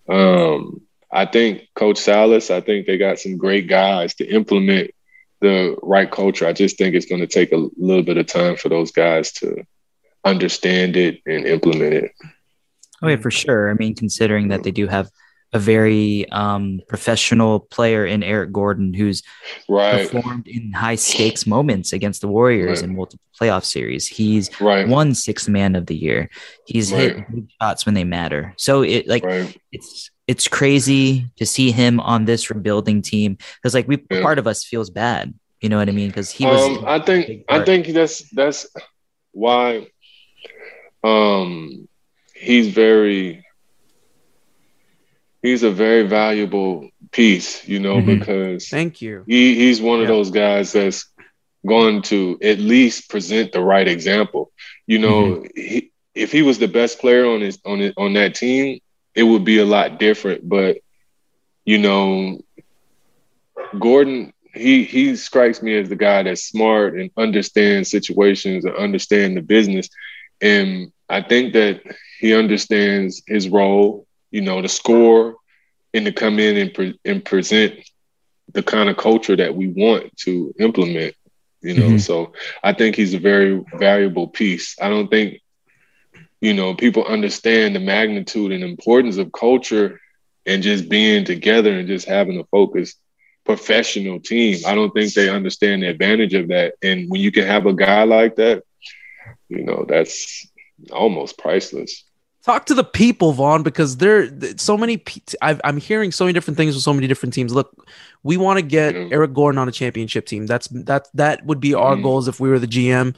um, 0.08 0.80
I 1.12 1.26
think 1.26 1.68
Coach 1.74 1.98
Silas, 1.98 2.50
I 2.50 2.60
think 2.60 2.86
they 2.86 2.98
got 2.98 3.18
some 3.18 3.36
great 3.36 3.68
guys 3.68 4.14
to 4.16 4.26
implement 4.26 4.90
the 5.40 5.76
right 5.82 6.10
culture. 6.10 6.46
I 6.46 6.52
just 6.52 6.78
think 6.78 6.94
it's 6.94 7.06
going 7.06 7.20
to 7.20 7.26
take 7.26 7.52
a 7.52 7.68
little 7.76 8.02
bit 8.02 8.16
of 8.16 8.26
time 8.26 8.56
for 8.56 8.68
those 8.68 8.90
guys 8.90 9.32
to 9.34 9.64
understand 10.24 10.96
it 10.96 11.20
and 11.26 11.46
implement 11.46 11.94
it. 11.94 12.12
Oh 13.02 13.08
yeah, 13.08 13.16
for 13.16 13.30
sure. 13.30 13.70
I 13.70 13.74
mean, 13.74 13.94
considering 13.94 14.48
that 14.48 14.62
they 14.62 14.70
do 14.70 14.86
have 14.86 15.10
a 15.54 15.58
very 15.58 16.28
um, 16.30 16.80
professional 16.88 17.60
player 17.60 18.04
in 18.04 18.22
Eric 18.22 18.52
Gordon 18.52 18.92
who's 18.92 19.22
Right. 19.68 20.10
performed 20.10 20.48
in 20.48 20.72
high 20.72 20.96
stakes 20.96 21.46
moments 21.46 21.92
against 21.92 22.20
the 22.20 22.28
Warriors 22.28 22.80
Right. 22.82 22.90
in 22.90 22.96
multiple 22.96 23.24
playoff 23.40 23.64
series. 23.64 24.06
He's 24.08 24.50
Right. 24.60 24.86
won 24.86 25.14
sixth 25.14 25.48
man 25.48 25.76
of 25.76 25.86
the 25.86 25.94
year. 25.94 26.28
He's 26.66 26.90
hit 26.90 27.14
Right. 27.16 27.34
big 27.34 27.46
shots 27.62 27.86
when 27.86 27.94
they 27.94 28.04
matter. 28.04 28.52
So 28.58 28.82
it 28.82 29.06
like 29.06 29.24
it's 29.72 30.10
it's 30.26 30.48
crazy 30.48 31.26
to 31.36 31.44
see 31.46 31.70
him 31.70 32.00
on 32.00 32.24
this 32.24 32.50
rebuilding 32.50 33.00
team 33.02 33.36
because 33.56 33.74
like 33.74 33.86
we 33.86 33.98
Yeah. 34.10 34.22
part 34.22 34.38
of 34.40 34.46
us 34.46 34.64
feels 34.64 34.90
bad. 34.90 35.34
You 35.60 35.68
know 35.68 35.78
what 35.78 35.88
I 35.88 35.92
mean? 35.92 36.08
Because 36.08 36.30
he 36.30 36.44
was. 36.46 36.60
Um, 36.78 36.84
I 36.86 36.98
think 36.98 37.44
I 37.48 37.64
think 37.64 37.86
that's 37.88 38.28
that's 38.30 38.66
why 39.32 39.86
um 41.04 41.88
he's 42.34 42.68
very 42.68 43.44
he's 45.44 45.62
a 45.62 45.70
very 45.70 46.02
valuable 46.04 46.88
piece, 47.12 47.68
you 47.68 47.78
know, 47.78 47.96
Mhm. 48.00 48.06
because 48.18 48.68
thank 48.68 49.02
you. 49.02 49.24
he 49.28 49.54
he's 49.54 49.80
one 49.80 50.00
of 50.00 50.08
those 50.08 50.30
guys 50.30 50.72
that's 50.72 51.06
going 51.66 52.02
to 52.02 52.38
at 52.42 52.58
least 52.58 53.08
present 53.10 53.52
the 53.52 53.60
right 53.60 53.86
example. 53.86 54.50
You 54.86 54.98
know, 54.98 55.44
he, 55.54 55.90
if 56.14 56.32
he 56.32 56.42
was 56.42 56.58
the 56.58 56.68
best 56.68 56.98
player 56.98 57.26
on 57.26 57.40
his 57.42 57.58
on 57.64 57.80
it 57.80 57.94
on 57.96 58.14
that 58.14 58.34
team, 58.34 58.80
it 59.14 59.22
would 59.22 59.44
be 59.44 59.58
a 59.58 59.66
lot 59.66 59.98
different. 60.00 60.48
But 60.48 60.78
you 61.64 61.78
know, 61.78 62.40
Gordon, 63.78 64.32
he 64.54 64.84
he 64.84 65.16
strikes 65.16 65.62
me 65.62 65.76
as 65.78 65.88
the 65.88 65.96
guy 65.96 66.22
that's 66.22 66.44
smart 66.44 66.98
and 66.98 67.10
understands 67.16 67.90
situations 67.90 68.64
and 68.64 68.74
understand 68.76 69.36
the 69.36 69.42
business. 69.42 69.88
And 70.40 70.92
I 71.08 71.22
think 71.22 71.52
that 71.54 71.82
he 72.20 72.34
understands 72.34 73.22
his 73.26 73.48
role, 73.48 74.03
you 74.34 74.42
know, 74.42 74.66
to 74.66 74.68
score 74.68 75.36
and 75.94 76.06
to 76.06 76.12
come 76.12 76.40
in 76.40 76.56
and, 76.56 76.74
pre- 76.74 77.00
and 77.04 77.24
present 77.24 77.74
the 78.52 78.62
kind 78.62 78.90
of 78.90 78.96
culture 78.96 79.36
that 79.36 79.56
we 79.56 79.68
want 79.68 80.16
to 80.24 80.54
implement, 80.60 81.14
you 81.62 81.74
know. 81.74 81.96
Mhm. 81.96 82.00
So 82.00 82.32
I 82.62 82.72
think 82.72 82.96
he's 82.96 83.14
a 83.14 83.18
very 83.18 83.62
valuable 83.78 84.28
piece. 84.28 84.76
I 84.82 84.88
don't 84.90 85.08
think, 85.08 85.40
you 86.40 86.54
know, 86.54 86.74
people 86.74 87.04
understand 87.04 87.74
the 87.76 87.80
magnitude 87.80 88.52
and 88.52 88.64
importance 88.64 89.16
of 89.18 89.32
culture 89.32 90.00
and 90.46 90.62
just 90.62 90.88
being 90.88 91.24
together 91.24 91.72
and 91.72 91.88
just 91.88 92.06
having 92.06 92.38
a 92.40 92.44
focused 92.44 92.98
professional 93.44 94.20
team. 94.20 94.58
I 94.66 94.74
don't 94.74 94.92
think 94.92 95.14
they 95.14 95.28
understand 95.28 95.82
the 95.82 95.88
advantage 95.88 96.34
of 96.34 96.48
that. 96.48 96.74
And 96.82 97.10
when 97.10 97.20
you 97.20 97.32
can 97.32 97.46
have 97.46 97.66
a 97.66 97.74
guy 97.74 98.04
like 98.04 98.36
that, 98.36 98.62
you 99.48 99.64
know, 99.64 99.84
that's 99.88 100.46
almost 100.92 101.38
priceless. 101.38 102.04
Talk 102.44 102.66
to 102.66 102.74
the 102.74 102.84
people, 102.84 103.32
Von, 103.32 103.62
because 103.62 103.96
there 103.96 104.28
th- 104.28 104.60
so 104.60 104.76
many. 104.76 105.02
I've, 105.40 105.62
I'm 105.64 105.78
hearing 105.78 106.12
so 106.12 106.26
many 106.26 106.34
different 106.34 106.58
things 106.58 106.74
with 106.74 106.84
so 106.84 106.92
many 106.92 107.06
different 107.06 107.32
teams. 107.32 107.54
Look, 107.54 107.88
we 108.22 108.36
want 108.36 108.58
to 108.58 108.62
get 108.62 108.94
Eric 108.94 109.32
Gordon 109.32 109.58
on 109.58 109.66
a 109.66 109.72
championship 109.72 110.26
team. 110.26 110.44
That's 110.44 110.68
that 110.68 111.08
that 111.14 111.46
would 111.46 111.58
be 111.58 111.72
our 111.72 111.96
Mhm. 111.96 112.02
goals 112.02 112.28
if 112.28 112.40
we 112.40 112.50
were 112.50 112.58
the 112.58 112.66
GM. 112.66 113.14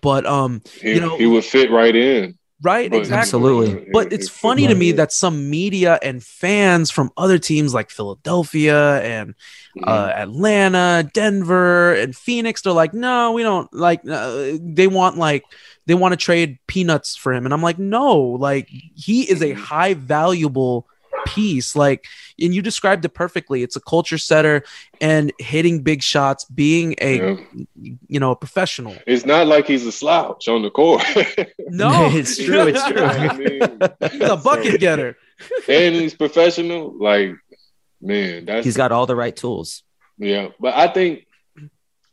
But 0.00 0.24
um, 0.24 0.62
He, 0.80 0.94
you 0.94 1.00
know, 1.00 1.18
he 1.18 1.26
would 1.26 1.44
fit 1.44 1.70
right 1.70 1.94
in. 1.94 2.38
Right, 2.62 2.90
But- 2.90 2.98
exactly. 2.98 3.20
Absolutely. 3.22 3.88
But 3.92 4.12
it's 4.12 4.28
funny 4.28 4.66
to 4.66 4.74
me 4.74 4.92
that 4.92 5.12
some 5.12 5.48
media 5.48 5.98
and 6.02 6.22
fans 6.22 6.90
from 6.90 7.10
other 7.16 7.38
teams 7.38 7.72
like 7.72 7.90
Philadelphia 7.90 9.00
and 9.00 9.34
uh, 9.82 10.12
Atlanta, 10.14 11.08
Denver, 11.12 11.94
and 11.94 12.14
Phoenix, 12.14 12.60
they're 12.62 12.72
like, 12.72 12.92
no, 12.92 13.32
we 13.32 13.42
don't 13.42 13.72
like. 13.72 14.00
Uh, 14.06 14.58
they 14.60 14.86
want 14.86 15.16
like 15.16 15.44
they 15.86 15.94
want 15.94 16.12
to 16.12 16.16
trade 16.16 16.58
peanuts 16.66 17.16
for 17.16 17.32
him, 17.32 17.44
and 17.46 17.54
I'm 17.54 17.62
like, 17.62 17.78
no, 17.78 18.18
like 18.18 18.68
he 18.68 19.22
is 19.22 19.42
a 19.42 19.52
high 19.52 19.94
valuable 19.94 20.86
piece. 21.26 21.74
Like, 21.76 22.06
and 22.40 22.54
you 22.54 22.62
described 22.62 23.04
it 23.04 23.10
perfectly. 23.10 23.62
It's 23.62 23.76
a 23.76 23.80
culture 23.80 24.18
setter 24.18 24.64
and 25.00 25.32
hitting 25.38 25.82
big 25.82 26.02
shots, 26.02 26.44
being 26.44 26.94
a 27.00 27.38
you 28.08 28.20
know 28.20 28.30
a 28.32 28.36
professional. 28.36 28.96
It's 29.06 29.24
not 29.26 29.46
like 29.46 29.66
he's 29.66 29.86
a 29.86 29.92
slouch 29.92 30.48
on 30.48 30.62
the 30.62 30.70
court. 30.70 31.02
No, 31.68 32.08
It's 32.12 32.36
true, 32.36 32.66
it's 32.66 32.84
true. 32.88 33.02
I 33.04 33.36
mean, 33.36 33.60
He's 34.12 34.20
a 34.28 34.36
bucket 34.36 34.80
getter. 34.80 35.16
and 35.68 35.94
he's 35.94 36.14
professional. 36.14 36.92
Like, 36.98 37.34
man, 38.00 38.44
that's 38.44 38.64
He's 38.64 38.76
got 38.76 38.90
all 38.92 39.06
the 39.06 39.16
right 39.16 39.34
tools. 39.34 39.82
Yeah, 40.18 40.48
but 40.58 40.74
I 40.74 40.88
think 40.88 41.26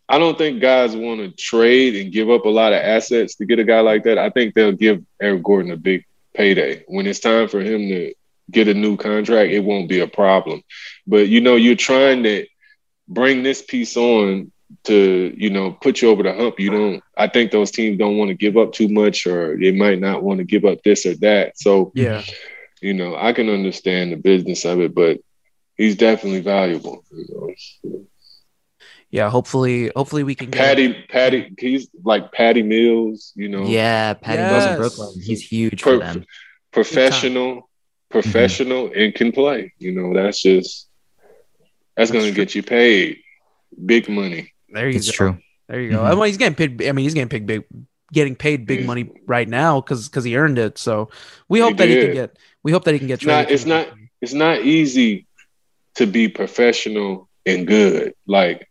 I 0.09 0.19
don't 0.19 0.37
think 0.37 0.61
guys 0.61 0.95
want 0.95 1.19
to 1.19 1.31
trade 1.31 1.95
and 1.95 2.13
give 2.13 2.29
up 2.29 2.45
a 2.45 2.49
lot 2.49 2.71
of 2.71 2.79
assets 2.79 3.35
to 3.35 3.45
get 3.45 3.59
a 3.59 3.63
guy 3.65 3.81
like 3.81 4.03
that. 4.03 4.17
I 4.17 4.29
think 4.29 4.53
they'll 4.53 4.71
give 4.71 5.03
Eric 5.21 5.43
Gordon 5.43 5.71
a 5.71 5.77
big 5.77 6.05
payday 6.33 6.83
when 6.87 7.07
it's 7.07 7.19
time 7.19 7.49
for 7.49 7.59
him 7.59 7.89
to 7.89 8.13
get 8.49 8.67
a 8.67 8.73
new 8.73 8.97
contract. 8.97 9.51
It 9.51 9.63
won't 9.63 9.89
be 9.89 9.99
a 9.99 10.07
problem. 10.07 10.61
But 11.05 11.27
you 11.27 11.41
know, 11.41 11.55
you're 11.55 11.75
trying 11.75 12.23
to 12.23 12.45
bring 13.07 13.43
this 13.43 13.61
piece 13.61 13.95
on 13.97 14.51
to 14.83 15.33
you 15.37 15.49
know 15.49 15.71
put 15.71 16.01
you 16.01 16.09
over 16.09 16.23
the 16.23 16.33
hump. 16.33 16.59
You 16.59 16.69
don't. 16.71 17.03
I 17.17 17.27
think 17.27 17.51
those 17.51 17.71
teams 17.71 17.97
don't 17.97 18.17
want 18.17 18.29
to 18.29 18.35
give 18.35 18.57
up 18.57 18.73
too 18.73 18.87
much, 18.89 19.25
or 19.25 19.57
they 19.57 19.71
might 19.71 19.99
not 19.99 20.23
want 20.23 20.39
to 20.39 20.43
give 20.43 20.65
up 20.65 20.83
this 20.83 21.05
or 21.05 21.15
that. 21.17 21.57
So 21.57 21.91
yeah, 21.95 22.23
you 22.81 22.93
know, 22.93 23.15
I 23.15 23.33
can 23.33 23.49
understand 23.49 24.11
the 24.11 24.17
business 24.17 24.65
of 24.65 24.79
it, 24.81 24.93
but 24.93 25.19
he's 25.77 25.95
definitely 25.95 26.41
valuable. 26.41 27.03
You 27.11 27.55
know? 27.83 28.05
Yeah, 29.09 29.29
hopefully, 29.29 29.89
hopefully 29.95 30.23
we 30.23 30.35
can 30.35 30.49
get 30.49 30.59
Patty. 30.59 31.05
Patty, 31.07 31.53
he's 31.57 31.87
like 32.03 32.33
Patty 32.33 32.61
Mills. 32.61 33.31
You 33.35 33.47
know, 33.47 33.65
Yeah, 33.65 34.13
Patty 34.15 34.41
Mills 34.41 34.65
in 34.65 34.77
Brooklyn. 34.77 35.21
He's 35.21 35.41
huge 35.41 35.81
Pro- 35.81 35.99
for 35.99 36.05
them. 36.05 36.25
professional, 36.71 37.66
professional, 38.09 38.91
and 38.95 39.13
can 39.13 39.31
play. 39.31 39.73
You 39.79 39.91
know, 39.93 40.13
that's 40.13 40.41
just 40.41 40.87
that's 41.95 42.11
going 42.11 42.25
to 42.25 42.31
get 42.31 42.55
you 42.55 42.63
paid 42.63 43.19
big 43.85 44.07
money. 44.09 44.53
There 44.69 44.89
you 44.89 44.97
It's 44.97 45.07
go. 45.07 45.13
true. 45.13 45.37
There 45.67 45.81
you 45.81 45.89
go. 45.91 45.99
Mhm. 45.99 46.15
Well, 46.17 46.23
he's 46.23 46.37
getting 46.37 46.55
paid. 46.55 46.87
I 46.87 46.91
mean, 46.91 47.03
he's 47.03 47.13
getting 47.13 47.29
paid 47.29 47.45
big, 47.45 47.63
getting 48.13 48.35
paid 48.35 48.65
big 48.65 48.81
Yeah. 48.81 48.85
money 48.85 49.09
right 49.25 49.47
now 49.47 49.81
because 49.81 50.07
because 50.07 50.23
he 50.23 50.37
earned 50.37 50.57
it. 50.59 50.77
So 50.77 51.09
we 51.49 51.59
He 51.59 51.63
hope 51.63 51.77
that 51.77 51.89
he 51.89 51.95
can 51.95 52.13
get. 52.13 52.37
We 52.63 52.71
hope 52.71 52.83
that 52.85 52.93
he 52.93 52.99
can 52.99 53.07
get. 53.07 53.25
Not. 53.25 53.43
traded. 53.47 53.51
It's 53.53 53.65
not. 53.65 53.87
It's 54.21 54.33
not 54.33 54.61
easy 54.61 55.25
to 55.95 56.05
be 56.07 56.27
professional 56.27 57.27
and 57.45 57.67
good. 57.67 58.13
Like 58.27 58.67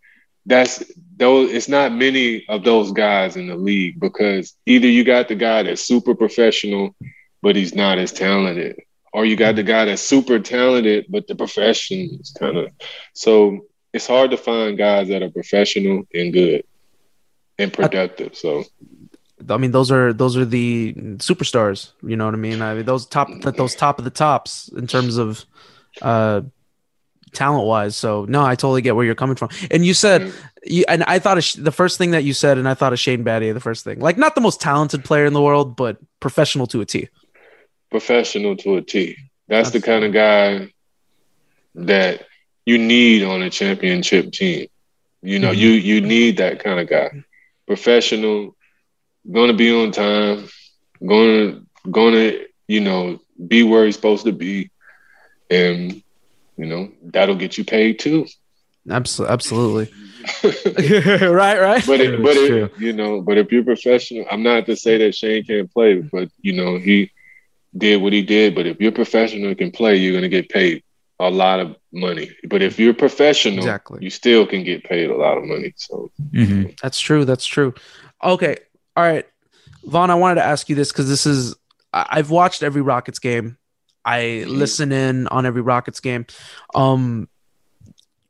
that's 0.46 0.82
those. 1.16 1.50
It's 1.52 1.68
not 1.68 1.92
many 1.92 2.46
of 2.48 2.64
those 2.64 2.92
guys 2.92 3.36
in 3.36 3.46
the 3.48 3.56
league 3.56 3.98
because 4.00 4.54
either 4.66 4.86
you 4.88 5.04
got 5.04 5.28
the 5.28 5.34
guy 5.34 5.62
that's 5.64 5.82
super 5.82 6.14
professional, 6.14 6.94
but 7.42 7.56
he's 7.56 7.74
not 7.74 7.98
as 7.98 8.12
talented, 8.12 8.80
or 9.12 9.24
you 9.24 9.36
got 9.36 9.56
the 9.56 9.62
guy 9.62 9.84
that's 9.84 10.02
super 10.02 10.38
talented, 10.38 11.06
but 11.08 11.26
the 11.26 11.34
profession 11.34 12.18
is 12.20 12.34
kind 12.38 12.56
of. 12.56 12.70
So 13.14 13.66
it's 13.92 14.06
hard 14.06 14.30
to 14.32 14.36
find 14.36 14.76
guys 14.76 15.08
that 15.08 15.22
are 15.22 15.30
professional 15.30 16.04
and 16.14 16.32
good 16.32 16.64
and 17.58 17.72
productive. 17.72 18.36
So 18.36 18.64
I 19.48 19.56
mean, 19.58 19.70
those 19.70 19.90
are 19.90 20.12
those 20.12 20.36
are 20.36 20.44
the 20.44 20.94
superstars. 21.16 21.92
You 22.02 22.16
know 22.16 22.26
what 22.26 22.34
I 22.34 22.38
mean? 22.38 22.62
I 22.62 22.74
mean, 22.74 22.84
those 22.84 23.06
top 23.06 23.28
those 23.42 23.74
top 23.74 23.98
of 23.98 24.04
the 24.04 24.10
tops 24.10 24.68
in 24.76 24.86
terms 24.86 25.16
of 25.16 25.44
uh 26.02 26.42
talent 27.32 27.66
wise. 27.66 27.96
So 27.96 28.24
no, 28.28 28.44
I 28.44 28.54
totally 28.54 28.82
get 28.82 28.96
where 28.96 29.04
you're 29.04 29.14
coming 29.14 29.36
from. 29.36 29.50
And 29.70 29.84
you 29.84 29.94
said 29.94 30.32
you 30.64 30.84
and 30.88 31.04
I 31.04 31.18
thought 31.18 31.38
of 31.38 31.44
Sh- 31.44 31.54
the 31.54 31.72
first 31.72 31.98
thing 31.98 32.10
that 32.12 32.24
you 32.24 32.32
said, 32.32 32.58
and 32.58 32.68
I 32.68 32.74
thought 32.74 32.92
of 32.92 32.98
Shane 32.98 33.24
Battier. 33.24 33.54
The 33.54 33.60
first 33.60 33.84
thing, 33.84 34.00
like 34.00 34.18
not 34.18 34.34
the 34.34 34.40
most 34.40 34.60
talented 34.60 35.04
player 35.04 35.26
in 35.26 35.32
the 35.32 35.42
world, 35.42 35.76
but 35.76 35.98
professional 36.20 36.66
to 36.68 36.80
a 36.80 36.86
T. 36.86 37.08
professional 37.96 38.54
to 38.54 38.76
a 38.76 38.82
T. 38.82 39.16
That's 39.48 39.70
the 39.70 39.80
kind 39.80 40.04
of 40.04 40.12
guy 40.12 40.70
that 41.76 42.26
you 42.66 42.76
need 42.76 43.22
on 43.22 43.40
a 43.40 43.48
championship 43.48 44.32
team. 44.32 44.66
You 45.22 45.38
know, 45.38 45.50
you 45.50 45.70
you 45.70 46.02
need 46.02 46.36
that 46.36 46.62
kind 46.62 46.78
of 46.78 46.90
guy. 46.90 47.24
Professional, 47.66 48.54
going 49.32 49.48
to 49.48 49.56
be 49.56 49.74
on 49.74 49.92
time, 49.92 50.46
going 51.06 51.64
to 51.94 52.46
you 52.68 52.80
know 52.80 53.18
be 53.48 53.62
where 53.62 53.86
he's 53.86 53.94
supposed 53.94 54.26
to 54.26 54.32
be, 54.32 54.70
and 55.50 56.02
you 56.58 56.66
know 56.66 56.92
that'll 57.02 57.34
get 57.34 57.56
you 57.56 57.64
paid 57.64 57.98
too. 57.98 58.26
Absolutely, 58.90 59.32
absolutely. 59.32 59.92
right, 61.26 61.60
right. 61.60 61.86
But 61.86 62.00
it, 62.02 62.22
but 62.22 62.36
it, 62.36 62.72
you 62.78 62.92
know, 62.92 63.22
but 63.22 63.38
if 63.38 63.50
you're 63.50 63.64
professional, 63.64 64.26
I'm 64.30 64.42
not 64.42 64.66
to 64.66 64.76
say 64.76 64.98
that 64.98 65.14
Shane 65.14 65.44
can't 65.44 65.72
play, 65.72 65.94
but 65.94 66.28
you 66.42 66.52
know 66.52 66.76
he 66.76 67.10
did 67.76 68.00
what 68.02 68.12
he 68.12 68.22
did. 68.22 68.54
But 68.54 68.66
if 68.66 68.80
you're 68.80 68.92
professional 68.92 69.48
and 69.48 69.58
can 69.58 69.70
play, 69.70 69.96
you're 69.96 70.14
gonna 70.14 70.28
get 70.28 70.48
paid 70.48 70.82
a 71.18 71.30
lot 71.30 71.60
of 71.60 71.76
money. 71.92 72.30
But 72.48 72.62
if 72.62 72.78
you're 72.78 72.92
professional, 72.94 73.58
Exactly. 73.58 73.98
you 74.02 74.10
still 74.10 74.46
can 74.46 74.64
get 74.64 74.84
paid 74.84 75.10
a 75.10 75.16
lot 75.16 75.38
of 75.38 75.44
money. 75.44 75.72
So 75.76 76.10
Mhm. 76.34 76.78
That's 76.80 77.00
true. 77.00 77.24
That's 77.24 77.46
true. 77.46 77.74
Okay. 78.22 78.56
All 78.96 79.04
right. 79.04 79.26
Von, 79.84 80.10
I 80.10 80.14
wanted 80.14 80.36
to 80.36 80.44
ask 80.44 80.68
you 80.68 80.74
this 80.76 80.92
because 80.92 81.08
this 81.08 81.26
is, 81.26 81.54
I- 81.92 82.06
I've 82.10 82.30
watched 82.30 82.62
every 82.62 82.82
Rockets 82.82 83.18
game. 83.18 83.56
I 84.04 84.44
listen 84.46 84.92
in 84.92 85.26
on 85.28 85.46
every 85.46 85.62
Rockets 85.62 86.00
game. 86.00 86.26
Um, 86.74 87.28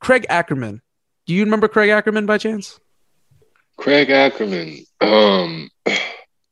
Craig 0.00 0.26
Ackerman. 0.28 0.80
Do 1.26 1.34
you 1.34 1.44
remember 1.44 1.66
Craig 1.68 1.90
Ackerman 1.90 2.24
by 2.26 2.38
chance? 2.38 2.78
Craig 3.76 4.10
Ackerman, 4.10 4.84
um, 5.00 5.70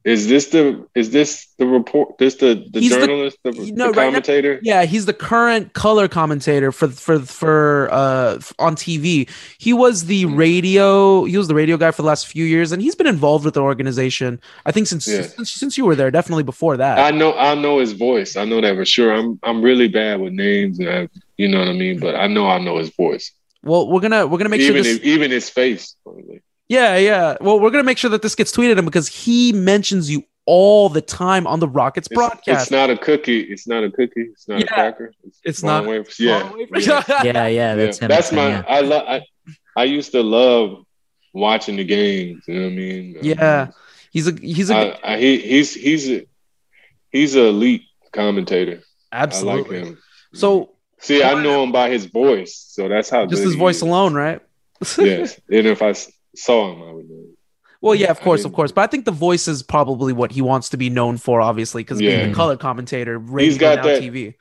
is 0.04 0.28
this 0.28 0.48
the 0.48 0.86
is 0.94 1.10
this 1.10 1.46
the 1.58 1.66
report? 1.66 2.18
This 2.18 2.34
the 2.36 2.62
the 2.70 2.80
He's 2.80 2.90
journalist, 2.90 3.38
the, 3.42 3.52
the 3.52 3.60
right 3.60 3.72
now- 3.74 3.92
commentator? 3.92 4.60
Yeah, 4.62 4.84
he's 4.84 5.06
the 5.06 5.14
current 5.14 5.72
color 5.72 6.08
commentator 6.08 6.70
for 6.72 6.88
for 6.88 7.20
for 7.20 7.88
uh 7.90 8.38
on 8.58 8.76
TV. 8.76 9.28
He 9.58 9.72
was 9.72 10.04
the 10.04 10.26
radio. 10.26 11.24
He 11.24 11.38
was 11.38 11.48
the 11.48 11.54
radio 11.54 11.76
guy 11.78 11.90
for 11.90 12.02
the 12.02 12.08
last 12.08 12.26
few 12.26 12.44
years, 12.44 12.70
and 12.72 12.82
he's 12.82 12.94
been 12.94 13.06
involved 13.06 13.44
with 13.46 13.54
the 13.54 13.62
organization. 13.62 14.40
I 14.66 14.72
think 14.72 14.88
since 14.88 15.06
Yeah. 15.08 15.22
since, 15.22 15.50
since 15.52 15.78
you 15.78 15.86
were 15.86 15.94
there, 15.96 16.10
definitely 16.10 16.42
before 16.44 16.76
that. 16.76 16.98
I 16.98 17.10
know 17.10 17.32
I 17.34 17.54
know 17.54 17.78
his 17.80 17.92
voice. 17.92 18.36
I 18.36 18.44
know 18.44 18.60
that 18.60 18.74
for 18.76 18.84
sure. 18.84 19.12
I'm 19.12 19.38
I'm 19.42 19.62
really 19.62 19.88
bad 19.88 20.20
with 20.20 20.32
names 20.34 20.78
and 20.80 20.88
I, 20.90 21.08
you 21.38 21.48
know 21.48 21.58
what 21.60 21.68
I 21.68 21.72
mean, 21.72 21.98
but 21.98 22.14
I 22.14 22.26
know 22.26 22.46
I 22.46 22.58
know 22.58 22.78
his 22.78 22.90
voice. 22.90 23.32
well, 23.62 23.88
we're 23.88 24.00
gonna 24.00 24.26
we're 24.26 24.36
gonna 24.38 24.50
make 24.50 24.60
sure 24.60 24.70
even 24.76 24.82
this. 24.82 24.96
if, 24.98 25.04
even 25.04 25.30
his 25.30 25.48
face. 25.48 25.96
probably. 26.04 26.42
Yeah, 26.68 26.96
yeah. 26.96 27.36
Well, 27.40 27.60
we're 27.60 27.70
gonna 27.70 27.82
make 27.84 27.98
sure 27.98 28.10
that 28.10 28.22
this 28.22 28.34
gets 28.34 28.52
tweeted 28.52 28.78
him 28.78 28.84
because 28.84 29.08
he 29.08 29.52
mentions 29.52 30.10
you 30.10 30.22
all 30.46 30.88
the 30.88 31.00
time 31.00 31.46
on 31.46 31.58
the 31.60 31.68
Rockets 31.68 32.06
It's, 32.06 32.14
broadcast. 32.14 32.62
it's 32.64 32.70
not 32.70 32.90
a 32.90 32.96
cookie. 32.98 33.40
It's 33.40 33.66
not 33.66 33.82
a 33.84 33.90
cookie. 33.90 34.28
It's 34.32 34.46
not 34.48 34.60
Yeah. 34.60 34.64
a 34.66 34.68
cracker. 34.68 35.12
It's 35.42 35.60
Von 35.60 35.84
not- 35.84 35.86
Wafers. 35.90 36.20
Yeah. 36.20 36.42
Von 36.48 36.58
Wafers. 36.58 36.86
yeah. 36.86 37.02
Yeah, 37.22 37.46
yeah, 37.46 37.74
that's 37.74 37.98
Yeah. 37.98 38.04
him. 38.04 38.08
That's 38.08 38.32
my. 38.32 38.48
yeah. 38.48 38.62
I 38.68 38.80
love. 38.80 39.04
I, 39.08 39.22
I 39.76 39.84
used 39.84 40.12
to 40.12 40.22
love 40.22 40.84
watching 41.32 41.76
the 41.76 41.84
games. 41.84 42.44
You 42.46 42.54
know 42.54 42.60
what 42.66 42.72
I 42.72 42.76
mean? 42.76 43.16
yeah, 43.22 43.68
he's 44.12 44.28
a 44.28 44.32
he's 44.40 44.70
a 44.70 44.76
I, 45.06 45.14
I, 45.14 45.18
he, 45.18 45.38
he's 45.38 45.74
he's 45.74 46.10
a 46.10 46.26
he's 47.10 47.34
an 47.34 47.44
elite 47.46 47.82
commentator. 48.12 48.82
absolutely. 49.12 49.78
I 49.78 49.80
like 49.82 49.88
him. 49.92 49.98
So 50.34 50.70
See, 51.00 51.22
I 51.22 51.42
know 51.42 51.62
him 51.62 51.72
by 51.72 51.90
his 51.90 52.06
voice, 52.06 52.54
so 52.68 52.88
that's 52.88 53.10
how 53.10 53.26
just 53.26 53.40
good 53.40 53.44
his 53.46 53.54
he 53.54 53.58
voice 53.58 53.76
is. 53.76 53.82
alone, 53.82 54.14
right? 54.14 54.40
yes, 54.98 55.38
and 55.50 55.66
if 55.66 55.82
I 55.82 55.92
s- 56.34 56.42
saw 56.42 56.72
him, 56.72 56.82
I 56.82 56.92
would 56.92 57.08
know. 57.08 57.24
Well, 57.80 57.94
yeah, 57.94 58.10
of 58.10 58.18
I 58.20 58.24
course, 58.24 58.44
of 58.44 58.52
course. 58.52 58.72
But 58.72 58.82
I 58.82 58.86
think 58.86 59.04
the 59.04 59.10
voice 59.12 59.46
is 59.46 59.62
probably 59.62 60.12
what 60.14 60.32
he 60.32 60.40
wants 60.40 60.70
to 60.70 60.76
be 60.78 60.88
known 60.88 61.18
for, 61.18 61.40
obviously, 61.40 61.82
because 61.82 61.98
being 61.98 62.30
a 62.30 62.34
color 62.34 62.56
commentator, 62.56 63.18
radio 63.18 63.50
He's 63.50 63.58
got 63.58 63.82
that- 63.82 64.00
TV. 64.02 64.34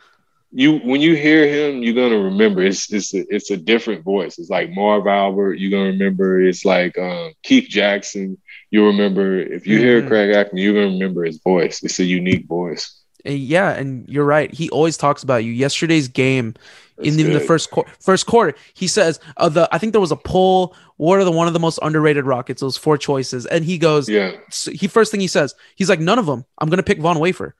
You 0.56 0.78
when 0.80 1.02
you 1.02 1.16
hear 1.16 1.48
him, 1.48 1.82
you're 1.82 1.96
gonna 1.96 2.20
remember. 2.24 2.62
It's 2.62 2.94
it's 2.94 3.12
a, 3.16 3.26
it's 3.34 3.50
a 3.50 3.58
different 3.58 4.04
voice. 4.04 4.38
It's 4.38 4.52
like 4.52 4.70
Marv 4.72 5.08
Albert. 5.08 5.56
You're 5.56 5.72
gonna 5.72 5.90
remember. 5.90 6.44
It's 6.44 6.64
like 6.64 6.96
um, 7.00 7.34
Keith 7.42 7.68
Jackson. 7.68 8.38
You 8.70 8.86
remember 8.86 9.40
if 9.40 9.66
you 9.66 9.80
hear 9.80 10.04
Mhm. 10.04 10.08
Craig 10.10 10.36
Acton, 10.36 10.60
you're 10.60 10.76
gonna 10.76 10.94
remember 10.94 11.24
his 11.24 11.40
voice. 11.42 11.82
It's 11.84 11.98
a 12.00 12.04
unique 12.04 12.46
voice. 12.46 13.03
Yeah, 13.24 13.72
and 13.72 14.08
you're 14.10 14.26
right. 14.26 14.54
He 14.54 14.70
always 14.70 14.98
talks 14.98 15.24
about 15.24 15.44
you. 15.46 15.52
Yesterday's 15.52 16.08
game, 16.10 16.56
in 16.98 17.16
That's 17.16 17.18
the 17.18 17.24
good. 17.40 17.48
first 17.48 17.72
quarter, 17.72 17.90
first 18.00 18.26
quarter, 18.26 18.54
he 18.74 18.86
says, 18.88 19.20
uh, 19.38 19.48
"the 19.50 19.68
I 19.72 19.78
think 19.78 19.94
there 19.94 20.02
was 20.02 20.12
a 20.12 20.18
poll. 20.18 20.76
What 20.98 21.20
are 21.20 21.24
the 21.24 21.32
one 21.32 21.48
of 21.48 21.54
the 21.54 21.60
most 21.60 21.80
underrated 21.82 22.26
Rockets? 22.26 22.60
Those 22.62 22.76
four 22.78 22.98
choices." 22.98 23.46
And 23.46 23.64
he 23.64 23.78
goes, 23.78 24.10
Yeah. 24.10 24.32
so 24.50 24.72
he 24.72 24.88
first 24.88 25.10
thing 25.12 25.22
he 25.22 25.28
says, 25.28 25.56
he's 25.76 25.90
like, 25.90 26.00
"None 26.02 26.20
of 26.20 26.26
them. 26.26 26.44
I'm 26.60 26.70
gonna 26.70 26.84
pick 26.84 27.00
Von 27.00 27.18
Wafer." 27.20 27.56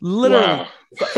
Literally, 0.00 0.44
Wow. 0.46 0.68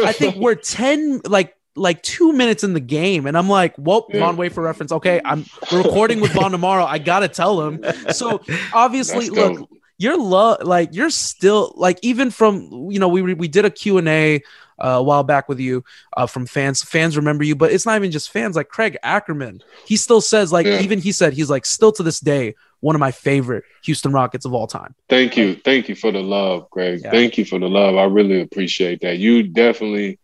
I 0.04 0.12
think 0.12 0.36
we're 0.36 0.54
ten 0.56 1.20
like 1.26 1.54
like 1.76 2.02
two 2.02 2.32
minutes 2.32 2.64
in 2.64 2.72
the 2.74 2.80
game, 2.80 3.26
and 3.26 3.36
I'm 3.38 3.48
like, 3.48 3.76
"Whoa, 3.76 4.06
Yeah. 4.08 4.20
Von 4.20 4.36
Wafer 4.38 4.60
reference." 4.62 4.90
Okay, 4.90 5.20
I'm 5.24 5.44
we're 5.70 5.82
recording 5.82 6.20
with 6.20 6.32
Von 6.32 6.50
tomorrow. 6.50 6.84
I 6.84 6.98
gotta 6.98 7.28
tell 7.28 7.60
him. 7.62 7.84
So 8.12 8.40
obviously, 8.74 9.28
look, 9.30 9.68
you're 10.02 10.18
lo- 10.18 10.56
like 10.62 10.90
you're 10.92 11.10
still 11.10 11.72
like 11.76 11.98
even 12.02 12.30
from 12.30 12.88
you 12.90 12.98
know 12.98 13.08
we 13.08 13.22
we 13.34 13.48
did 13.48 13.64
a 13.64 13.70
q&a 13.70 14.36
uh, 14.82 14.88
a 14.98 15.02
while 15.02 15.22
back 15.22 15.48
with 15.48 15.60
you 15.60 15.84
uh, 16.16 16.26
from 16.26 16.44
fans 16.46 16.82
fans 16.82 17.16
remember 17.16 17.44
you 17.44 17.54
but 17.54 17.70
it's 17.72 17.86
not 17.86 17.96
even 17.96 18.10
just 18.10 18.30
fans 18.30 18.56
like 18.56 18.68
craig 18.68 18.96
ackerman 19.02 19.60
he 19.86 19.96
still 19.96 20.20
says 20.20 20.52
like 20.52 20.66
Yeah. 20.66 20.80
even 20.82 20.98
he 20.98 21.12
said 21.12 21.32
he's 21.32 21.50
like 21.50 21.64
still 21.66 21.92
to 21.92 22.02
this 22.02 22.18
day 22.20 22.54
one 22.80 22.96
of 22.96 23.00
my 23.00 23.12
favorite 23.12 23.64
houston 23.84 24.12
rockets 24.12 24.44
of 24.44 24.52
all 24.54 24.66
time 24.66 24.94
Thank 25.08 25.36
you. 25.36 25.54
Thank 25.54 25.88
you 25.88 25.94
for 25.94 26.10
the 26.10 26.22
love, 26.22 26.68
Greg. 26.70 27.00
Yeah. 27.04 27.10
Thank 27.10 27.36
you 27.38 27.44
for 27.44 27.58
the 27.58 27.68
love. 27.68 27.96
I 27.96 28.04
really 28.04 28.40
appreciate 28.40 29.02
that. 29.02 29.18
You 29.18 29.42
definitely, 29.42 30.18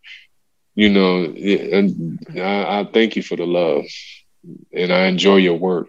you 0.74 0.89
know, 0.89 1.24
and 1.24 2.18
I, 2.37 2.81
I 2.81 2.85
thank 2.91 3.16
you 3.16 3.22
for 3.22 3.37
the 3.37 3.47
love. 3.47 3.85
And 4.72 4.91
I 4.93 5.07
enjoy 5.07 5.37
your 5.37 5.59
work. 5.59 5.89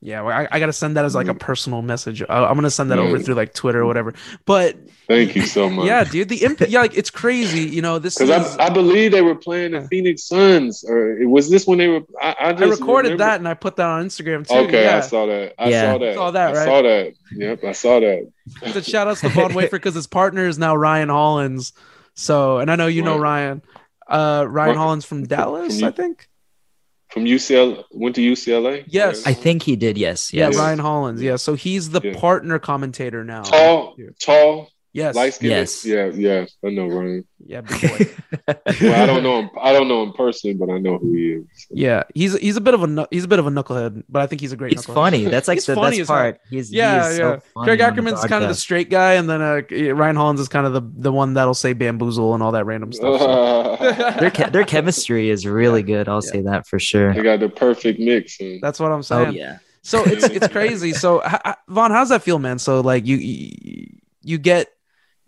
Yeah 0.00 0.20
well, 0.22 0.36
I, 0.36 0.46
I 0.52 0.60
gotta 0.60 0.72
send 0.72 0.96
that 0.96 1.04
as 1.04 1.14
like 1.16 1.26
a 1.28 1.34
personal 1.34 1.82
message 1.82 2.22
I, 2.22 2.44
i'm 2.44 2.54
gonna 2.54 2.70
send 2.70 2.90
that 2.92 2.98
over 3.00 3.18
through 3.18 3.34
like 3.34 3.52
twitter 3.52 3.80
or 3.82 3.86
whatever 3.86 4.14
but 4.44 4.76
Thank 5.08 5.34
you 5.34 5.42
so 5.42 5.68
much. 5.68 5.86
yeah 5.86 6.04
dude 6.04 6.28
the 6.28 6.44
impact 6.44 6.70
yeah 6.70 6.80
like 6.82 6.96
it's 6.96 7.10
crazy 7.10 7.62
you 7.62 7.82
know 7.82 7.98
this 7.98 8.20
is 8.20 8.28
Because 8.28 8.56
I, 8.58 8.66
I 8.66 8.70
believe 8.70 9.10
they 9.10 9.22
were 9.22 9.34
playing 9.34 9.72
the 9.72 9.80
Phoenix 9.88 10.22
Suns, 10.24 10.84
or 10.88 11.16
was 11.28 11.50
this 11.50 11.66
when 11.66 11.78
they 11.78 11.88
were? 11.88 12.02
I, 12.20 12.36
I 12.38 12.44
I 12.50 12.50
recorded 12.52 13.08
remember- 13.12 13.24
that 13.24 13.40
and 13.40 13.48
I 13.48 13.54
put 13.54 13.76
that 13.76 13.86
on 13.86 14.04
Instagram 14.06 14.46
too. 14.46 14.54
Okay, 14.54 14.84
yeah. 14.84 14.98
I 14.98 15.00
saw 15.00 15.24
that. 15.26 15.54
I 15.58 15.70
Yeah. 15.70 15.92
saw 15.92 15.98
that. 15.98 16.14
Saw 16.14 16.30
that, 16.32 16.50
I 16.50 16.52
right? 16.58 16.64
saw 16.66 16.82
that. 16.82 17.12
Yep, 17.32 17.64
I 17.64 17.72
saw 17.72 18.00
that. 18.00 18.32
So 18.72 18.80
shout 18.82 19.08
outs 19.08 19.22
to 19.22 19.30
Von 19.30 19.54
Wafer 19.54 19.76
because 19.78 19.94
his 19.94 20.06
partner 20.06 20.46
is 20.46 20.58
now 20.58 20.76
Ryan 20.76 21.08
Hollins. 21.08 21.72
So, 22.14 22.58
and 22.58 22.70
I 22.70 22.76
know 22.76 22.86
you 22.86 23.02
know 23.02 23.18
Ryan. 23.18 23.62
Uh, 24.06 24.44
Ryan 24.46 24.68
Right. 24.68 24.76
Hollins 24.76 25.04
from 25.06 25.24
Dallas, 25.26 25.80
you- 25.80 25.86
I 25.86 25.90
think. 25.90 26.28
From 27.10 27.24
UCLA 27.24 27.84
went 27.90 28.14
to 28.16 28.20
UCLA. 28.20 28.84
Yes. 28.86 29.26
I 29.26 29.32
think 29.32 29.62
he 29.62 29.76
did. 29.76 29.96
Yes. 29.98 30.32
Yeah, 30.32 30.48
Ryan 30.48 30.78
Hollins. 30.78 31.22
Yeah, 31.22 31.36
so 31.36 31.54
he's 31.54 31.90
the 31.90 32.00
Yeah. 32.02 32.14
partner 32.18 32.58
commentator 32.58 33.24
now. 33.24 33.42
Tall, 33.42 33.96
tall, 34.20 34.70
Yes. 34.94 35.14
light 35.14 35.34
skinned. 35.34 35.50
Yes. 35.50 35.84
Yeah, 35.84 36.06
yeah. 36.06 36.46
I 36.64 36.70
know 36.70 36.86
Ryan. 36.88 37.24
Yeah, 37.44 37.60
big 37.60 37.80
boy. 37.80 38.06
Well, 38.80 39.02
I 39.02 39.06
don't 39.06 39.22
know 39.22 39.40
him. 39.40 39.50
I 39.60 39.72
don't 39.72 39.88
know 39.88 40.02
him 40.02 40.12
personally, 40.12 40.54
but 40.54 40.70
I 40.70 40.78
know 40.78 40.98
who 40.98 41.12
he 41.12 41.32
is. 41.34 41.66
yeah, 41.70 42.02
he's 42.14 42.36
he's 42.38 42.56
a 42.56 42.60
bit 42.60 42.74
of 42.74 42.82
a 42.82 43.08
he's 43.10 43.24
a 43.24 43.28
bit 43.28 43.38
of 43.38 43.46
a 43.46 43.50
knucklehead, 43.50 44.04
but 44.08 44.22
I 44.22 44.26
think 44.26 44.40
he's 44.40 44.52
a 44.52 44.56
great. 44.56 44.72
He's 44.72 44.86
knucklehead. 44.86 44.94
funny. 44.94 45.24
That's 45.24 45.46
like 45.48 45.56
He's 45.56 45.66
the 45.66 45.74
funny 45.74 45.98
best 45.98 46.00
as 46.02 46.08
hell. 46.08 46.16
part. 46.16 46.40
He's 46.50 46.72
yeah, 46.72 47.04
he 47.04 47.10
is 47.12 47.18
yeah. 47.18 47.36
so 47.36 47.42
funny 47.54 47.66
Craig 47.66 47.80
Ackerman's 47.80 48.24
kind 48.24 48.42
of 48.44 48.48
the 48.48 48.54
straight 48.54 48.90
guy, 48.90 49.14
and 49.14 49.28
then 49.28 49.40
uh, 49.42 49.60
Ryan 49.94 50.16
Hollins 50.16 50.40
is 50.40 50.48
kind 50.48 50.66
of 50.66 50.72
the 50.72 50.82
the 50.96 51.12
one 51.12 51.34
that'll 51.34 51.54
say 51.54 51.72
bamboozle 51.74 52.34
and 52.34 52.42
all 52.42 52.52
that 52.52 52.64
random 52.66 52.92
stuff. 52.92 53.20
so. 53.20 53.76
their 54.20 54.30
che- 54.30 54.50
their 54.50 54.64
chemistry 54.64 55.30
is 55.30 55.46
really 55.46 55.82
good. 55.82 56.08
I'll 56.08 56.22
say 56.22 56.40
that 56.42 56.66
for 56.66 56.78
sure. 56.78 57.12
They 57.14 57.22
got 57.22 57.40
the 57.40 57.48
perfect 57.48 57.98
mix. 58.00 58.40
And 58.40 58.60
That's 58.62 58.80
what 58.80 58.90
I'm 58.92 59.02
saying. 59.02 59.28
Oh 59.28 59.30
yeah. 59.30 59.58
So 59.82 60.02
it's 60.04 60.24
it's 60.24 60.48
crazy. 60.48 60.92
So 60.92 61.22
h- 61.24 61.40
h- 61.46 61.54
Von, 61.68 61.90
how's 61.90 62.08
that 62.10 62.22
feel, 62.22 62.38
man? 62.38 62.58
So 62.58 62.80
like 62.80 63.06
you 63.06 63.16
you, 63.16 63.86
you 64.22 64.38
get 64.38 64.68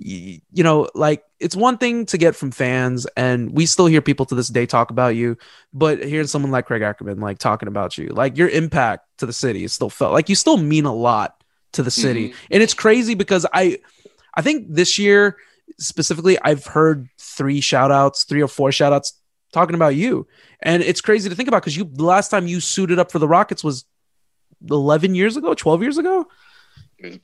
you, 0.00 0.40
you 0.50 0.64
know 0.64 0.88
like 0.94 1.24
it's 1.38 1.54
one 1.54 1.78
thing 1.78 2.06
to 2.06 2.18
get 2.18 2.34
from 2.34 2.50
fans, 2.50 3.06
and 3.16 3.52
we 3.52 3.66
still 3.66 3.86
hear 3.86 4.00
people 4.00 4.26
to 4.26 4.34
this 4.34 4.48
day 4.48 4.66
talk 4.66 4.90
about 4.90 5.14
you, 5.14 5.36
but 5.72 6.02
hearing 6.02 6.26
someone 6.26 6.50
like 6.50 6.66
Craig 6.66 6.82
Ackerman 6.82 7.20
like 7.20 7.38
talking 7.38 7.68
about 7.68 7.98
you, 7.98 8.08
like 8.08 8.36
your 8.36 8.48
impact 8.48 9.06
to 9.18 9.26
the 9.26 9.32
city 9.32 9.64
is 9.64 9.72
still 9.72 9.90
felt. 9.90 10.12
Like 10.12 10.28
you 10.28 10.34
still 10.34 10.56
mean 10.56 10.86
a 10.86 10.94
lot 10.94 11.42
to 11.72 11.82
the 11.82 11.90
city, 11.90 12.30
mm-hmm. 12.30 12.46
and 12.52 12.62
it's 12.62 12.74
crazy 12.74 13.14
because 13.14 13.46
I 13.52 13.78
I 14.34 14.42
think 14.42 14.66
this 14.68 14.98
year 14.98 15.36
specifically 15.78 16.38
I've 16.40 16.64
heard 16.64 17.08
three 17.18 17.60
shout 17.60 17.92
outs, 17.92 18.24
three 18.24 18.42
or 18.42 18.48
four 18.48 18.72
shout 18.72 18.92
outs 18.92 19.20
talking 19.52 19.74
about 19.74 19.94
you. 19.94 20.26
And 20.62 20.82
it's 20.82 21.00
crazy 21.00 21.28
to 21.28 21.34
think 21.34 21.48
about 21.48 21.62
because 21.62 21.76
you 21.76 21.84
the 21.84 22.04
last 22.04 22.30
time 22.30 22.46
you 22.46 22.60
suited 22.60 22.98
up 22.98 23.10
for 23.10 23.18
the 23.18 23.28
Rockets 23.28 23.62
was 23.62 23.84
11 24.68 25.14
years 25.14 25.36
ago, 25.36 25.54
12 25.54 25.82
years 25.82 25.98
ago. 25.98 26.26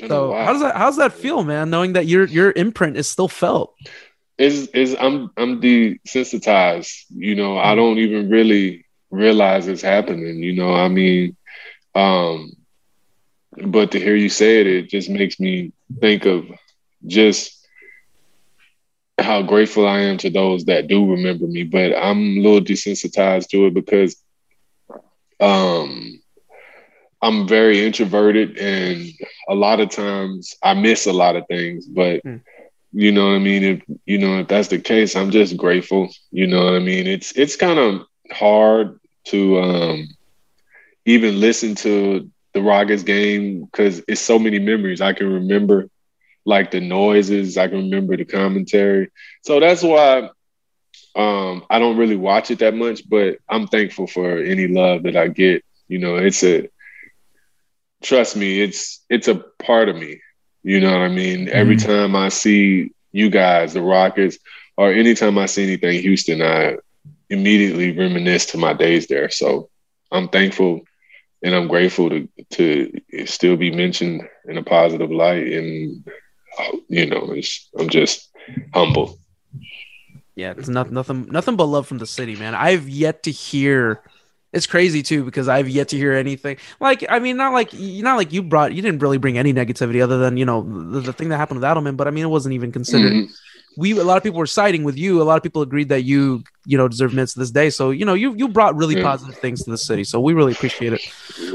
So 0.06 0.30
while. 0.30 0.46
how 0.46 0.52
does 0.52 0.62
that 0.62 0.76
how's 0.76 0.96
that 0.96 1.12
feel, 1.12 1.44
man? 1.44 1.70
Knowing 1.70 1.94
that 1.94 2.06
your 2.06 2.24
your 2.26 2.52
imprint 2.52 2.96
is 2.96 3.08
still 3.08 3.28
felt. 3.28 3.74
is 4.38 4.68
is 4.68 4.96
I'm 4.98 5.30
I'm 5.36 5.60
desensitized. 5.60 7.04
You 7.10 7.34
know, 7.34 7.58
I 7.58 7.74
don't 7.74 7.98
even 7.98 8.30
really 8.30 8.86
realize 9.10 9.68
it's 9.68 9.82
happening. 9.82 10.42
You 10.42 10.54
know, 10.54 10.72
I 10.72 10.88
mean, 10.88 11.36
um, 11.94 12.52
but 13.66 13.92
to 13.92 14.00
hear 14.00 14.14
you 14.16 14.28
say 14.28 14.60
it, 14.60 14.66
it 14.66 14.88
just 14.88 15.08
makes 15.08 15.40
me 15.40 15.72
think 16.00 16.26
of 16.26 16.44
just 17.06 17.52
how 19.18 19.42
grateful 19.42 19.86
I 19.88 20.00
am 20.00 20.18
to 20.18 20.30
those 20.30 20.66
that 20.66 20.88
do 20.88 21.10
remember 21.10 21.46
me. 21.46 21.64
But 21.64 21.94
I'm 21.96 22.38
a 22.38 22.40
little 22.40 22.60
desensitized 22.60 23.48
to 23.48 23.66
it 23.66 23.74
because 23.74 24.16
um 25.40 26.20
I'm 27.22 27.48
very 27.48 27.84
introverted 27.84 28.58
and 28.58 29.06
a 29.48 29.54
lot 29.54 29.80
of 29.80 29.90
times 29.90 30.54
I 30.62 30.74
miss 30.74 31.06
a 31.06 31.12
lot 31.12 31.36
of 31.36 31.46
things, 31.48 31.86
but 31.86 32.22
Mm. 32.24 32.40
you 32.92 33.12
know 33.12 33.28
what 33.28 33.36
I 33.36 33.38
mean? 33.38 33.64
If 33.64 33.82
you 34.06 34.18
know 34.18 34.40
if 34.40 34.48
that's 34.48 34.68
the 34.68 34.78
case, 34.78 35.16
I'm 35.16 35.30
just 35.30 35.56
grateful. 35.56 36.08
You 36.30 36.46
know 36.46 36.64
what 36.64 36.74
I 36.74 36.78
mean? 36.80 37.06
It's 37.06 37.32
it's 37.32 37.56
kind 37.56 37.78
of 37.78 38.02
hard 38.32 38.98
to 39.26 39.58
um 39.60 40.08
even 41.06 41.40
listen 41.40 41.74
to 41.76 42.28
the 42.54 42.62
Rockets 42.62 43.02
game 43.02 43.64
because 43.64 44.02
it's 44.08 44.20
so 44.20 44.38
many 44.38 44.58
memories. 44.58 45.00
I 45.00 45.12
can 45.12 45.32
remember 45.32 45.88
like 46.44 46.70
the 46.70 46.80
noises, 46.80 47.56
I 47.56 47.68
can 47.68 47.78
remember 47.90 48.16
the 48.16 48.24
commentary. 48.24 49.08
So 49.42 49.60
that's 49.60 49.82
why 49.82 50.30
um 51.16 51.64
I 51.70 51.78
don't 51.78 51.96
really 51.96 52.16
watch 52.16 52.50
it 52.50 52.58
that 52.60 52.74
much, 52.74 53.08
but 53.08 53.36
I'm 53.48 53.66
thankful 53.66 54.06
for 54.06 54.38
any 54.38 54.68
love 54.68 55.02
that 55.04 55.16
I 55.16 55.28
get. 55.28 55.62
You 55.88 55.98
know, 55.98 56.16
it's 56.16 56.42
a 56.42 56.68
trust 58.06 58.36
me, 58.36 58.60
it's 58.60 59.04
it's 59.10 59.28
a 59.28 59.36
part 59.58 59.88
of 59.88 59.96
me. 59.96 60.20
You 60.62 60.80
know 60.80 60.92
what 60.92 61.02
I 61.02 61.08
mean? 61.08 61.48
Every 61.48 61.76
mm-hmm. 61.76 61.88
time 61.88 62.16
I 62.16 62.28
see 62.28 62.92
you 63.12 63.30
guys, 63.30 63.74
the 63.74 63.82
Rockets, 63.82 64.38
or 64.76 64.92
anytime 64.92 65.38
I 65.38 65.46
see 65.46 65.64
anything 65.64 66.00
Houston, 66.02 66.42
I 66.42 66.76
immediately 67.28 67.96
reminisce 67.96 68.46
to 68.46 68.58
my 68.58 68.72
days 68.72 69.06
there. 69.08 69.30
So 69.30 69.68
I'm 70.12 70.28
thankful 70.28 70.82
and 71.42 71.54
I'm 71.54 71.68
grateful 71.68 72.10
to 72.10 72.28
to 72.50 72.92
still 73.26 73.56
be 73.56 73.70
mentioned 73.70 74.22
in 74.46 74.58
a 74.58 74.62
positive 74.62 75.10
light. 75.10 75.46
And 75.52 76.08
you 76.88 77.06
know, 77.06 77.32
it's, 77.32 77.68
I'm 77.78 77.88
just 77.88 78.30
humble. 78.72 79.18
Yeah, 80.36 80.52
it's 80.56 80.68
not, 80.68 80.90
nothing 80.90 81.26
nothing 81.30 81.56
but 81.56 81.64
love 81.64 81.86
from 81.86 81.98
the 81.98 82.06
city, 82.06 82.36
man. 82.36 82.54
I've 82.54 82.88
yet 82.88 83.22
to 83.24 83.30
hear 83.30 84.02
it's 84.56 84.66
crazy 84.66 85.02
too 85.02 85.22
because 85.24 85.46
I've 85.48 85.68
yet 85.68 85.88
to 85.92 85.96
hear 85.96 86.12
anything 86.14 86.56
like 86.80 87.04
I 87.08 87.18
mean 87.24 87.36
not 87.36 87.52
like 87.52 87.70
not 88.08 88.16
like 88.16 88.32
you 88.32 88.42
brought 88.42 88.72
you 88.74 88.82
didn't 88.82 89.00
really 89.04 89.18
bring 89.18 89.36
any 89.38 89.52
negativity 89.52 90.02
other 90.02 90.18
than 90.18 90.36
you 90.36 90.44
know 90.44 90.58
the, 90.94 91.00
the 91.00 91.12
thing 91.12 91.28
that 91.30 91.36
happened 91.36 91.60
with 91.60 91.68
Adelman 91.70 91.96
but 91.96 92.06
I 92.08 92.10
mean 92.10 92.24
it 92.24 92.28
wasn't 92.38 92.54
even 92.54 92.72
considered 92.72 93.12
Mhm. 93.12 93.28
we 93.76 93.88
a 93.92 94.02
lot 94.10 94.16
of 94.16 94.22
people 94.22 94.38
were 94.38 94.46
siding 94.60 94.82
with 94.88 94.96
you 95.04 95.20
a 95.20 95.26
lot 95.30 95.36
of 95.36 95.42
people 95.42 95.62
agreed 95.62 95.88
that 95.90 96.02
you 96.02 96.42
you 96.64 96.76
know 96.78 96.88
deserve 96.88 97.12
minutes 97.12 97.34
to 97.34 97.38
this 97.40 97.50
day 97.50 97.68
so 97.70 97.90
you 97.90 98.04
know 98.08 98.14
you 98.14 98.34
you 98.40 98.48
brought 98.48 98.74
really 98.76 98.96
Yeah. 98.96 99.02
positive 99.12 99.36
things 99.44 99.62
to 99.64 99.70
the 99.70 99.78
city 99.78 100.04
so 100.04 100.18
we 100.20 100.32
really 100.32 100.52
appreciate 100.52 100.92
it 100.96 101.02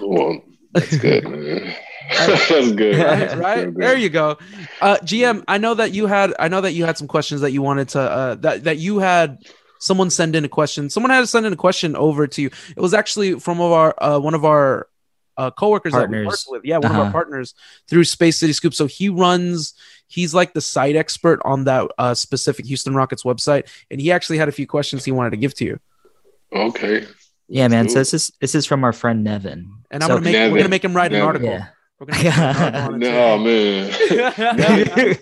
Well, 0.02 0.42
that's 0.74 0.96
good, 0.98 1.24
man. 1.28 1.76
that's 2.12 2.72
good. 2.82 2.96
right, 2.98 3.38
right? 3.38 3.66
good. 3.66 3.76
there 3.84 3.98
you 3.98 4.10
go 4.10 4.38
uh 4.82 4.98
gm 5.10 5.44
i 5.48 5.58
know 5.58 5.74
that 5.74 5.92
you 5.94 6.08
had 6.08 6.34
i 6.40 6.48
know 6.48 6.60
that 6.62 6.74
you 6.74 6.84
had 6.86 6.98
some 6.98 7.08
questions 7.08 7.40
that 7.42 7.52
you 7.52 7.62
wanted 7.62 7.88
to 7.90 8.02
uh 8.02 8.36
that 8.36 8.64
that 8.66 8.78
you 8.86 9.00
had 9.00 9.38
someone 9.82 10.10
send 10.10 10.36
in 10.36 10.46
a 10.46 10.50
question 10.50 10.90
someone 10.90 11.10
had 11.10 11.20
to 11.20 11.28
send 11.28 11.46
in 11.46 11.52
a 11.54 11.58
question 11.58 11.96
over 11.96 12.28
to 12.28 12.42
you 12.44 12.50
it 12.78 12.80
was 12.80 12.94
actually 12.94 13.40
from 13.40 13.58
one 13.58 13.68
of 13.68 13.74
our 13.74 13.96
uh 14.02 14.20
one 14.20 14.34
of 14.34 14.46
our 14.46 14.88
uh 15.38 15.50
coworkers 15.52 15.92
that 15.94 16.10
we 16.10 16.18
work 16.18 16.26
Partners. 16.28 16.46
with 16.50 16.62
yeah 16.64 16.78
one 16.78 16.86
of 16.86 16.92
Uh-huh. 16.92 17.02
our 17.04 17.12
partners 17.12 17.54
through 17.90 18.04
space 18.06 18.38
city 18.38 18.54
scoop 18.54 18.74
so 18.74 18.86
he 18.86 19.10
runs 19.10 19.74
he's 20.08 20.34
like 20.34 20.54
the 20.54 20.62
site 20.62 20.96
expert 20.96 21.42
on 21.44 21.64
that 21.66 21.90
uh 21.98 22.14
specific 22.14 22.66
houston 22.66 22.94
rockets 22.96 23.24
website 23.24 23.68
and 23.90 24.00
he 24.00 24.12
actually 24.12 24.38
had 24.38 24.48
a 24.50 24.52
few 24.52 24.68
questions 24.68 25.04
he 25.04 25.12
wanted 25.12 25.32
to 25.32 25.38
give 25.38 25.54
to 25.56 25.66
you 25.66 25.80
Okay. 26.54 27.08
Yeah, 27.48 27.68
man. 27.70 27.90
So 27.90 28.00
this 28.00 28.14
is 28.14 28.32
this 28.40 28.56
is 28.56 28.66
from 28.66 28.84
our 28.84 28.94
friend 28.94 29.24
Nevin. 29.24 29.72
and 29.90 30.04
i'm 30.04 30.08
So- 30.10 30.18
gonna 30.20 30.32
make 30.32 30.52
we're 30.52 30.58
gonna 30.60 30.70
make 30.70 30.84
him 30.86 30.96
write 30.96 31.14
an 31.14 31.22
article 31.22 31.50
Yeah. 31.50 31.68
We're 32.02 32.08
gonna 32.08 32.24
make 32.24 32.34
him 32.34 32.44
write 32.44 32.58
an 32.58 32.76
article 32.76 32.94
on 32.94 33.02
it, 33.02 33.06
too. 33.06 33.12
No 33.12 33.38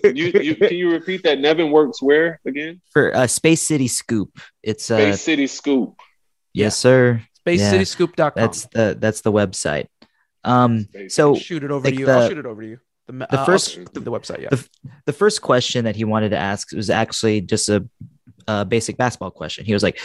you, 0.16 0.32
you 0.40 0.54
can 0.56 0.74
you 0.74 0.90
repeat 0.90 1.22
that? 1.24 1.38
Nevin 1.38 1.70
works 1.70 2.02
where 2.02 2.40
again? 2.46 2.80
for 2.90 3.14
uh, 3.14 3.26
Space 3.26 3.62
City 3.62 3.88
Scoop. 3.88 4.38
It's 4.62 4.90
uh, 4.90 4.96
Space 4.96 5.20
City 5.20 5.46
Scoop. 5.46 5.94
yes, 6.52 6.76
sir. 6.76 7.22
Yeah. 7.46 7.72
spacecityscoop.com 7.72 8.32
That's 8.34 8.66
the 8.66 8.96
that's 8.98 9.20
the 9.22 9.32
website. 9.32 9.86
Um, 10.44 10.84
Space 10.84 11.14
so 11.14 11.34
shoot 11.34 11.64
it 11.64 11.70
over 11.70 11.84
like 11.84 11.94
to 11.94 12.00
you. 12.00 12.06
the- 12.06 12.12
I'll 12.12 12.28
shoot 12.28 12.38
it 12.38 12.46
over 12.46 12.62
to 12.62 12.68
you. 12.68 12.78
The, 13.06 13.12
the 13.12 13.40
uh, 13.40 13.44
first- 13.44 13.92
the, 13.92 14.00
the 14.00 14.10
website, 14.10 14.42
yeah. 14.42 14.50
the, 14.50 14.68
the 15.06 15.12
first 15.12 15.42
question 15.42 15.84
that 15.84 15.96
he 15.96 16.04
wanted 16.04 16.30
to 16.30 16.38
ask 16.38 16.72
was 16.72 16.90
actually 16.90 17.40
just 17.40 17.68
a, 17.68 17.86
a 18.46 18.64
basic 18.64 18.96
basketball 18.96 19.32
question. 19.32 19.64
He 19.64 19.72
was 19.72 19.82
like, 19.82 19.98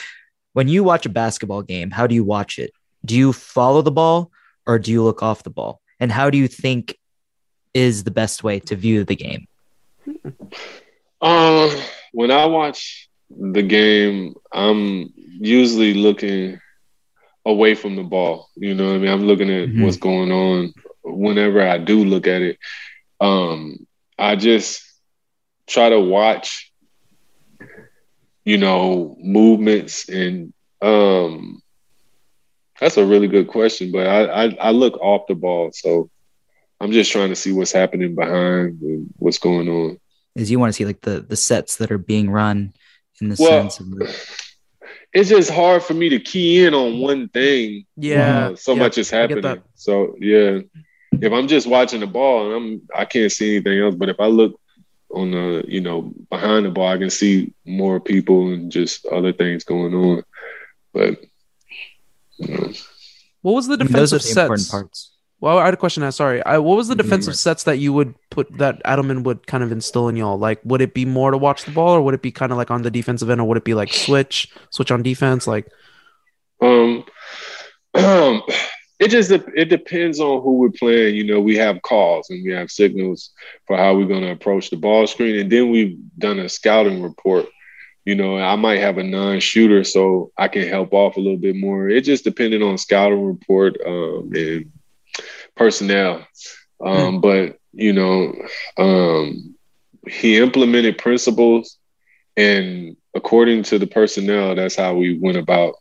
"When 0.53 0.67
you 0.67 0.83
watch 0.83 1.05
a 1.05 1.09
basketball 1.09 1.61
game, 1.61 1.91
how 1.91 2.07
do 2.07 2.15
you 2.15 2.23
watch 2.23 2.57
it? 2.57 2.71
Do 3.05 3.15
you 3.15 3.31
follow 3.31 3.83
the 3.83 3.91
ball 3.91 4.31
or 4.65 4.79
do 4.79 4.91
you 4.91 5.03
look 5.03 5.21
off 5.21 5.43
the 5.43 5.51
ball? 5.51 5.81
And 5.99 6.11
how 6.11 6.29
do 6.29 6.37
you 6.37 6.47
think 6.47 6.97
is 7.73 8.03
the 8.03 8.11
best 8.11 8.43
way 8.43 8.59
to 8.61 8.75
view 8.75 9.03
the 9.03 9.15
game?" 9.15 9.47
Um, 11.21 11.69
when 12.11 12.31
I 12.31 12.45
watch 12.45 13.09
the 13.29 13.63
game, 13.63 14.35
I'm 14.53 15.11
usually 15.39 15.93
looking 15.93 16.59
away 17.45 17.75
from 17.75 17.95
the 17.95 18.03
ball. 18.03 18.49
You 18.55 18.73
know 18.75 18.87
what 18.87 18.95
I 18.95 18.97
mean? 18.99 19.09
I'm 19.11 19.25
looking 19.27 19.49
at 19.49 19.69
Mhm. 19.69 19.83
what's 19.83 19.97
going 19.97 20.31
on. 20.31 20.73
Whenever 21.03 21.61
I 21.61 21.77
do 21.77 22.03
look 22.03 22.27
at 22.27 22.41
it, 22.41 22.57
um, 23.19 23.85
I 24.17 24.35
just 24.35 24.81
try 25.67 25.89
to 25.89 25.99
watch, 25.99 26.71
you 28.43 28.57
know, 28.57 29.15
movements 29.19 30.07
and 30.09 30.53
um, 30.81 31.61
that's 32.79 32.97
a 32.97 33.05
really 33.05 33.27
good 33.27 33.47
question. 33.47 33.91
But 33.91 34.07
I, 34.07 34.45
I 34.45 34.57
I 34.59 34.71
look 34.71 34.97
off 34.97 35.27
the 35.27 35.35
ball, 35.35 35.71
so 35.73 36.09
I'm 36.79 36.91
just 36.91 37.11
trying 37.11 37.29
to 37.29 37.35
see 37.35 37.51
what's 37.51 37.71
happening 37.71 38.15
behind 38.15 38.81
and 38.81 39.07
what's 39.17 39.39
going 39.39 39.69
on. 39.69 39.99
Is 40.35 40.51
you 40.51 40.59
want 40.59 40.73
to 40.73 40.77
see 40.77 40.85
like 40.85 41.01
the 41.01 41.21
the 41.21 41.37
sets 41.37 41.77
that 41.77 41.91
are 41.91 41.97
being 41.97 42.29
run 42.29 42.73
in 43.21 43.29
the 43.29 43.37
Well, 43.39 43.69
sense 43.69 43.79
of 43.79 43.87
it's 45.13 45.29
just 45.29 45.49
hard 45.51 45.83
for 45.83 45.93
me 45.93 46.09
to 46.09 46.19
key 46.19 46.65
in 46.65 46.73
on 46.73 46.99
one 46.99 47.29
thing. 47.29 47.85
Yeah, 47.95 48.47
Uh, 48.47 48.55
so 48.55 48.73
yeah, 48.73 48.79
much 48.79 48.97
is 48.97 49.09
happening. 49.09 49.61
So 49.75 50.15
yeah, 50.19 50.59
if 51.13 51.31
I'm 51.31 51.47
just 51.47 51.67
watching 51.67 52.01
the 52.01 52.07
ball 52.07 52.45
and 52.47 52.53
I'm 52.55 52.81
I 52.93 53.05
can't 53.05 53.31
see 53.31 53.55
anything 53.55 53.79
else. 53.79 53.95
But 53.95 54.09
if 54.09 54.19
I 54.19 54.27
look 54.27 54.59
on 55.11 55.31
the 55.31 55.63
you 55.67 55.79
know 55.79 56.13
behind 56.29 56.65
the 56.65 56.71
ball, 56.71 56.89
I 56.89 56.97
can 56.97 57.09
see 57.09 57.53
more 57.65 58.01
people 58.01 58.51
and 58.51 58.69
just 58.69 59.05
other 59.05 59.31
things 59.31 59.63
going 59.63 59.93
on. 59.93 60.23
But 60.93 61.19
What 62.37 63.51
was 63.53 63.67
the 63.67 63.73
I 63.75 63.83
mean, 63.83 63.91
those 63.91 64.11
defensive 64.11 64.21
are 64.21 64.23
the 64.23 64.41
important 64.41 64.59
sets? 64.61 64.71
parts. 64.71 65.11
Well, 65.41 65.57
I 65.59 65.65
had 65.65 65.73
a 65.73 65.77
question. 65.77 66.09
Sorry, 66.11 66.43
I, 66.43 66.57
what 66.57 66.77
was 66.77 66.87
the 66.87 66.95
Mhm. 66.95 67.03
defensive 67.03 67.35
sets 67.35 67.63
that 67.63 67.77
you 67.77 67.93
would 67.93 68.15
put 68.31 68.57
that 68.57 68.81
Adelman 68.83 69.23
would 69.23 69.45
kind 69.45 69.63
of 69.63 69.71
instill 69.71 70.07
in 70.07 70.15
y'all? 70.15 70.37
Like, 70.39 70.59
would 70.63 70.81
it 70.81 70.93
be 70.93 71.05
more 71.05 71.29
to 71.31 71.37
watch 71.37 71.65
the 71.65 71.71
ball, 71.71 71.93
or 71.95 72.01
would 72.01 72.13
it 72.15 72.21
be 72.21 72.31
kind 72.31 72.51
of 72.51 72.57
like 72.57 72.71
on 72.71 72.81
the 72.81 72.89
defensive 72.89 73.29
end, 73.29 73.41
or 73.41 73.47
would 73.47 73.57
it 73.57 73.63
be 73.65 73.73
like 73.73 73.93
switch, 73.93 74.49
switch 74.71 74.91
on 74.91 75.03
defense? 75.03 75.45
Like, 75.45 75.67
Um, 76.61 77.03
Um, 77.93 78.41
it 78.99 79.09
just 79.09 79.29
it 79.31 79.65
depends 79.69 80.19
on 80.19 80.41
who 80.41 80.53
we're 80.57 80.69
playing. 80.71 81.15
You 81.15 81.25
know, 81.25 81.39
we 81.39 81.55
have 81.57 81.81
calls 81.81 82.29
and 82.29 82.43
we 82.43 82.51
have 82.53 82.71
signals 82.71 83.31
for 83.67 83.77
how 83.77 83.93
we're 83.95 84.07
going 84.07 84.21
to 84.23 84.31
approach 84.31 84.69
the 84.69 84.77
ball 84.77 85.05
screen, 85.05 85.37
and 85.39 85.51
then 85.51 85.69
we've 85.69 85.97
done 86.17 86.39
a 86.39 86.49
scouting 86.49 87.03
report. 87.03 87.45
You 88.05 88.15
know, 88.15 88.37
I 88.37 88.55
might 88.55 88.79
have 88.79 88.99
a 88.99 89.03
non-shooter, 89.03 89.83
so 89.83 90.31
I 90.37 90.47
can 90.47 90.67
help 90.67 90.93
off 90.93 91.17
a 91.17 91.19
little 91.19 91.39
bit 91.39 91.55
more. 91.55 91.89
It 91.89 92.01
just 92.01 92.23
depended 92.23 92.61
on 92.61 92.77
scouting 92.77 93.25
report 93.25 93.77
um, 93.85 94.31
and 94.35 94.71
personnel. 95.55 96.25
Um, 96.83 97.19
mm. 97.19 97.21
But 97.21 97.59
you 97.73 97.93
know, 97.93 98.33
um, 98.77 99.55
he 100.07 100.37
implemented 100.37 100.99
principles, 100.99 101.77
and 102.37 102.95
according 103.15 103.63
to 103.63 103.79
the 103.79 103.87
personnel, 103.87 104.53
that's 104.55 104.75
how 104.75 104.93
we 104.93 105.17
went 105.17 105.37
about 105.37 105.75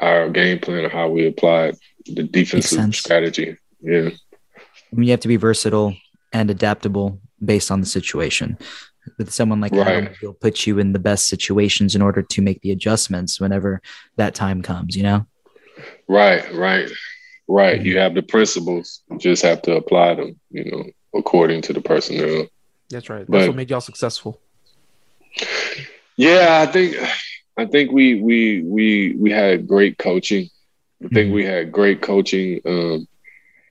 our 0.00 0.30
game 0.30 0.58
plan 0.58 0.84
or 0.84 0.88
how 0.88 1.08
we 1.08 1.26
applied 1.26 1.76
the 2.06 2.22
defensive 2.22 2.94
strategy. 2.94 3.56
Yeah. 3.80 4.10
I 4.56 4.96
mean, 4.96 5.04
you 5.04 5.10
have 5.10 5.20
to 5.20 5.28
be 5.28 5.36
versatile 5.36 5.96
and 6.32 6.50
adaptable 6.50 7.20
based 7.44 7.70
on 7.70 7.80
the 7.80 7.86
situation. 7.86 8.58
With 9.18 9.32
someone 9.32 9.60
like 9.60 9.72
right. 9.72 9.86
Adam, 9.86 10.14
he'll 10.20 10.34
put 10.34 10.66
you 10.66 10.78
in 10.78 10.92
the 10.92 10.98
best 10.98 11.28
situations 11.28 11.94
in 11.94 12.02
order 12.02 12.22
to 12.22 12.42
make 12.42 12.60
the 12.62 12.70
adjustments 12.70 13.40
whenever 13.40 13.80
that 14.16 14.34
time 14.34 14.62
comes, 14.62 14.96
you 14.96 15.02
know? 15.02 15.26
Right, 16.08 16.52
right, 16.54 16.90
right. 17.48 17.80
You 17.80 17.98
have 17.98 18.14
the 18.14 18.22
principles, 18.22 19.02
you 19.10 19.18
just 19.18 19.42
have 19.42 19.62
to 19.62 19.76
apply 19.76 20.14
them, 20.14 20.40
you 20.50 20.70
know, 20.70 20.84
according 21.18 21.62
to 21.62 21.72
the 21.72 21.80
personnel. 21.80 22.46
That's 22.90 23.08
right. 23.08 23.26
That's 23.28 23.28
but, 23.28 23.48
what 23.48 23.56
made 23.56 23.70
y'all 23.70 23.80
successful. 23.80 24.40
Yeah, 26.16 26.64
I 26.66 26.70
think 26.70 26.96
I 27.56 27.66
think 27.66 27.92
we 27.92 28.20
we 28.20 28.62
we 28.62 29.16
we 29.18 29.30
had 29.30 29.66
great 29.66 29.98
coaching. 29.98 30.48
I 31.04 31.08
think 31.08 31.34
we 31.34 31.44
had 31.44 31.72
great 31.72 32.00
coaching. 32.00 32.60
Um, 32.64 33.08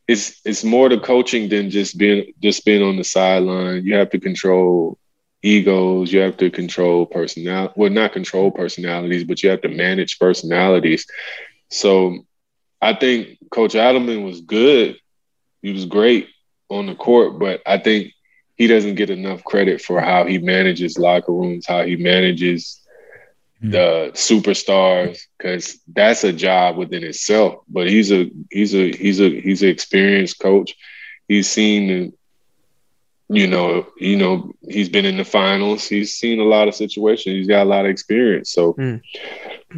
it's 0.08 0.42
it's 0.46 0.64
more 0.64 0.90
the 0.90 1.00
coaching 1.00 1.50
than 1.50 1.70
just 1.70 1.98
being 1.98 2.34
just 2.42 2.66
being 2.66 2.84
on 2.84 2.98
the 2.98 3.04
sideline. 3.04 3.84
You 3.84 3.96
have 3.96 4.12
to 4.12 4.20
control 4.20 5.00
egos. 5.46 6.14
You 6.14 6.22
have 6.22 6.38
to 6.38 6.52
control 6.52 7.06
personality. 7.06 7.74
Well, 7.78 7.92
not 7.92 8.14
control 8.14 8.52
personalities, 8.52 9.24
but 9.26 9.44
you 9.44 9.50
have 9.52 9.62
to 9.62 9.70
manage 9.70 10.20
personalities. 10.20 11.06
So, 11.70 12.20
I 12.82 12.94
think 12.94 13.38
Coach 13.52 13.74
Adelman 13.74 14.26
was 14.26 14.42
good. 14.42 14.98
He 15.62 15.72
was 15.74 15.86
great 15.86 16.28
on 16.70 16.88
the 16.88 16.96
court, 16.96 17.40
but 17.40 17.62
I 17.66 17.78
think 17.78 18.14
he 18.56 18.68
doesn't 18.68 18.96
get 18.96 19.10
enough 19.10 19.44
credit 19.44 19.82
for 19.82 20.02
how 20.02 20.26
he 20.26 20.40
manages 20.40 20.98
locker 20.98 21.34
rooms, 21.34 21.66
how 21.68 21.84
he 21.84 21.96
manages 21.98 22.82
Mm-hmm. 23.64 23.72
the 23.72 24.12
superstars 24.14 25.20
because 25.38 25.80
that's 25.94 26.24
a 26.24 26.34
job 26.34 26.78
within 26.78 27.04
itself. 27.04 27.62
But 27.70 27.88
he's 27.90 28.12
a 28.12 28.30
he's 28.52 28.76
a 28.76 28.92
he's 28.92 29.20
a 29.22 29.42
he's 29.42 29.64
an 29.64 29.70
experienced 29.70 30.40
coach. 30.40 30.76
He's 31.28 31.48
seen 31.50 32.14
you 33.30 33.48
know, 33.48 33.88
you 33.98 34.16
know, 34.16 34.54
he's 34.68 34.90
been 34.90 35.06
in 35.06 35.18
the 35.18 35.26
finals. 35.26 35.88
He's 35.88 36.14
seen 36.14 36.40
a 36.40 36.44
lot 36.44 36.68
of 36.68 36.76
situations. 36.76 37.36
He's 37.36 37.48
got 37.48 37.64
a 37.64 37.70
lot 37.70 37.86
of 37.86 37.92
experience. 37.92 38.52
So, 38.52 38.74
mm. 38.74 39.02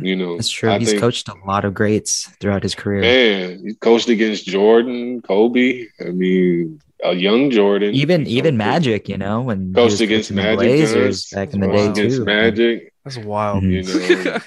you 0.02 0.16
know, 0.16 0.36
that's 0.36 0.50
true. 0.50 0.70
I 0.70 0.80
he's 0.80 0.90
think, 0.90 1.02
coached 1.02 1.30
a 1.30 1.36
lot 1.46 1.64
of 1.64 1.74
greats 1.74 2.30
throughout 2.40 2.64
his 2.64 2.76
career. 2.76 3.02
Man, 3.02 3.66
he 3.66 3.74
coached 3.76 4.10
against 4.10 4.46
Jordan, 4.46 5.22
Kobe. 5.22 5.86
I 6.02 6.10
mean, 6.12 6.82
a 7.04 7.14
young 7.14 7.50
Jordan. 7.50 7.94
Even 7.94 8.28
even 8.28 8.58
Magic, 8.58 9.08
you 9.08 9.18
know, 9.18 9.42
when 9.42 9.74
coached 9.74 10.02
against 10.02 10.32
Magic 10.32 10.58
Blazers 10.58 11.30
back 11.30 11.54
in 11.54 11.62
the 11.62 11.68
day 11.68 11.94
too. 11.94 12.26
Magic. 12.26 12.94
That's 13.06 13.18
wild. 13.18 13.64
You 13.64 13.84
know, 13.84 14.40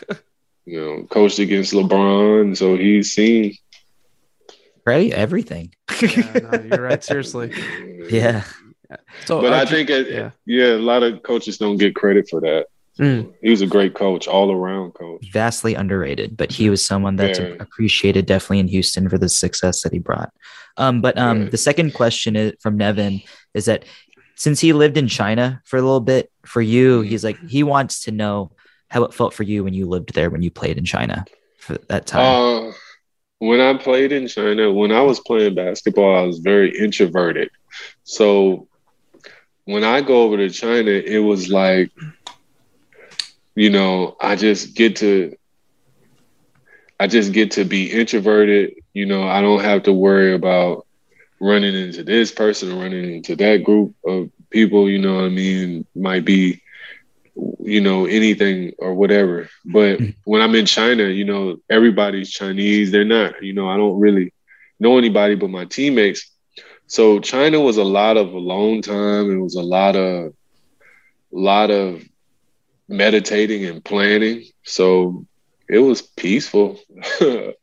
you 0.66 0.80
know, 0.80 1.06
coached 1.08 1.38
against 1.38 1.72
LeBron, 1.72 2.56
so 2.56 2.76
he's 2.76 3.12
seen 3.12 3.56
right 4.84 5.10
everything. 5.12 5.74
yeah, 6.02 6.32
no, 6.34 6.62
you're 6.62 6.82
right. 6.82 7.02
Seriously. 7.02 7.52
Yeah. 8.10 8.42
So, 9.24 9.40
but 9.40 9.52
I 9.52 9.64
think, 9.64 9.90
it, 9.90 10.10
yeah. 10.10 10.30
yeah, 10.46 10.74
a 10.74 10.78
lot 10.78 11.02
of 11.02 11.22
coaches 11.22 11.58
don't 11.58 11.76
get 11.76 11.94
credit 11.94 12.28
for 12.28 12.40
that. 12.40 12.66
Mm. 12.98 13.32
He 13.40 13.50
was 13.50 13.62
a 13.62 13.66
great 13.66 13.94
coach, 13.94 14.28
all 14.28 14.52
around 14.52 14.92
coach. 14.92 15.24
Vastly 15.32 15.74
underrated, 15.74 16.36
but 16.36 16.52
he 16.52 16.68
was 16.68 16.84
someone 16.84 17.16
that's 17.16 17.38
yeah. 17.38 17.54
appreciated 17.60 18.26
definitely 18.26 18.58
in 18.58 18.68
Houston 18.68 19.08
for 19.08 19.16
the 19.16 19.28
success 19.28 19.82
that 19.82 19.92
he 19.92 19.98
brought. 19.98 20.32
Um, 20.76 21.00
but 21.00 21.16
um, 21.16 21.50
the 21.50 21.56
second 21.56 21.94
question 21.94 22.36
is, 22.36 22.52
from 22.60 22.76
Nevin 22.76 23.22
is 23.54 23.64
that 23.66 23.84
since 24.34 24.60
he 24.60 24.72
lived 24.72 24.96
in 24.96 25.08
China 25.08 25.60
for 25.64 25.76
a 25.76 25.82
little 25.82 26.00
bit, 26.00 26.30
for 26.44 26.62
you, 26.62 27.02
he's 27.02 27.24
like 27.24 27.38
he 27.48 27.62
wants 27.62 28.04
to 28.04 28.10
know 28.10 28.52
how 28.88 29.04
it 29.04 29.14
felt 29.14 29.34
for 29.34 29.42
you 29.44 29.64
when 29.64 29.74
you 29.74 29.86
lived 29.86 30.14
there 30.14 30.30
when 30.30 30.42
you 30.42 30.50
played 30.50 30.78
in 30.78 30.84
China 30.84 31.24
for 31.58 31.76
that 31.88 32.06
time. 32.06 32.68
Uh, 32.68 32.72
when 33.38 33.60
I 33.60 33.74
played 33.74 34.12
in 34.12 34.28
China, 34.28 34.72
when 34.72 34.92
I 34.92 35.00
was 35.02 35.20
playing 35.20 35.54
basketball, 35.54 36.16
I 36.16 36.22
was 36.22 36.38
very 36.38 36.76
introverted. 36.76 37.50
So 38.04 38.68
when 39.64 39.84
I 39.84 40.00
go 40.00 40.22
over 40.22 40.36
to 40.36 40.50
China, 40.50 40.90
it 40.90 41.18
was 41.18 41.48
like, 41.48 41.90
you 43.54 43.70
know, 43.70 44.16
I 44.20 44.36
just 44.36 44.74
get 44.74 44.96
to 44.96 45.36
I 47.00 47.06
just 47.06 47.32
get 47.32 47.52
to 47.52 47.64
be 47.64 47.90
introverted. 47.90 48.74
You 48.92 49.06
know, 49.06 49.26
I 49.26 49.40
don't 49.40 49.62
have 49.62 49.84
to 49.84 49.92
worry 49.92 50.34
about 50.34 50.86
running 51.40 51.74
into 51.74 52.04
this 52.04 52.30
person 52.30 52.70
or 52.70 52.82
running 52.82 53.14
into 53.14 53.34
that 53.36 53.64
group 53.64 53.94
of 54.04 54.30
people, 54.50 54.90
you 54.90 54.98
know 54.98 55.14
what 55.14 55.24
I 55.24 55.28
mean, 55.30 55.86
might 55.94 56.26
be, 56.26 56.60
you 57.58 57.80
know, 57.80 58.04
anything 58.04 58.74
or 58.78 58.94
whatever. 58.94 59.48
But 59.64 59.98
mm-hmm. 59.98 60.10
when 60.24 60.42
I'm 60.42 60.54
in 60.54 60.66
China, 60.66 61.04
you 61.04 61.24
know, 61.24 61.58
everybody's 61.70 62.30
Chinese. 62.30 62.90
They're 62.90 63.04
not, 63.04 63.42
you 63.42 63.54
know, 63.54 63.68
I 63.68 63.78
don't 63.78 63.98
really 63.98 64.34
know 64.78 64.98
anybody 64.98 65.36
but 65.36 65.48
my 65.48 65.64
teammates. 65.64 66.30
So 66.90 67.20
China 67.20 67.60
was 67.60 67.76
a 67.76 67.84
lot 67.84 68.16
of 68.16 68.32
alone 68.32 68.82
time. 68.82 69.30
It 69.30 69.40
was 69.40 69.54
a 69.54 69.62
lot 69.62 69.94
of, 69.94 70.34
lot 71.30 71.70
of 71.70 72.04
meditating 72.88 73.64
and 73.64 73.84
planning. 73.84 74.46
So 74.64 75.24
it 75.68 75.78
was 75.78 76.02
peaceful. 76.02 76.80
um, 77.20 77.54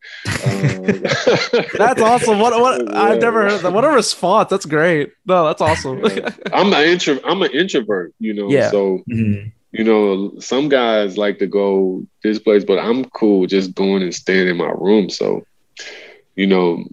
that's 1.77 2.01
awesome. 2.01 2.39
What 2.39 2.57
what 2.57 2.81
yeah. 2.85 3.01
I've 3.01 3.19
never 3.19 3.49
heard 3.49 3.59
that. 3.63 3.73
What 3.73 3.83
a 3.83 3.89
response. 3.89 4.49
That's 4.49 4.65
great. 4.65 5.11
No, 5.25 5.45
that's 5.47 5.61
awesome. 5.61 6.05
I'm 6.53 6.71
an 6.71 6.85
intro 6.85 7.19
I'm 7.25 7.41
an 7.41 7.51
introvert, 7.51 8.13
you 8.19 8.33
know. 8.33 8.49
Yeah. 8.49 8.71
So 8.71 9.03
mm-hmm. 9.09 9.49
you 9.73 9.83
know, 9.83 10.39
some 10.39 10.69
guys 10.69 11.17
like 11.17 11.39
to 11.39 11.47
go 11.47 12.07
this 12.23 12.39
place, 12.39 12.63
but 12.63 12.79
I'm 12.79 13.03
cool 13.03 13.45
just 13.45 13.75
going 13.75 14.03
and 14.03 14.15
staying 14.15 14.47
in 14.47 14.55
my 14.55 14.71
room. 14.71 15.09
So, 15.09 15.45
you 16.37 16.47
know, 16.47 16.85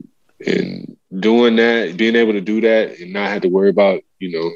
and 0.44 0.96
doing 1.18 1.56
that, 1.56 1.96
being 1.96 2.16
able 2.16 2.32
to 2.32 2.40
do 2.40 2.60
that 2.62 2.98
and 2.98 3.12
not 3.12 3.28
have 3.28 3.42
to 3.42 3.48
worry 3.48 3.70
about, 3.70 4.02
you 4.18 4.32
know, 4.32 4.50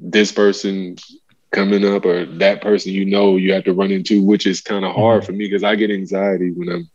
this 0.00 0.32
person 0.32 0.96
coming 1.50 1.84
up 1.84 2.04
or 2.04 2.26
that 2.26 2.60
person 2.60 2.92
you 2.92 3.04
know 3.04 3.36
you 3.36 3.52
have 3.52 3.64
to 3.64 3.72
run 3.72 3.90
into, 3.90 4.24
which 4.24 4.46
is 4.46 4.60
kind 4.60 4.84
of 4.84 4.94
hard 4.94 5.22
mm-hmm. 5.22 5.26
for 5.26 5.32
me 5.32 5.46
because 5.46 5.64
I 5.64 5.76
get 5.76 5.90
anxiety 5.90 6.50
when 6.52 6.68
I'm, 6.68 6.90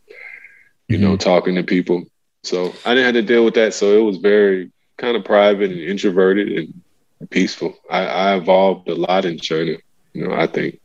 you 0.88 0.96
mm-hmm. 0.96 1.04
know, 1.04 1.16
talking 1.16 1.54
to 1.56 1.62
people. 1.62 2.04
So 2.42 2.74
I 2.84 2.94
didn't 2.94 3.06
have 3.06 3.14
to 3.14 3.22
deal 3.22 3.44
with 3.44 3.54
that. 3.54 3.74
So 3.74 3.98
it 3.98 4.02
was 4.02 4.18
very 4.18 4.70
kind 4.96 5.16
of 5.16 5.24
private 5.24 5.70
and 5.70 5.80
introverted 5.80 6.52
and 6.52 7.30
peaceful. 7.30 7.76
I, 7.90 8.06
I 8.06 8.36
evolved 8.36 8.88
a 8.88 8.94
lot 8.94 9.24
in 9.24 9.38
China, 9.38 9.76
you 10.12 10.28
know, 10.28 10.34
I 10.34 10.46
think. 10.46 10.80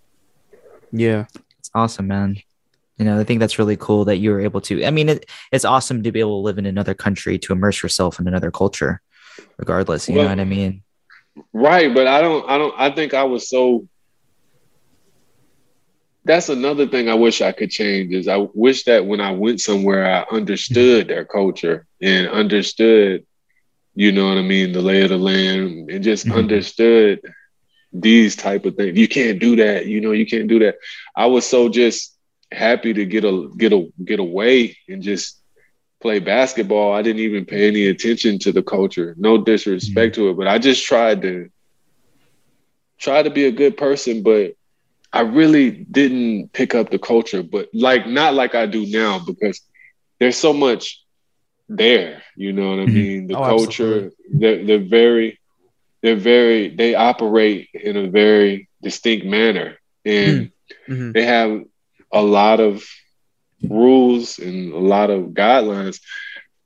Yeah. 0.91 1.25
It's 1.59 1.69
awesome, 1.75 2.07
man. 2.07 2.37
You 2.99 3.05
know, 3.05 3.17
I 3.17 3.23
think 3.23 3.39
that's 3.39 3.57
really 3.57 3.77
cool 3.77 4.05
that 4.05 4.17
you 4.17 4.29
were 4.31 4.41
able 4.41 4.59
to. 4.61 4.85
I 4.85 4.91
mean, 4.91 5.07
it, 5.07 5.25
it's 5.53 5.63
awesome 5.63 6.03
to 6.03 6.11
be 6.11 6.19
able 6.19 6.41
to 6.41 6.45
live 6.45 6.57
in 6.57 6.65
another 6.65 6.93
country 6.93 7.39
to 7.39 7.53
immerse 7.53 7.81
yourself 7.81 8.19
in 8.19 8.27
another 8.27 8.51
culture, 8.51 9.01
regardless. 9.57 10.09
You 10.09 10.15
well, 10.15 10.25
know 10.25 10.31
what 10.31 10.39
I 10.41 10.45
mean? 10.45 10.83
Right, 11.53 11.93
but 11.93 12.07
I 12.07 12.21
don't 12.21 12.47
I 12.49 12.57
don't 12.57 12.75
I 12.77 12.91
think 12.91 13.13
I 13.13 13.23
was 13.23 13.49
so 13.49 13.87
that's 16.25 16.49
another 16.49 16.87
thing 16.87 17.09
I 17.09 17.13
wish 17.13 17.41
I 17.41 17.53
could 17.53 17.71
change 17.71 18.13
is 18.13 18.27
I 18.27 18.47
wish 18.53 18.83
that 18.83 19.05
when 19.05 19.21
I 19.21 19.31
went 19.31 19.61
somewhere 19.61 20.05
I 20.05 20.35
understood 20.35 21.07
their 21.07 21.23
culture 21.23 21.87
and 22.01 22.27
understood, 22.27 23.25
you 23.95 24.11
know 24.11 24.27
what 24.27 24.37
I 24.37 24.41
mean, 24.41 24.73
the 24.73 24.81
lay 24.81 25.03
of 25.03 25.09
the 25.09 25.17
land 25.17 25.89
and 25.89 26.03
just 26.03 26.25
mm-hmm. 26.25 26.37
understood 26.37 27.21
these 27.93 28.35
type 28.35 28.65
of 28.65 28.75
things. 28.75 28.97
You 28.97 29.07
can't 29.07 29.39
do 29.39 29.55
that, 29.55 29.85
you 29.85 30.01
know, 30.01 30.11
you 30.11 30.25
can't 30.25 30.49
do 30.49 30.59
that. 30.59 30.75
I 31.15 31.27
was 31.27 31.47
so 31.47 31.69
just 31.69 32.18
happy 32.51 32.93
to 32.93 33.05
get 33.05 33.25
a 33.25 33.49
get 33.57 33.73
a 33.73 33.91
get 34.03 34.19
away 34.19 34.77
and 34.87 35.03
just 35.03 35.39
play 36.01 36.19
basketball, 36.19 36.93
I 36.93 37.01
didn't 37.01 37.21
even 37.21 37.45
pay 37.45 37.67
any 37.67 37.87
attention 37.87 38.39
to 38.39 38.51
the 38.51 38.63
culture. 38.63 39.15
No 39.17 39.37
disrespect 39.37 40.15
mm-hmm. 40.15 40.23
to 40.23 40.29
it, 40.29 40.37
but 40.37 40.47
I 40.47 40.57
just 40.57 40.85
tried 40.85 41.21
to 41.23 41.49
try 42.97 43.21
to 43.21 43.29
be 43.29 43.45
a 43.45 43.51
good 43.51 43.77
person, 43.77 44.23
but 44.23 44.53
I 45.11 45.21
really 45.21 45.71
didn't 45.71 46.53
pick 46.53 46.75
up 46.75 46.89
the 46.89 46.99
culture, 46.99 47.43
but 47.43 47.69
like 47.73 48.07
not 48.07 48.33
like 48.33 48.55
I 48.55 48.65
do 48.65 48.85
now 48.85 49.19
because 49.19 49.61
there's 50.19 50.37
so 50.37 50.53
much 50.53 51.01
there. 51.67 52.23
You 52.35 52.53
know 52.53 52.69
what 52.71 52.79
I 52.79 52.85
mm-hmm. 52.85 52.93
mean? 52.93 53.27
The 53.27 53.37
oh, 53.37 53.43
culture, 53.43 54.11
they're, 54.31 54.63
they're 54.63 54.79
very, 54.79 55.39
they're 56.01 56.15
very, 56.15 56.69
they 56.69 56.95
operate 56.95 57.69
in 57.73 57.97
a 57.97 58.07
very 58.09 58.69
distinct 58.81 59.25
manner, 59.25 59.77
and 60.05 60.51
mm-hmm. 60.87 61.11
they 61.11 61.25
have 61.25 61.63
a 62.11 62.21
lot 62.21 62.59
of 62.59 62.83
rules 63.63 64.39
and 64.39 64.73
a 64.73 64.79
lot 64.79 65.09
of 65.09 65.27
guidelines 65.27 65.99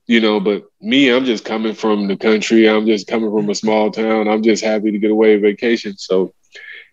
you 0.06 0.20
know, 0.20 0.38
but 0.40 0.64
me, 0.80 1.08
I'm 1.08 1.24
just 1.24 1.44
coming 1.44 1.74
from 1.74 2.08
the 2.08 2.16
country. 2.16 2.68
I'm 2.68 2.86
just 2.86 3.06
coming 3.06 3.30
from 3.30 3.48
a 3.48 3.54
small 3.54 3.90
town. 3.90 4.28
I'm 4.28 4.42
just 4.42 4.62
happy 4.62 4.92
to 4.92 4.98
get 4.98 5.10
away 5.10 5.36
vacation. 5.36 5.96
So 5.96 6.34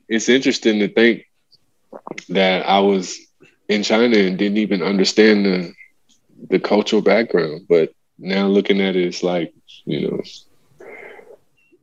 it's 0.07 0.29
interesting 0.29 0.79
to 0.79 0.87
think 0.87 1.25
that 2.29 2.65
I 2.65 2.79
was 2.79 3.19
in 3.67 3.83
China 3.83 4.17
and 4.17 4.37
didn't 4.37 4.57
even 4.57 4.81
understand 4.81 5.45
the 5.45 5.73
the 6.49 6.59
cultural 6.59 7.01
background. 7.01 7.67
But 7.67 7.93
now 8.17 8.47
looking 8.47 8.81
at 8.81 8.95
it, 8.95 9.05
it's 9.05 9.23
like, 9.23 9.53
you 9.85 10.09
know, 10.09 10.21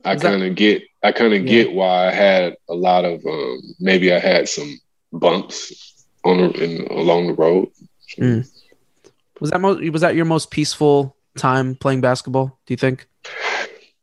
I 0.05 0.17
kind 0.17 0.43
of 0.43 0.55
get 0.55 0.83
I 1.03 1.13
kind 1.13 1.35
of 1.35 1.45
yeah. 1.45 1.65
get 1.65 1.73
why 1.73 2.09
I 2.09 2.11
had 2.11 2.57
a 2.69 2.75
lot 2.75 3.05
of 3.05 3.25
um, 3.27 3.61
maybe 3.79 4.13
I 4.13 4.19
had 4.19 4.49
some 4.49 4.79
bumps 5.13 5.98
on 6.29 6.53
in, 6.55 6.87
along 6.87 7.29
the 7.29 7.35
road. 7.35 7.71
Mm. 8.19 8.49
Was 9.41 9.51
that 9.51 9.61
most 9.61 9.91
was 9.91 10.03
that 10.03 10.15
your 10.15 10.25
most 10.25 10.51
peaceful 10.51 11.17
time 11.37 11.75
playing 11.75 12.01
basketball? 12.01 12.59
Do 12.67 12.73
you 12.73 12.77
think? 12.77 13.07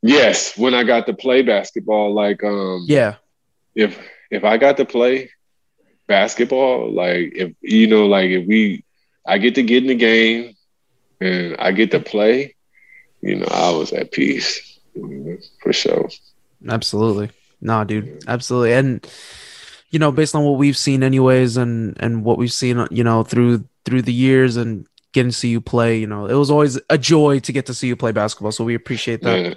Yes, 0.01 0.57
when 0.57 0.73
I 0.73 0.84
got 0.84 1.07
to 1.07 1.13
play 1.13 1.41
basketball, 1.41 2.13
like 2.13 2.43
um, 2.43 2.86
yeah, 2.88 3.15
if 3.73 3.99
if 4.32 4.43
I 4.43 4.57
got 4.57 4.78
to 4.78 4.86
play 4.86 5.32
basketball, 6.07 6.91
like 6.91 7.34
if 7.36 7.53
you 7.61 7.88
know, 7.88 8.05
like 8.05 8.30
if 8.30 8.47
we, 8.47 8.84
I 9.26 9.38
get 9.38 9.55
to 9.55 9.63
get 9.63 9.84
in 9.84 9.88
the 9.88 9.95
game 9.95 10.55
and 11.19 11.55
I 11.57 11.71
get 11.71 11.91
to 11.91 11.99
play, 11.99 12.55
you 13.21 13.38
know, 13.38 13.47
I 13.49 13.71
was 13.71 13.93
at 13.93 14.11
peace 14.11 14.80
for 15.61 15.73
sure. 15.73 16.09
Absolutely, 16.67 17.32
no, 17.61 17.84
dude, 17.84 18.23
absolutely, 18.28 18.73
and 18.73 19.07
you 19.95 19.99
know, 19.99 20.11
based 20.11 20.35
on 20.35 20.43
what 20.43 20.57
we've 20.57 20.75
seen, 20.75 21.03
anyways, 21.03 21.55
and 21.55 21.95
and 22.01 22.25
what 22.25 22.37
we've 22.37 22.51
seen, 22.51 22.85
you 22.91 23.01
know, 23.01 23.23
through 23.23 23.63
through 23.85 24.01
the 24.01 24.11
years 24.11 24.57
and 24.57 24.85
getting 25.13 25.31
to 25.31 25.37
see 25.37 25.47
you 25.47 25.61
play. 25.61 25.97
You 25.97 26.05
know, 26.05 26.25
it 26.25 26.33
was 26.33 26.51
always 26.51 26.77
a 26.89 26.97
joy 26.97 27.39
to 27.39 27.53
get 27.53 27.65
to 27.67 27.73
see 27.73 27.87
you 27.87 27.95
play 27.95 28.11
basketball. 28.11 28.51
So 28.51 28.65
we 28.65 28.75
appreciate 28.75 29.21
that. 29.21 29.55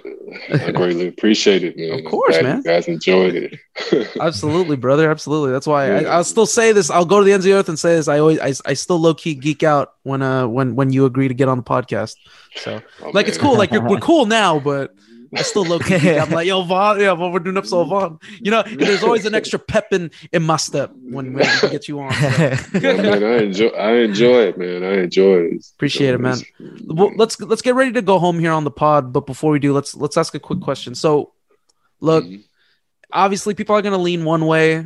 I 0.53 0.71
greatly 0.71 1.09
appreciate 1.09 1.65
it, 1.65 1.75
man. 1.75 1.99
of 1.99 2.09
course, 2.09 2.41
man. 2.41 2.59
You 2.59 2.63
guys 2.63 2.87
enjoyed 2.87 3.35
it. 3.35 4.15
Absolutely, 4.21 4.77
brother. 4.77 5.11
Absolutely. 5.11 5.51
That's 5.51 5.67
why 5.67 6.05
I, 6.05 6.15
will 6.15 6.23
still 6.23 6.45
say 6.45 6.71
this. 6.71 6.89
I'll 6.89 7.03
go 7.03 7.19
to 7.19 7.25
the 7.25 7.33
ends 7.33 7.45
of 7.45 7.51
the 7.51 7.57
earth 7.57 7.67
and 7.67 7.77
say 7.77 7.97
this. 7.97 8.07
I 8.07 8.19
always, 8.19 8.39
I, 8.39 8.53
I 8.65 8.75
still 8.75 8.97
low 8.97 9.13
key 9.13 9.35
geek 9.35 9.63
out 9.63 9.95
when, 10.03 10.21
uh, 10.21 10.47
when, 10.47 10.73
when 10.73 10.93
you 10.93 11.03
agree 11.05 11.27
to 11.27 11.33
get 11.33 11.49
on 11.49 11.57
the 11.57 11.63
podcast. 11.63 12.15
So, 12.55 12.81
oh, 13.01 13.05
like, 13.07 13.13
man. 13.13 13.25
it's 13.25 13.37
cool. 13.37 13.57
Like, 13.57 13.73
you're, 13.73 13.85
we're 13.85 13.97
cool 14.11 14.25
now, 14.25 14.57
but 14.57 14.95
I 15.33 15.41
still 15.43 15.63
low 15.63 15.79
key. 15.79 16.17
I'm 16.17 16.29
like, 16.31 16.47
yo, 16.47 16.63
Von, 16.63 16.99
yeah, 16.99 17.11
well, 17.11 17.31
we're 17.31 17.39
doing 17.39 17.57
episode 17.57 17.85
Von. 17.85 18.19
You 18.39 18.51
know, 18.51 18.63
there's 18.63 19.03
always 19.03 19.25
an 19.25 19.35
extra 19.35 19.59
pep 19.59 19.91
in, 19.91 20.11
in 20.31 20.43
my 20.43 20.57
step 20.57 20.91
when, 20.93 21.33
when 21.33 21.47
we 21.61 21.69
get 21.69 21.87
you 21.87 21.99
on. 21.99 22.11
So. 22.13 22.57
man, 22.79 23.23
I 23.23 23.37
enjoy, 23.43 23.67
I 23.67 23.91
enjoy 23.97 24.41
it, 24.43 24.57
man. 24.57 24.83
I 24.83 25.03
enjoy 25.03 25.35
it. 25.41 25.67
Appreciate 25.75 26.13
it, 26.13 26.19
man. 26.19 26.37
Well, 26.85 27.11
let's 27.15 27.39
let's 27.39 27.61
get 27.61 27.75
ready 27.75 27.91
to 27.93 28.01
go 28.01 28.17
home 28.17 28.39
here 28.39 28.51
on 28.51 28.63
the 28.63 28.71
pod. 28.71 29.13
But 29.13 29.25
before 29.25 29.51
we 29.51 29.59
do, 29.59 29.73
let's 29.73 29.95
let's 29.95 30.17
ask 30.17 30.33
a 30.33 30.39
quick 30.39 30.61
question. 30.61 30.95
So, 30.95 31.33
look, 31.99 32.23
mm-hmm. 32.25 32.41
obviously, 33.11 33.53
people 33.53 33.75
are 33.75 33.81
going 33.81 33.93
to 33.93 33.99
lean 33.99 34.25
one 34.25 34.45
way 34.45 34.85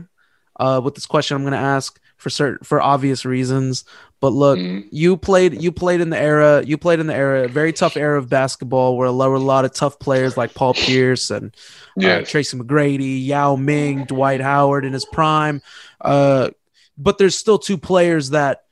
uh, 0.59 0.81
with 0.83 0.95
this 0.95 1.05
question. 1.05 1.35
I'm 1.35 1.43
going 1.43 1.53
to 1.53 1.57
ask 1.57 1.99
for 2.17 2.29
certain 2.29 2.63
for 2.63 2.81
obvious 2.81 3.25
reasons. 3.25 3.85
But 4.23 4.31
look, 4.31 4.57
mm-hmm. 4.57 4.87
you 4.89 5.17
played 5.17 5.61
you 5.61 5.73
played 5.73 5.99
in 5.99 6.09
the 6.09 6.17
era 6.17 6.63
you 6.65 6.77
played 6.77 7.01
in 7.01 7.07
the 7.07 7.13
era 7.13 7.45
very 7.49 7.73
tough 7.73 7.97
era 7.97 8.17
of 8.17 8.29
basketball 8.29 8.95
where 8.95 9.09
there 9.09 9.29
were 9.29 9.35
a 9.35 9.39
lot 9.39 9.65
of 9.65 9.73
tough 9.73 9.99
players 9.99 10.37
like 10.37 10.53
Paul 10.53 10.73
Pierce 10.75 11.29
and 11.29 11.53
uh, 12.01 12.21
Tracy 12.21 12.55
McGrady, 12.55 13.25
Yao 13.27 13.57
Ming, 13.57 14.05
Dwight 14.05 14.39
Howard 14.39 14.85
in 14.85 14.93
his 14.93 15.03
prime. 15.03 15.61
Uh, 15.99 16.51
but 16.97 17.17
there's 17.17 17.35
still 17.35 17.59
two 17.59 17.77
players 17.77 18.29
that 18.29 18.63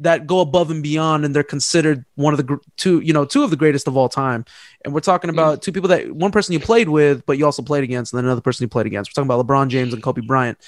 that 0.00 0.26
go 0.26 0.40
above 0.40 0.70
and 0.70 0.82
beyond 0.82 1.24
and 1.24 1.34
they're 1.34 1.42
considered 1.42 2.04
one 2.16 2.34
of 2.34 2.36
the 2.36 2.44
gr- 2.44 2.56
two 2.76 3.00
you 3.00 3.14
know 3.14 3.24
two 3.24 3.42
of 3.42 3.48
the 3.48 3.56
greatest 3.56 3.88
of 3.88 3.96
all 3.96 4.10
time 4.10 4.44
and 4.84 4.92
we're 4.92 5.00
talking 5.00 5.30
about 5.30 5.54
mm-hmm. 5.54 5.60
two 5.60 5.72
people 5.72 5.88
that 5.88 6.12
one 6.12 6.30
person 6.30 6.52
you 6.52 6.60
played 6.60 6.90
with 6.90 7.24
but 7.24 7.38
you 7.38 7.46
also 7.46 7.62
played 7.62 7.84
against 7.84 8.12
and 8.12 8.18
then 8.18 8.26
another 8.26 8.42
person 8.42 8.64
you 8.64 8.68
played 8.68 8.84
against 8.84 9.08
we're 9.08 9.22
talking 9.22 9.30
about 9.30 9.46
lebron 9.46 9.68
james 9.68 9.94
and 9.94 10.02
kobe 10.02 10.20
bryant 10.20 10.58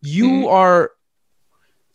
you 0.00 0.28
mm-hmm. 0.28 0.46
are 0.46 0.92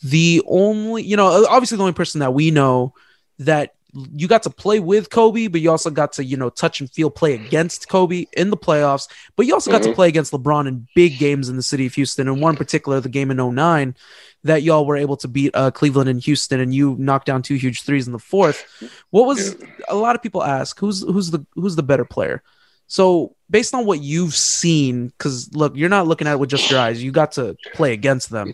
the 0.05 0.43
only, 0.45 1.01
you 1.01 1.17
know, 1.17 1.45
obviously 1.49 1.77
the 1.77 1.83
only 1.83 1.93
person 1.93 2.19
that 2.19 2.33
we 2.33 2.51
know 2.51 2.93
that 3.39 3.73
you 3.91 4.27
got 4.27 4.43
to 4.43 4.51
play 4.51 4.79
with 4.79 5.09
Kobe, 5.09 5.47
but 5.47 5.61
you 5.61 5.71
also 5.71 5.89
got 5.89 6.13
to, 6.13 6.23
you 6.23 6.37
know, 6.37 6.51
touch 6.51 6.79
and 6.79 6.91
feel 6.91 7.09
play 7.09 7.33
against 7.33 7.89
Kobe 7.89 8.25
in 8.33 8.51
the 8.51 8.57
playoffs. 8.57 9.09
But 9.35 9.47
you 9.47 9.55
also 9.55 9.71
got 9.71 9.81
mm-hmm. 9.81 9.91
to 9.91 9.95
play 9.95 10.07
against 10.07 10.31
LeBron 10.31 10.67
in 10.67 10.87
big 10.93 11.17
games 11.17 11.49
in 11.49 11.55
the 11.55 11.63
city 11.63 11.87
of 11.87 11.95
Houston. 11.95 12.27
And 12.27 12.39
one 12.39 12.55
particular, 12.55 12.99
the 12.99 13.09
game 13.09 13.31
in 13.31 13.37
09, 13.37 13.95
that 14.43 14.61
y'all 14.61 14.85
were 14.85 14.95
able 14.95 15.17
to 15.17 15.27
beat 15.27 15.55
uh, 15.55 15.71
Cleveland 15.71 16.07
and 16.07 16.21
Houston, 16.23 16.59
and 16.59 16.71
you 16.75 16.95
knocked 16.99 17.25
down 17.25 17.41
two 17.41 17.55
huge 17.55 17.81
threes 17.81 18.05
in 18.05 18.13
the 18.13 18.19
fourth. 18.19 18.63
What 19.09 19.25
was 19.25 19.55
a 19.87 19.95
lot 19.95 20.15
of 20.15 20.21
people 20.21 20.43
ask 20.43 20.79
who's 20.79 21.01
who's 21.01 21.31
the 21.31 21.43
who's 21.55 21.75
the 21.75 21.81
better 21.81 22.05
player? 22.05 22.43
So 22.85 23.35
based 23.49 23.73
on 23.73 23.87
what 23.87 24.01
you've 24.01 24.35
seen, 24.35 25.07
because 25.07 25.55
look, 25.55 25.75
you're 25.75 25.89
not 25.89 26.05
looking 26.05 26.27
at 26.27 26.33
it 26.33 26.39
with 26.39 26.51
just 26.51 26.69
your 26.69 26.79
eyes. 26.79 27.01
You 27.01 27.11
got 27.11 27.31
to 27.33 27.55
play 27.73 27.93
against 27.93 28.29
them. 28.29 28.53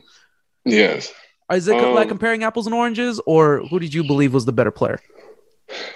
Yes. 0.64 1.12
Is 1.52 1.68
it 1.68 1.76
um, 1.76 1.94
like 1.94 2.08
comparing 2.08 2.44
apples 2.44 2.66
and 2.66 2.74
oranges, 2.74 3.20
or 3.26 3.60
who 3.68 3.80
did 3.80 3.94
you 3.94 4.04
believe 4.04 4.34
was 4.34 4.46
the 4.46 4.54
better 4.54 4.72
player? 4.72 5.00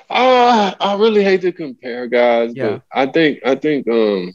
Uh, 0.09 0.73
I 0.79 0.95
really 0.95 1.23
hate 1.23 1.41
to 1.41 1.51
compare 1.51 2.07
guys, 2.07 2.53
yeah. 2.55 2.69
but 2.69 2.81
I 2.93 3.05
think 3.07 3.39
I 3.45 3.55
think 3.55 3.87
um 3.87 4.33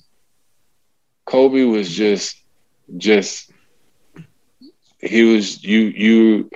Kobe 1.25 1.65
was 1.65 1.91
just 1.91 2.37
just 2.97 3.51
he 4.99 5.23
was 5.23 5.63
you 5.63 5.81
you 5.81 6.51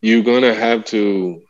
you're 0.00 0.22
gonna 0.22 0.54
have 0.54 0.84
to 0.86 1.42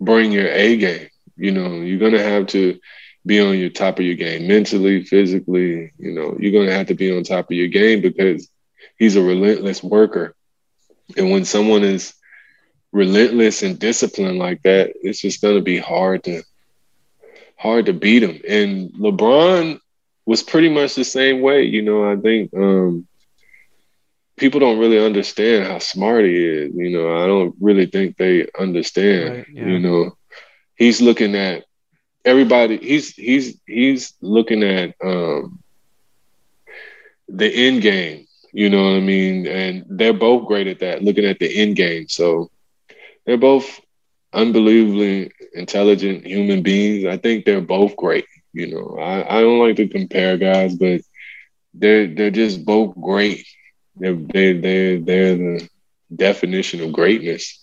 bring 0.00 0.32
your 0.32 0.48
A 0.48 0.76
game. 0.76 1.08
You 1.36 1.52
know, 1.52 1.80
you're 1.80 1.98
gonna 1.98 2.22
have 2.22 2.46
to 2.48 2.78
be 3.24 3.40
on 3.40 3.58
your 3.58 3.70
top 3.70 3.98
of 3.98 4.04
your 4.04 4.14
game 4.14 4.46
mentally, 4.46 5.04
physically. 5.04 5.92
You 5.98 6.12
know, 6.12 6.36
you're 6.38 6.52
gonna 6.52 6.76
have 6.76 6.86
to 6.88 6.94
be 6.94 7.16
on 7.16 7.24
top 7.24 7.50
of 7.50 7.56
your 7.56 7.68
game 7.68 8.00
because 8.00 8.48
he's 8.98 9.16
a 9.16 9.22
relentless 9.22 9.82
worker. 9.82 10.34
And 11.16 11.30
when 11.30 11.44
someone 11.44 11.84
is 11.84 12.14
relentless 12.92 13.62
and 13.62 13.78
disciplined 13.78 14.38
like 14.38 14.62
that, 14.62 14.92
it's 15.02 15.20
just 15.20 15.40
going 15.40 15.56
to 15.56 15.62
be 15.62 15.78
hard 15.78 16.24
to 16.24 16.42
hard 17.56 17.86
to 17.86 17.92
beat 17.92 18.22
him. 18.22 18.40
And 18.48 18.90
LeBron 18.92 19.78
was 20.24 20.42
pretty 20.42 20.68
much 20.68 20.94
the 20.94 21.04
same 21.04 21.40
way. 21.40 21.64
You 21.64 21.82
know, 21.82 22.10
I 22.10 22.16
think 22.16 22.52
um, 22.54 23.06
people 24.36 24.60
don't 24.60 24.78
really 24.78 25.04
understand 25.04 25.66
how 25.66 25.78
smart 25.78 26.24
he 26.24 26.34
is. 26.34 26.74
You 26.74 26.90
know, 26.90 27.22
I 27.22 27.26
don't 27.26 27.54
really 27.60 27.86
think 27.86 28.16
they 28.16 28.48
understand. 28.58 29.36
Right, 29.36 29.46
yeah. 29.52 29.66
You 29.66 29.78
know, 29.78 30.16
he's 30.74 31.00
looking 31.00 31.34
at 31.34 31.64
everybody. 32.24 32.76
He's 32.78 33.14
he's 33.14 33.60
he's 33.66 34.14
looking 34.20 34.62
at 34.62 34.94
um, 35.02 35.62
the 37.28 37.48
end 37.48 37.82
game 37.82 38.26
you 38.56 38.70
know 38.70 38.84
what 38.84 38.96
I 38.96 39.00
mean? 39.00 39.46
And 39.46 39.84
they're 39.86 40.14
both 40.14 40.48
great 40.48 40.66
at 40.66 40.78
that, 40.78 41.02
looking 41.02 41.26
at 41.26 41.38
the 41.38 41.60
end 41.60 41.76
game. 41.76 42.08
So 42.08 42.50
they're 43.26 43.36
both 43.36 43.80
unbelievably 44.32 45.30
intelligent 45.52 46.26
human 46.26 46.62
beings. 46.62 47.04
I 47.04 47.18
think 47.18 47.44
they're 47.44 47.60
both 47.60 47.94
great. 47.96 48.24
You 48.54 48.68
know, 48.68 48.96
I, 48.98 49.36
I 49.36 49.40
don't 49.42 49.58
like 49.58 49.76
to 49.76 49.88
compare 49.88 50.38
guys, 50.38 50.74
but 50.74 51.02
they're 51.74 52.06
they're 52.06 52.30
just 52.30 52.64
both 52.64 52.94
great. 52.98 53.46
They're 53.94 54.14
they 54.14 54.54
they 54.54 54.96
they're 54.96 55.36
the 55.36 55.68
definition 56.14 56.80
of 56.80 56.94
greatness. 56.94 57.62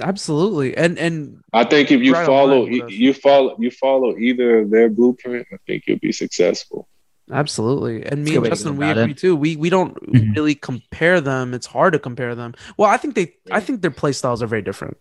Absolutely, 0.00 0.76
and 0.76 0.96
and 0.96 1.42
I 1.52 1.64
think 1.64 1.90
if 1.90 2.02
you 2.02 2.12
right 2.12 2.24
follow 2.24 2.66
you 2.66 3.12
follow 3.12 3.56
you 3.58 3.72
follow 3.72 4.16
either 4.16 4.60
of 4.60 4.70
their 4.70 4.90
blueprint, 4.90 5.48
I 5.52 5.56
think 5.66 5.88
you'll 5.88 5.98
be 5.98 6.12
successful. 6.12 6.86
Absolutely. 7.30 8.04
And 8.04 8.24
me 8.24 8.36
and 8.36 8.46
Justin, 8.46 8.76
we 8.76 8.88
agree 8.88 9.12
it. 9.12 9.18
too. 9.18 9.36
We 9.36 9.56
we 9.56 9.70
don't 9.70 9.94
mm-hmm. 9.94 10.32
really 10.32 10.54
compare 10.54 11.20
them. 11.20 11.54
It's 11.54 11.66
hard 11.66 11.92
to 11.92 11.98
compare 11.98 12.34
them. 12.34 12.54
Well, 12.76 12.88
I 12.88 12.96
think 12.96 13.14
they 13.14 13.34
I 13.50 13.60
think 13.60 13.82
their 13.82 13.90
play 13.90 14.12
styles 14.12 14.42
are 14.42 14.46
very 14.46 14.62
different, 14.62 14.96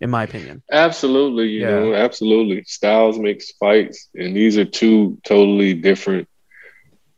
in 0.00 0.10
my 0.10 0.22
opinion. 0.24 0.62
Absolutely, 0.70 1.48
you 1.48 1.60
yeah. 1.60 1.70
know, 1.70 1.94
absolutely. 1.94 2.64
Styles 2.64 3.18
makes 3.18 3.52
fights, 3.52 4.08
and 4.14 4.36
these 4.36 4.58
are 4.58 4.64
two 4.64 5.18
totally 5.24 5.74
different, 5.74 6.28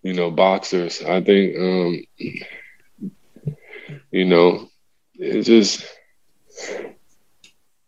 you 0.03 0.15
know, 0.15 0.31
boxers. 0.31 1.03
I 1.03 1.21
think 1.23 1.57
um 1.59 2.03
you 4.11 4.25
know, 4.25 4.69
it's 5.15 5.49
just 5.49 5.85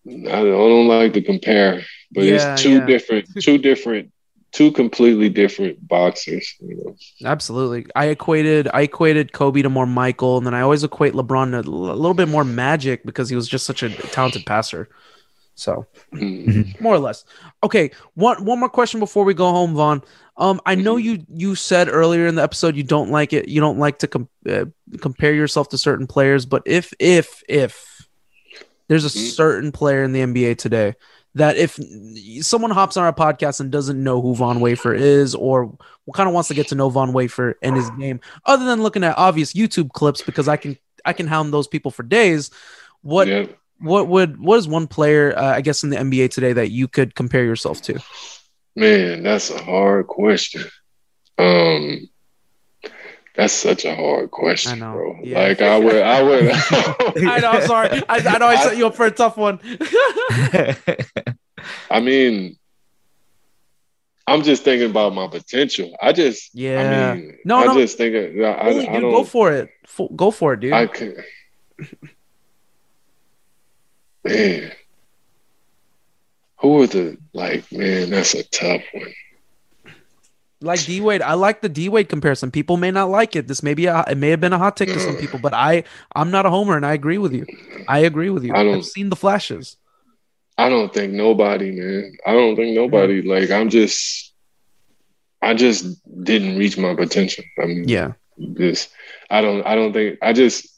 I 0.06 0.42
don't 0.42 0.88
like 0.88 1.12
to 1.14 1.22
compare, 1.22 1.82
but 2.10 2.24
yeah, 2.24 2.52
it's 2.52 2.62
two 2.62 2.78
yeah. 2.78 2.86
different 2.86 3.28
two 3.40 3.58
different 3.58 4.12
two 4.54 4.70
completely 4.70 5.28
different 5.28 5.86
boxers. 5.86 6.54
You 6.60 6.76
know? 6.76 6.96
Absolutely. 7.28 7.86
I 7.94 8.06
equated 8.06 8.68
I 8.72 8.82
equated 8.82 9.32
Kobe 9.32 9.62
to 9.62 9.68
more 9.68 9.86
Michael, 9.86 10.38
and 10.38 10.46
then 10.46 10.54
I 10.54 10.62
always 10.62 10.84
equate 10.84 11.12
LeBron 11.12 11.50
to 11.50 11.68
a 11.68 11.70
little 11.70 12.14
bit 12.14 12.28
more 12.28 12.44
Magic 12.44 13.04
because 13.04 13.28
he 13.28 13.36
was 13.36 13.48
just 13.48 13.66
such 13.66 13.82
a 13.82 13.90
talented 13.90 14.46
passer. 14.46 14.88
So, 15.56 15.86
mm-hmm. 16.12 16.82
more 16.82 16.94
or 16.94 16.98
less. 16.98 17.24
Okay, 17.62 17.90
one 18.14 18.44
one 18.44 18.58
more 18.58 18.68
question 18.68 19.00
before 19.00 19.24
we 19.24 19.34
go 19.34 19.50
home, 19.50 19.74
Von. 19.74 20.02
Um, 20.36 20.60
I 20.66 20.74
know 20.74 20.96
mm-hmm. 20.96 21.06
you 21.06 21.26
you 21.28 21.54
said 21.54 21.88
earlier 21.88 22.26
in 22.26 22.36
the 22.36 22.42
episode 22.42 22.76
you 22.76 22.82
don't 22.82 23.10
like 23.10 23.32
it. 23.32 23.48
You 23.48 23.60
don't 23.60 23.78
like 23.78 23.98
to 24.00 24.08
com- 24.08 24.28
uh, 24.48 24.66
compare 25.00 25.34
yourself 25.34 25.68
to 25.70 25.78
certain 25.78 26.06
players, 26.06 26.46
but 26.46 26.62
if 26.64 26.92
if 26.98 27.42
if 27.48 28.06
There's 28.88 29.04
a 29.04 29.08
Mm-hmm. 29.08 29.28
certain 29.28 29.72
player 29.72 30.04
in 30.04 30.12
the 30.12 30.20
NBA 30.20 30.58
today 30.58 30.94
that 31.34 31.56
if 31.56 31.78
someone 32.44 32.70
hops 32.70 32.96
on 32.96 33.04
our 33.04 33.12
podcast 33.12 33.60
and 33.60 33.70
doesn't 33.70 34.02
know 34.02 34.20
who 34.20 34.34
Von 34.34 34.60
Wafer 34.60 34.94
is 34.94 35.34
or 35.34 35.76
kind 36.14 36.28
of 36.28 36.34
wants 36.34 36.48
to 36.48 36.54
get 36.54 36.68
to 36.68 36.74
know 36.74 36.88
Von 36.90 37.12
Wafer 37.12 37.58
and 37.62 37.76
his 37.76 37.90
game, 37.98 38.20
other 38.44 38.64
than 38.64 38.82
looking 38.82 39.02
at 39.04 39.18
obvious 39.18 39.52
YouTube 39.52 39.92
clips, 39.92 40.22
because 40.22 40.48
I 40.48 40.56
can 40.56 40.78
I 41.04 41.12
can 41.12 41.26
hound 41.26 41.52
those 41.52 41.66
people 41.66 41.90
for 41.90 42.02
days. 42.02 42.50
What 43.02 43.28
Yep. 43.28 43.58
what 43.80 44.08
would 44.08 44.40
what 44.40 44.58
is 44.58 44.68
one 44.68 44.86
player 44.86 45.36
uh, 45.36 45.54
I 45.56 45.60
guess 45.60 45.82
in 45.82 45.90
the 45.90 45.96
NBA 45.96 46.30
today 46.30 46.52
that 46.52 46.70
you 46.70 46.88
could 46.88 47.14
compare 47.14 47.44
yourself 47.44 47.82
to? 47.82 48.00
Man, 48.76 49.22
that's 49.22 49.50
a 49.50 49.62
hard 49.62 50.06
question. 50.06 50.64
Um, 51.38 52.08
that's 53.34 53.52
such 53.52 53.84
a 53.84 53.94
hard 53.94 54.30
question, 54.30 54.78
bro. 54.78 55.18
Yeah. 55.22 55.40
Like 55.48 55.60
I 55.62 55.78
would, 55.78 56.02
I 56.02 56.22
would. 56.22 56.50
I 57.28 57.40
know. 57.40 57.50
I'm 57.50 57.66
sorry. 57.66 57.90
I, 58.08 58.16
I 58.18 58.38
know 58.38 58.46
I 58.46 58.56
set 58.56 58.76
you 58.76 58.86
up 58.86 58.94
for 58.94 59.06
a 59.06 59.10
tough 59.10 59.36
one. 59.36 59.58
I 61.90 62.00
mean, 62.00 62.56
I'm 64.26 64.42
just 64.42 64.62
thinking 64.64 64.88
about 64.90 65.14
my 65.14 65.26
potential. 65.28 65.96
I 66.00 66.12
just, 66.12 66.54
Yeah. 66.54 67.12
I 67.12 67.14
mean, 67.16 67.38
No, 67.44 67.56
I 67.58 67.64
no. 67.66 67.74
just 67.74 67.96
think, 67.98 68.14
I, 68.14 68.18
I, 68.44 68.66
Really, 68.68 68.88
I 68.88 68.92
dude, 69.00 69.02
go 69.02 69.24
for 69.24 69.52
it. 69.52 69.70
Fo- 69.86 70.08
Go 70.08 70.30
for 70.30 70.54
it, 70.54 70.60
dude. 70.60 70.72
I 70.72 70.86
could, 70.86 71.22
man. 74.24 74.72
Who 76.60 76.82
are 76.82 76.86
the 76.86 77.18
like? 77.34 77.70
Man, 77.72 78.10
that's 78.10 78.32
a 78.34 78.42
tough 78.44 78.82
one. 78.94 79.12
Like 80.64 80.84
D 80.84 81.00
Wade, 81.00 81.22
I 81.22 81.34
like 81.34 81.60
the 81.60 81.68
D 81.68 81.88
Wade 81.88 82.08
comparison. 82.08 82.50
People 82.50 82.76
may 82.76 82.90
not 82.90 83.10
like 83.10 83.36
it. 83.36 83.46
This 83.46 83.62
may 83.62 83.74
be 83.74 83.86
a, 83.86 84.04
it 84.10 84.18
may 84.18 84.30
have 84.30 84.40
been 84.40 84.52
a 84.52 84.58
hot 84.58 84.76
take 84.76 84.88
to 84.92 84.98
some 85.00 85.16
people, 85.16 85.38
but 85.38 85.54
I 85.54 85.84
I'm 86.16 86.30
not 86.30 86.46
a 86.46 86.50
homer 86.50 86.76
and 86.76 86.84
I 86.84 86.92
agree 86.94 87.18
with 87.18 87.32
you. 87.32 87.46
I 87.88 88.00
agree 88.00 88.30
with 88.30 88.44
you. 88.44 88.52
I 88.54 88.62
don't- 88.62 88.76
I've 88.78 88.84
seen 88.84 89.08
the 89.10 89.16
flashes. 89.16 89.76
I 90.56 90.68
don't 90.68 90.92
think 90.94 91.12
nobody, 91.12 91.72
man. 91.72 92.12
I 92.26 92.32
don't 92.32 92.54
think 92.56 92.74
nobody. 92.76 93.22
Like 93.22 93.50
I'm 93.50 93.68
just, 93.70 94.32
I 95.42 95.54
just 95.54 95.84
didn't 96.24 96.56
reach 96.56 96.78
my 96.78 96.94
potential. 96.94 97.44
I 97.62 97.66
mean, 97.66 97.88
Yeah. 97.88 98.12
Just, 98.54 98.90
I 99.30 99.40
don't, 99.42 99.64
I 99.66 99.74
don't 99.74 99.92
think. 99.92 100.18
I 100.22 100.32
just, 100.32 100.68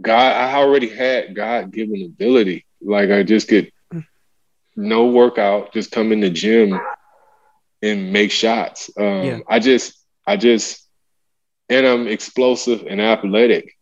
God, 0.00 0.32
I 0.36 0.54
already 0.56 0.88
had 0.88 1.34
God 1.34 1.70
given 1.72 2.02
ability. 2.02 2.64
Like 2.82 3.10
I 3.10 3.22
just 3.22 3.48
get 3.48 3.72
no 4.76 5.06
workout, 5.06 5.72
just 5.74 5.90
come 5.90 6.10
in 6.12 6.20
the 6.20 6.30
gym 6.30 6.78
and 7.82 8.12
make 8.12 8.30
shots. 8.30 8.90
Um, 8.98 9.04
Yeah. 9.24 9.38
I 9.48 9.58
just, 9.58 9.94
I 10.26 10.36
just, 10.36 10.86
and 11.68 11.86
I'm 11.86 12.08
explosive 12.08 12.84
and 12.88 13.00
athletic. 13.00 13.76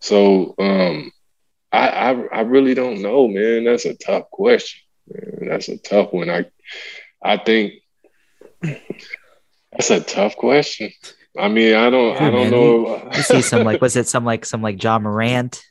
So, 0.00 0.54
um, 0.58 1.10
I, 1.72 1.88
I, 1.88 2.10
I 2.10 2.40
really 2.42 2.74
don't 2.74 3.02
know, 3.02 3.28
man. 3.28 3.64
That's 3.64 3.84
a 3.86 3.94
tough 3.94 4.30
question. 4.30 4.80
Man. 5.08 5.48
That's 5.48 5.68
a 5.68 5.78
tough 5.78 6.12
one. 6.12 6.30
I, 6.30 6.46
I 7.22 7.36
think 7.38 7.74
that's 9.72 9.90
a 9.90 10.00
tough 10.00 10.36
question. 10.36 10.90
I 11.38 11.48
mean, 11.48 11.74
I 11.74 11.90
don't, 11.90 12.16
I 12.16 12.30
don't 12.30 12.50
man, 12.50 12.50
know. 12.50 13.10
You 13.14 13.22
see 13.22 13.42
some 13.42 13.64
like 13.64 13.80
was 13.80 13.94
it 13.96 14.08
some 14.08 14.24
like 14.24 14.44
some 14.44 14.62
like 14.62 14.82
Ja 14.82 14.98
Morant? 14.98 15.62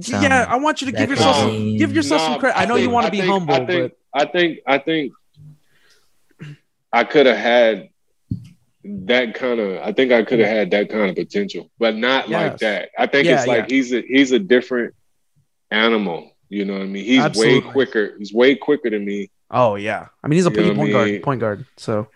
Some- 0.00 0.22
yeah, 0.22 0.46
I 0.48 0.56
want 0.56 0.80
you 0.82 0.86
to 0.90 0.92
give 0.96 1.10
yourself 1.10 1.36
some, 1.36 1.50
LaVine. 1.50 1.78
give 1.78 1.94
yourself 1.94 2.20
Nah, 2.22 2.28
some 2.30 2.40
credit. 2.40 2.58
I 2.58 2.64
know 2.66 2.76
you 2.76 2.82
think- 2.84 2.92
want 2.92 3.06
to 3.06 3.12
be 3.12 3.18
think- 3.20 3.32
humble, 3.32 3.54
I 3.54 3.66
think, 3.66 3.92
but 4.12 4.20
I 4.22 4.24
think, 4.30 4.58
I 4.66 4.78
think, 4.78 5.12
I 6.94 7.04
could 7.04 7.26
have 7.26 7.36
had 7.36 7.88
that 8.84 9.34
kind 9.34 9.58
of. 9.60 9.82
I 9.82 9.92
think 9.92 10.12
I 10.12 10.22
could 10.24 10.38
have 10.40 10.48
had 10.48 10.70
that 10.72 10.88
kind 10.90 11.10
of 11.10 11.16
potential, 11.16 11.70
but 11.78 11.96
not 11.96 12.28
like 12.28 12.58
that. 12.58 12.90
I 12.98 13.06
think 13.06 13.26
Yeah, 13.26 13.38
it's 13.38 13.46
like 13.46 13.68
yeah. 13.70 13.76
he's 13.76 13.92
a 13.92 14.02
he's 14.02 14.32
a 14.32 14.38
different 14.38 14.94
animal. 15.70 16.30
You 16.48 16.64
know 16.64 16.74
what 16.74 16.82
I 16.82 16.86
mean? 16.86 17.04
He's 17.04 17.20
Absolutely. 17.20 17.60
way 17.60 17.72
quicker. 17.72 18.14
He's 18.18 18.32
way 18.32 18.54
quicker 18.54 18.90
than 18.90 19.04
me. 19.04 19.30
oh 19.50 19.74
yeah, 19.76 20.06
I 20.22 20.28
mean 20.28 20.36
he's 20.36 20.46
a 20.46 20.50
You 20.50 20.72
know 20.72 20.74
point 20.74 20.92
guard, 20.92 21.10
mean? 21.10 21.22
point 21.22 21.40
guard. 21.40 21.66
So 21.76 22.08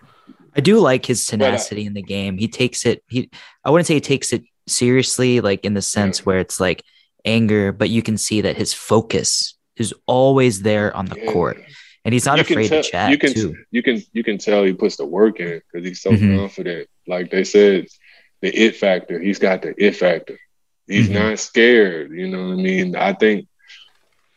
I 0.56 0.60
do 0.60 0.78
like 0.80 1.06
his 1.06 1.26
uh, 1.28 1.30
tenacity 1.32 1.86
in 1.86 1.94
the 1.94 2.02
game. 2.02 2.38
He 2.38 2.48
takes 2.48 2.84
it. 2.86 3.02
He 3.08 3.30
I 3.64 3.70
wouldn't 3.70 3.86
say 3.86 3.94
he 3.94 4.00
takes 4.00 4.32
it 4.32 4.42
seriously, 4.66 5.40
like 5.40 5.64
in 5.64 5.74
the 5.74 5.82
sense 5.82 6.24
where 6.26 6.38
it's 6.38 6.60
like 6.60 6.82
anger, 7.24 7.72
but 7.72 7.90
you 7.90 8.02
can 8.02 8.16
see 8.18 8.42
that 8.42 8.56
his 8.56 8.72
focus 8.74 9.56
is 9.76 9.94
always 10.06 10.62
there 10.62 10.94
on 10.96 11.06
the 11.06 11.18
Yeah. 11.18 11.32
court, 11.32 11.62
and 12.08 12.14
he's 12.14 12.24
not 12.24 12.38
You 12.38 12.44
can 12.44 12.52
afraid 12.54 12.68
tell- 12.70 12.82
to 12.82 12.90
chat 12.90 13.10
You 13.10 13.18
can 13.18 13.34
too. 13.34 13.54
you 13.70 13.82
can 13.82 14.02
you 14.14 14.24
can 14.24 14.38
tell 14.38 14.64
he 14.64 14.72
puts 14.72 14.96
the 14.96 15.04
work 15.04 15.40
in 15.40 15.60
because 15.70 15.86
he's 15.86 16.00
so 16.00 16.12
Mhm. 16.12 16.38
confident. 16.38 16.88
Like 17.06 17.30
they 17.30 17.44
said, 17.44 17.86
the 18.40 18.48
it 18.48 18.76
factor. 18.76 19.20
He's 19.20 19.38
got 19.38 19.60
the 19.60 19.74
it 19.76 19.94
factor. 19.94 20.38
He's 20.86 21.10
Mhm. 21.10 21.12
not 21.20 21.38
scared. 21.38 22.12
You 22.12 22.28
know 22.28 22.46
what 22.48 22.52
I 22.54 22.62
mean? 22.62 22.96
I 22.96 23.12
think 23.12 23.46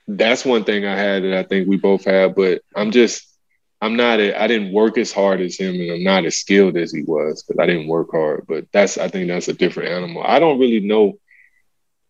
that's 0.06 0.44
one 0.44 0.66
thing 0.66 0.84
I 0.86 0.98
had 0.98 1.24
that 1.24 1.34
I 1.34 1.44
think 1.44 1.70
we 1.70 1.78
both 1.78 2.04
had. 2.04 2.36
But 2.36 2.62
I'm 2.76 2.92
just 2.92 3.26
I'm 3.84 3.96
not. 3.96 4.20
A, 4.20 4.40
I 4.40 4.48
didn't 4.48 4.74
work 4.74 4.98
as 4.98 5.14
hard 5.14 5.40
as 5.40 5.56
him, 5.58 5.74
and 5.82 5.92
I'm 5.92 6.04
not 6.04 6.26
as 6.26 6.36
skilled 6.38 6.76
as 6.76 6.92
he 6.92 7.04
was 7.04 7.42
because 7.42 7.58
I 7.58 7.66
didn't 7.68 7.88
work 7.88 8.10
hard. 8.12 8.44
But 8.50 8.66
that's 8.74 8.98
I 8.98 9.08
think 9.08 9.30
that's 9.30 9.48
a 9.48 9.54
different 9.54 9.90
animal. 9.90 10.24
I 10.26 10.40
don't 10.40 10.60
really 10.60 10.82
know. 10.82 11.20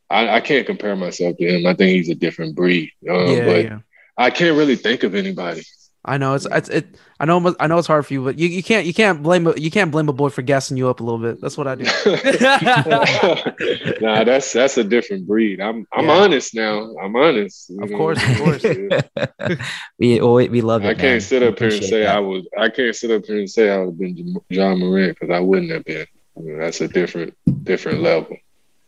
I, 0.10 0.38
I 0.38 0.42
can't 0.42 0.66
compare 0.66 0.96
myself 0.98 1.38
to 1.38 1.46
him. 1.48 1.66
I 1.68 1.76
think 1.76 1.92
he's 1.96 2.10
a 2.10 2.16
different 2.16 2.56
breed. 2.56 2.90
Um, 3.08 3.28
yeah, 3.38 3.46
but 3.46 3.64
yeah. 3.66 3.80
I 4.22 4.30
can't 4.30 4.58
really 4.58 4.76
think 4.76 5.04
of 5.04 5.16
anybody. 5.16 5.64
I 6.04 6.18
know 6.18 6.34
it's 6.34 6.48
it's 6.52 6.68
it. 6.70 6.96
I 7.20 7.26
know 7.26 7.56
I 7.60 7.68
know 7.68 7.78
it's 7.78 7.86
hard 7.88 8.08
for 8.08 8.14
you, 8.14 8.24
but 8.24 8.40
you, 8.40 8.48
you 8.48 8.64
can't 8.64 8.88
you 8.88 8.94
can't 8.94 9.22
blame 9.22 9.46
a, 9.46 9.56
you 9.56 9.70
can't 9.70 9.92
blame 9.92 10.10
a 10.10 10.14
boy 10.14 10.30
for 10.30 10.42
gassing 10.42 10.76
you 10.76 10.90
up 10.90 11.00
a 11.00 11.04
little 11.04 11.20
bit. 11.20 11.40
That's 11.42 11.60
what 11.60 11.68
I 11.68 11.76
do. 11.76 11.84
nah, 14.02 14.24
that's 14.24 14.52
that's 14.52 14.80
a 14.80 14.84
different 14.84 15.28
breed. 15.28 15.62
I'm 15.62 15.86
I'm 15.94 16.06
Yeah. 16.06 16.12
honest 16.12 16.56
now. 16.56 16.96
I'm 16.98 17.16
honest. 17.16 17.70
Of 17.80 17.92
know. 17.92 17.98
course, 17.98 18.24
of 18.24 18.38
course. 18.38 18.66
we 20.00 20.20
always, 20.20 20.50
we 20.50 20.62
love 20.62 20.84
it. 20.84 20.88
I 20.88 20.94
can't 20.94 21.04
man. 21.04 21.22
sit 21.22 21.44
up 21.44 21.60
here 21.60 21.70
and 21.70 21.84
say 21.84 22.02
that. 22.02 22.16
I 22.16 22.20
was. 22.20 22.46
I 22.58 22.70
can't 22.70 22.96
sit 22.96 23.12
up 23.12 23.26
here 23.26 23.38
and 23.38 23.50
say 23.50 23.70
I 23.70 23.78
would 23.78 23.88
have 23.90 24.00
been 24.00 24.36
Ja 24.50 24.76
Morant 24.76 25.18
because 25.20 25.34
I 25.34 25.40
wouldn't 25.40 25.72
have 25.72 25.86
been. 25.86 26.06
You 26.38 26.54
know, 26.54 26.60
that's 26.64 26.82
a 26.82 26.88
different 26.88 27.36
different 27.64 28.02
level. 28.02 28.36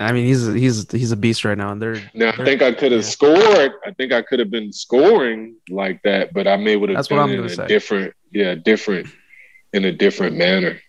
I 0.05 0.11
mean, 0.11 0.25
he's 0.25 0.45
he's 0.47 0.91
he's 0.91 1.11
a 1.11 1.15
beast 1.17 1.45
right 1.45 1.57
now, 1.57 1.71
and 1.71 1.81
they're 1.81 2.01
Now 2.13 2.29
I 2.29 2.35
they're- 2.35 2.45
think 2.45 2.61
I 2.61 2.71
could 2.73 2.91
have 2.91 3.01
yeah. 3.03 3.07
scored. 3.09 3.71
I 3.85 3.91
think 3.97 4.11
I 4.11 4.21
could 4.21 4.39
have 4.39 4.49
been 4.51 4.71
scoring 4.73 5.55
like 5.69 6.01
that, 6.03 6.33
but 6.33 6.47
I 6.47 6.57
may 6.57 6.75
would 6.75 6.89
have 6.89 6.97
That's 6.97 7.09
what 7.09 7.19
I'm 7.19 7.29
in 7.29 7.37
gonna 7.37 7.47
a 7.47 7.55
say. 7.55 7.67
different, 7.67 8.13
yeah, 8.31 8.55
different 8.55 9.07
in 9.73 9.85
a 9.85 9.91
different 9.91 10.35
manner. 10.37 10.79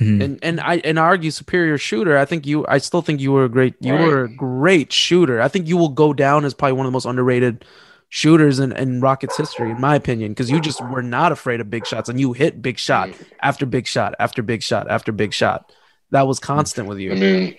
Mhm. 0.00 0.24
and 0.24 0.38
and 0.42 0.60
I 0.60 0.76
and 0.78 0.98
I 0.98 1.02
argue 1.02 1.30
superior 1.30 1.78
shooter. 1.78 2.18
I 2.18 2.24
think 2.24 2.46
you. 2.46 2.66
I 2.68 2.78
still 2.78 3.00
think 3.02 3.20
you 3.20 3.30
were 3.30 3.44
a 3.44 3.48
great. 3.48 3.74
You 3.80 3.92
Right. 3.94 4.02
were 4.06 4.24
a 4.24 4.28
great 4.34 4.92
shooter. 4.92 5.40
I 5.40 5.46
think 5.48 5.68
you 5.68 5.76
will 5.76 5.90
go 5.90 6.12
down 6.12 6.44
as 6.44 6.52
probably 6.52 6.72
one 6.72 6.84
of 6.86 6.90
the 6.90 6.96
most 6.96 7.04
underrated 7.04 7.64
shooters 8.08 8.58
in, 8.58 8.72
in 8.72 9.00
Rockets 9.00 9.36
history, 9.36 9.70
in 9.70 9.80
my 9.80 9.94
opinion, 9.96 10.32
because 10.32 10.50
you 10.50 10.60
just 10.60 10.80
were 10.88 11.02
not 11.02 11.30
afraid 11.32 11.60
of 11.60 11.70
big 11.70 11.86
shots 11.86 12.08
and 12.08 12.18
you 12.20 12.32
hit 12.32 12.60
big 12.62 12.78
shot 12.78 13.08
Mm. 13.10 13.14
after 13.42 13.66
big 13.66 13.86
shot 13.86 14.14
after 14.18 14.42
big 14.42 14.62
shot 14.62 14.88
after 14.90 15.10
big 15.12 15.32
shot. 15.32 15.72
That 16.10 16.26
was 16.26 16.38
constant 16.40 16.86
with 16.88 16.98
I 16.98 17.00
you. 17.02 17.14
mean, 17.14 17.54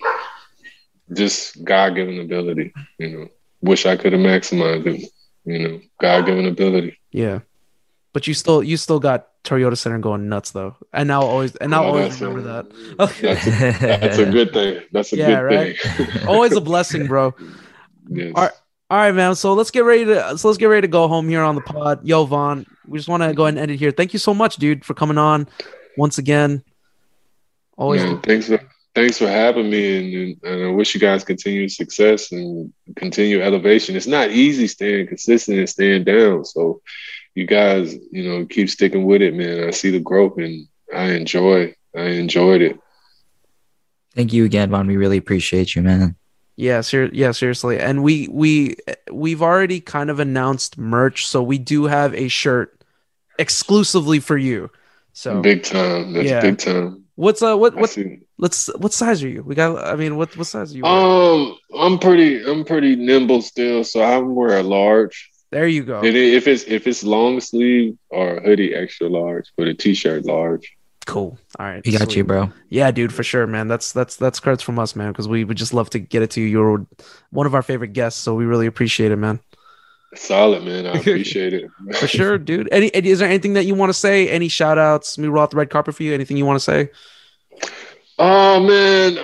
just 1.13 1.63
God 1.63 1.95
given 1.95 2.19
ability. 2.19 2.73
You 2.97 3.09
know, 3.09 3.27
wish 3.61 3.85
I 3.85 3.95
could 3.97 4.13
have 4.13 4.21
maximized 4.21 4.87
it. 4.87 5.09
You 5.45 5.59
know, 5.67 5.81
God 6.01 6.25
given 6.25 6.45
ability. 6.47 6.97
Yeah. 7.11 7.39
But 8.13 8.27
you 8.27 8.33
still 8.33 8.63
you 8.63 8.77
still 8.77 8.99
got 8.99 9.27
Toyota 9.43 9.77
Center 9.77 9.99
going 9.99 10.29
nuts 10.29 10.51
though. 10.51 10.75
And 10.93 11.07
now 11.07 11.21
always 11.21 11.55
and 11.57 11.69
now 11.71 11.83
Oh, 11.83 11.87
always 11.87 12.09
that's 12.09 12.21
a- 12.21 12.27
remember 12.29 12.63
that. 12.63 12.97
That's 13.21 13.47
a, 13.47 13.87
that's 13.87 14.17
a 14.17 14.25
good 14.31 14.53
thing. 14.53 14.81
That's 14.91 15.11
a 15.13 15.17
Yeah, 15.17 15.27
good 15.27 15.41
right? 15.41 15.77
thing. 15.77 16.07
always 16.27 16.53
a 16.53 16.61
blessing, 16.61 17.07
bro. 17.07 17.35
Yes. 18.09 18.31
All 18.35 18.43
right. 18.43 18.51
All 18.89 18.97
right, 18.99 19.11
man. 19.13 19.35
So 19.35 19.53
let's 19.53 19.71
get 19.71 19.83
ready 19.83 20.05
to 20.05 20.37
so 20.37 20.47
let's 20.47 20.57
get 20.57 20.67
ready 20.67 20.81
to 20.81 20.87
go 20.91 21.07
home 21.07 21.27
here 21.27 21.41
on 21.41 21.55
the 21.55 21.61
pod. 21.61 22.05
Yo, 22.07 22.23
Von, 22.25 22.65
we 22.87 22.97
just 22.97 23.09
want 23.09 23.23
to 23.23 23.33
go 23.33 23.43
ahead 23.43 23.55
and 23.55 23.59
end 23.59 23.71
it 23.71 23.77
here. 23.77 23.91
Thank 23.91 24.13
you 24.13 24.19
so 24.19 24.33
much, 24.33 24.55
dude, 24.57 24.85
for 24.85 24.93
coming 24.93 25.17
on 25.17 25.47
once 25.97 26.17
again. 26.17 26.63
Always 27.77 28.03
Man, 28.03 28.21
thanks 28.21 28.47
for 28.47 28.59
thanks 28.95 29.17
for 29.17 29.27
having 29.27 29.69
me, 29.69 29.97
and, 29.97 30.15
and, 30.43 30.43
and 30.53 30.65
I 30.65 30.71
wish 30.71 30.95
you 30.95 31.01
guys 31.01 31.23
continued 31.23 31.71
success 31.71 32.31
and 32.31 32.73
continue 32.95 33.41
elevation. 33.41 33.95
It's 33.95 34.07
not 34.07 34.31
easy 34.31 34.67
staying 34.67 35.07
consistent 35.07 35.59
and 35.59 35.69
staying 35.69 36.05
down. 36.05 36.45
So, 36.45 36.81
you 37.35 37.45
guys, 37.45 37.95
you 38.11 38.23
know, 38.27 38.45
keep 38.45 38.69
sticking 38.69 39.05
with 39.05 39.21
it, 39.21 39.33
man. 39.35 39.67
I 39.67 39.71
see 39.71 39.91
the 39.91 39.99
growth, 39.99 40.37
and 40.37 40.67
I 40.93 41.11
enjoy. 41.11 41.75
I 41.95 42.01
enjoyed 42.03 42.61
it. 42.61 42.79
Thank 44.15 44.31
you 44.33 44.45
again, 44.45 44.69
Von. 44.69 44.87
We 44.87 44.95
really 44.97 45.17
appreciate 45.17 45.75
you, 45.75 45.81
man. 45.81 46.15
Yeah, 46.55 46.79
ser- 46.81 47.09
yeah, 47.11 47.31
seriously. 47.31 47.79
And 47.79 48.01
we 48.01 48.29
we 48.31 48.77
we've 49.11 49.41
already 49.41 49.81
kind 49.81 50.09
of 50.09 50.19
announced 50.21 50.77
merch, 50.77 51.27
so 51.27 51.43
we 51.43 51.57
do 51.57 51.85
have 51.85 52.13
a 52.13 52.29
shirt 52.29 52.81
exclusively 53.37 54.19
for 54.21 54.37
you. 54.37 54.71
So 55.11 55.41
Big 55.41 55.63
time. 55.63 56.13
That's 56.13 56.27
Yeah. 56.27 56.41
big 56.41 56.57
time. 56.57 57.04
What's 57.15 57.41
uh 57.41 57.57
what 57.57 57.75
what 57.75 57.97
let's 58.37 58.67
what 58.77 58.93
size 58.93 59.23
are 59.23 59.29
you? 59.29 59.43
We 59.43 59.55
got 59.55 59.85
I 59.85 59.95
mean 59.95 60.17
what 60.17 60.35
what 60.37 60.47
size 60.47 60.73
are 60.73 60.77
you? 60.77 60.85
Um, 60.85 61.57
I'm 61.77 61.99
pretty. 61.99 62.43
I'm 62.43 62.63
pretty 62.63 62.95
nimble 62.95 63.41
still, 63.41 63.83
so 63.83 64.01
I 64.01 64.17
wear 64.17 64.59
a 64.59 64.63
large. 64.63 65.29
there 65.51 65.67
you 65.67 65.83
go. 65.83 65.99
And 65.99 66.15
if 66.15 66.47
it's 66.47 66.63
if 66.63 66.87
it's 66.87 67.03
long 67.03 67.39
sleeve 67.39 67.97
or 68.09 68.41
hoodie, 68.41 68.73
extra 68.73 69.09
large, 69.09 69.51
but 69.57 69.67
a 69.67 69.73
t-shirt 69.73 70.25
large. 70.25 70.75
Cool. 71.05 71.37
All 71.59 71.65
right. 71.67 71.85
We 71.85 71.91
got 71.91 72.05
sweet. 72.05 72.17
you, 72.17 72.23
bro. 72.23 72.51
Yeah, 72.69 72.89
dude, 72.89 73.13
for 73.13 73.23
sure, 73.23 73.45
man. 73.45 73.67
That's 73.67 73.91
that's 73.91 74.15
that's 74.15 74.39
credits 74.39 74.63
from 74.63 74.79
us, 74.79 74.95
man, 74.95 75.11
because 75.11 75.27
we 75.27 75.43
would 75.43 75.57
just 75.57 75.73
love 75.73 75.89
to 75.91 75.99
get 75.99 76.23
it 76.23 76.31
to 76.31 76.41
you. 76.41 76.47
You're 76.47 76.87
one 77.29 77.45
of 77.45 77.53
our 77.53 77.61
favorite 77.61 77.93
guests, 77.93 78.19
so 78.19 78.33
we 78.33 78.45
really 78.45 78.65
appreciate 78.65 79.11
it, 79.11 79.17
man. 79.17 79.39
Solid, 80.15 80.63
man. 80.63 80.85
I 80.85 80.91
appreciate 80.99 81.53
it. 81.53 81.69
for 81.95 82.07
sure, 82.07 82.37
dude. 82.37 82.69
Any 82.71 82.87
is 82.87 83.19
there 83.19 83.27
anything 83.27 83.53
that 83.53 83.65
you 83.65 83.75
want 83.75 83.89
to 83.89 83.93
say? 83.93 84.29
Any 84.29 84.47
shout 84.47 84.77
outs? 84.77 85.17
Me 85.17 85.27
roll 85.27 85.43
out 85.43 85.51
the 85.51 85.57
red 85.57 85.69
carpet 85.69 85.95
for 85.95 86.03
you. 86.03 86.13
Anything 86.13 86.37
you 86.37 86.45
want 86.45 86.57
to 86.59 86.63
say? 86.63 86.89
Oh 88.17 88.59
man, 88.61 89.17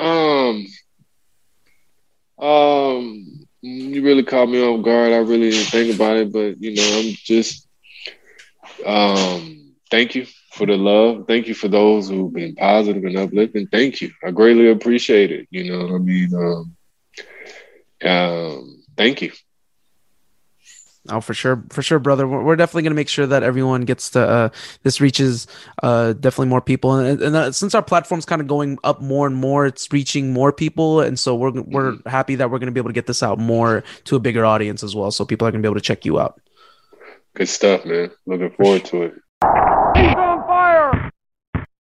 um, 2.41 2.45
um, 2.45 3.47
you 3.61 4.03
really 4.03 4.23
caught 4.23 4.49
me 4.49 4.61
off 4.61 4.83
guard. 4.83 5.13
I 5.13 5.17
really 5.17 5.51
didn't 5.51 5.67
think 5.67 5.95
about 5.95 6.17
it, 6.17 6.33
but 6.33 6.61
you 6.61 6.75
know, 6.75 6.99
I'm 6.99 7.13
just, 7.15 7.67
um, 8.85 9.73
thank 9.89 10.15
you 10.15 10.25
for 10.51 10.65
the 10.65 10.75
love. 10.75 11.25
Thank 11.27 11.47
you 11.47 11.53
for 11.53 11.69
those 11.69 12.09
who've 12.09 12.33
been 12.33 12.55
positive 12.55 13.03
and 13.05 13.17
uplifting. 13.17 13.67
Thank 13.67 14.01
you. 14.01 14.11
I 14.23 14.31
greatly 14.31 14.69
appreciate 14.69 15.31
it. 15.31 15.47
You 15.51 15.71
know 15.71 15.85
what 15.85 15.95
I 15.95 15.97
mean? 15.99 16.33
Um, 16.35 16.75
um, 18.09 18.83
thank 18.97 19.21
you. 19.21 19.31
Oh, 21.09 21.19
for 21.19 21.33
sure, 21.33 21.63
for 21.69 21.81
sure, 21.81 21.97
brother. 21.97 22.27
We're, 22.27 22.43
we're 22.43 22.55
definitely 22.55 22.83
going 22.83 22.91
to 22.91 22.95
make 22.95 23.09
sure 23.09 23.25
that 23.25 23.41
everyone 23.41 23.85
gets 23.85 24.11
to 24.11 24.21
uh, 24.21 24.49
this 24.83 25.01
reaches 25.01 25.47
uh, 25.81 26.13
definitely 26.13 26.47
more 26.47 26.61
people, 26.61 26.93
and, 26.93 27.19
and 27.21 27.35
uh, 27.35 27.51
since 27.51 27.73
our 27.73 27.81
platform's 27.81 28.23
kind 28.23 28.39
of 28.39 28.47
going 28.47 28.77
up 28.83 29.01
more 29.01 29.25
and 29.25 29.35
more, 29.35 29.65
it's 29.65 29.91
reaching 29.91 30.31
more 30.31 30.53
people, 30.53 31.01
and 31.01 31.17
so 31.17 31.35
we're 31.35 31.59
we're 31.61 31.97
happy 32.05 32.35
that 32.35 32.51
we're 32.51 32.59
going 32.59 32.67
to 32.67 32.71
be 32.71 32.79
able 32.79 32.89
to 32.89 32.93
get 32.93 33.07
this 33.07 33.23
out 33.23 33.39
more 33.39 33.83
to 34.03 34.15
a 34.15 34.19
bigger 34.19 34.45
audience 34.45 34.83
as 34.83 34.95
well. 34.95 35.09
So 35.09 35.25
people 35.25 35.47
are 35.47 35.51
going 35.51 35.63
to 35.63 35.67
be 35.67 35.71
able 35.71 35.79
to 35.79 35.85
check 35.85 36.05
you 36.05 36.19
out. 36.19 36.39
Good 37.33 37.49
stuff, 37.49 37.83
man. 37.83 38.11
Looking 38.27 38.51
forward 38.51 38.85
to 38.85 39.01
it. 39.03 40.30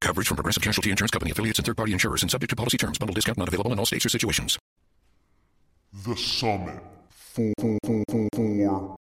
Coverage 0.00 0.28
from 0.28 0.36
Progressive 0.36 0.62
Casualty 0.62 0.90
Insurance 0.90 1.10
Company 1.10 1.30
affiliates 1.30 1.58
and 1.58 1.66
third 1.66 1.76
party 1.76 1.92
insurers 1.92 2.22
and 2.22 2.30
subject 2.30 2.50
to 2.50 2.56
policy 2.56 2.78
terms. 2.78 2.98
Bundle 2.98 3.14
discount 3.14 3.38
not 3.38 3.48
available 3.48 3.72
in 3.72 3.78
all 3.78 3.86
states 3.86 4.06
or 4.06 4.08
situations. 4.08 4.58
The 5.92 6.16
Summit. 6.16 6.82
Four, 7.10 7.52
four, 7.60 7.78
four, 7.84 8.04
four, 8.10 8.28
four. 8.34 8.96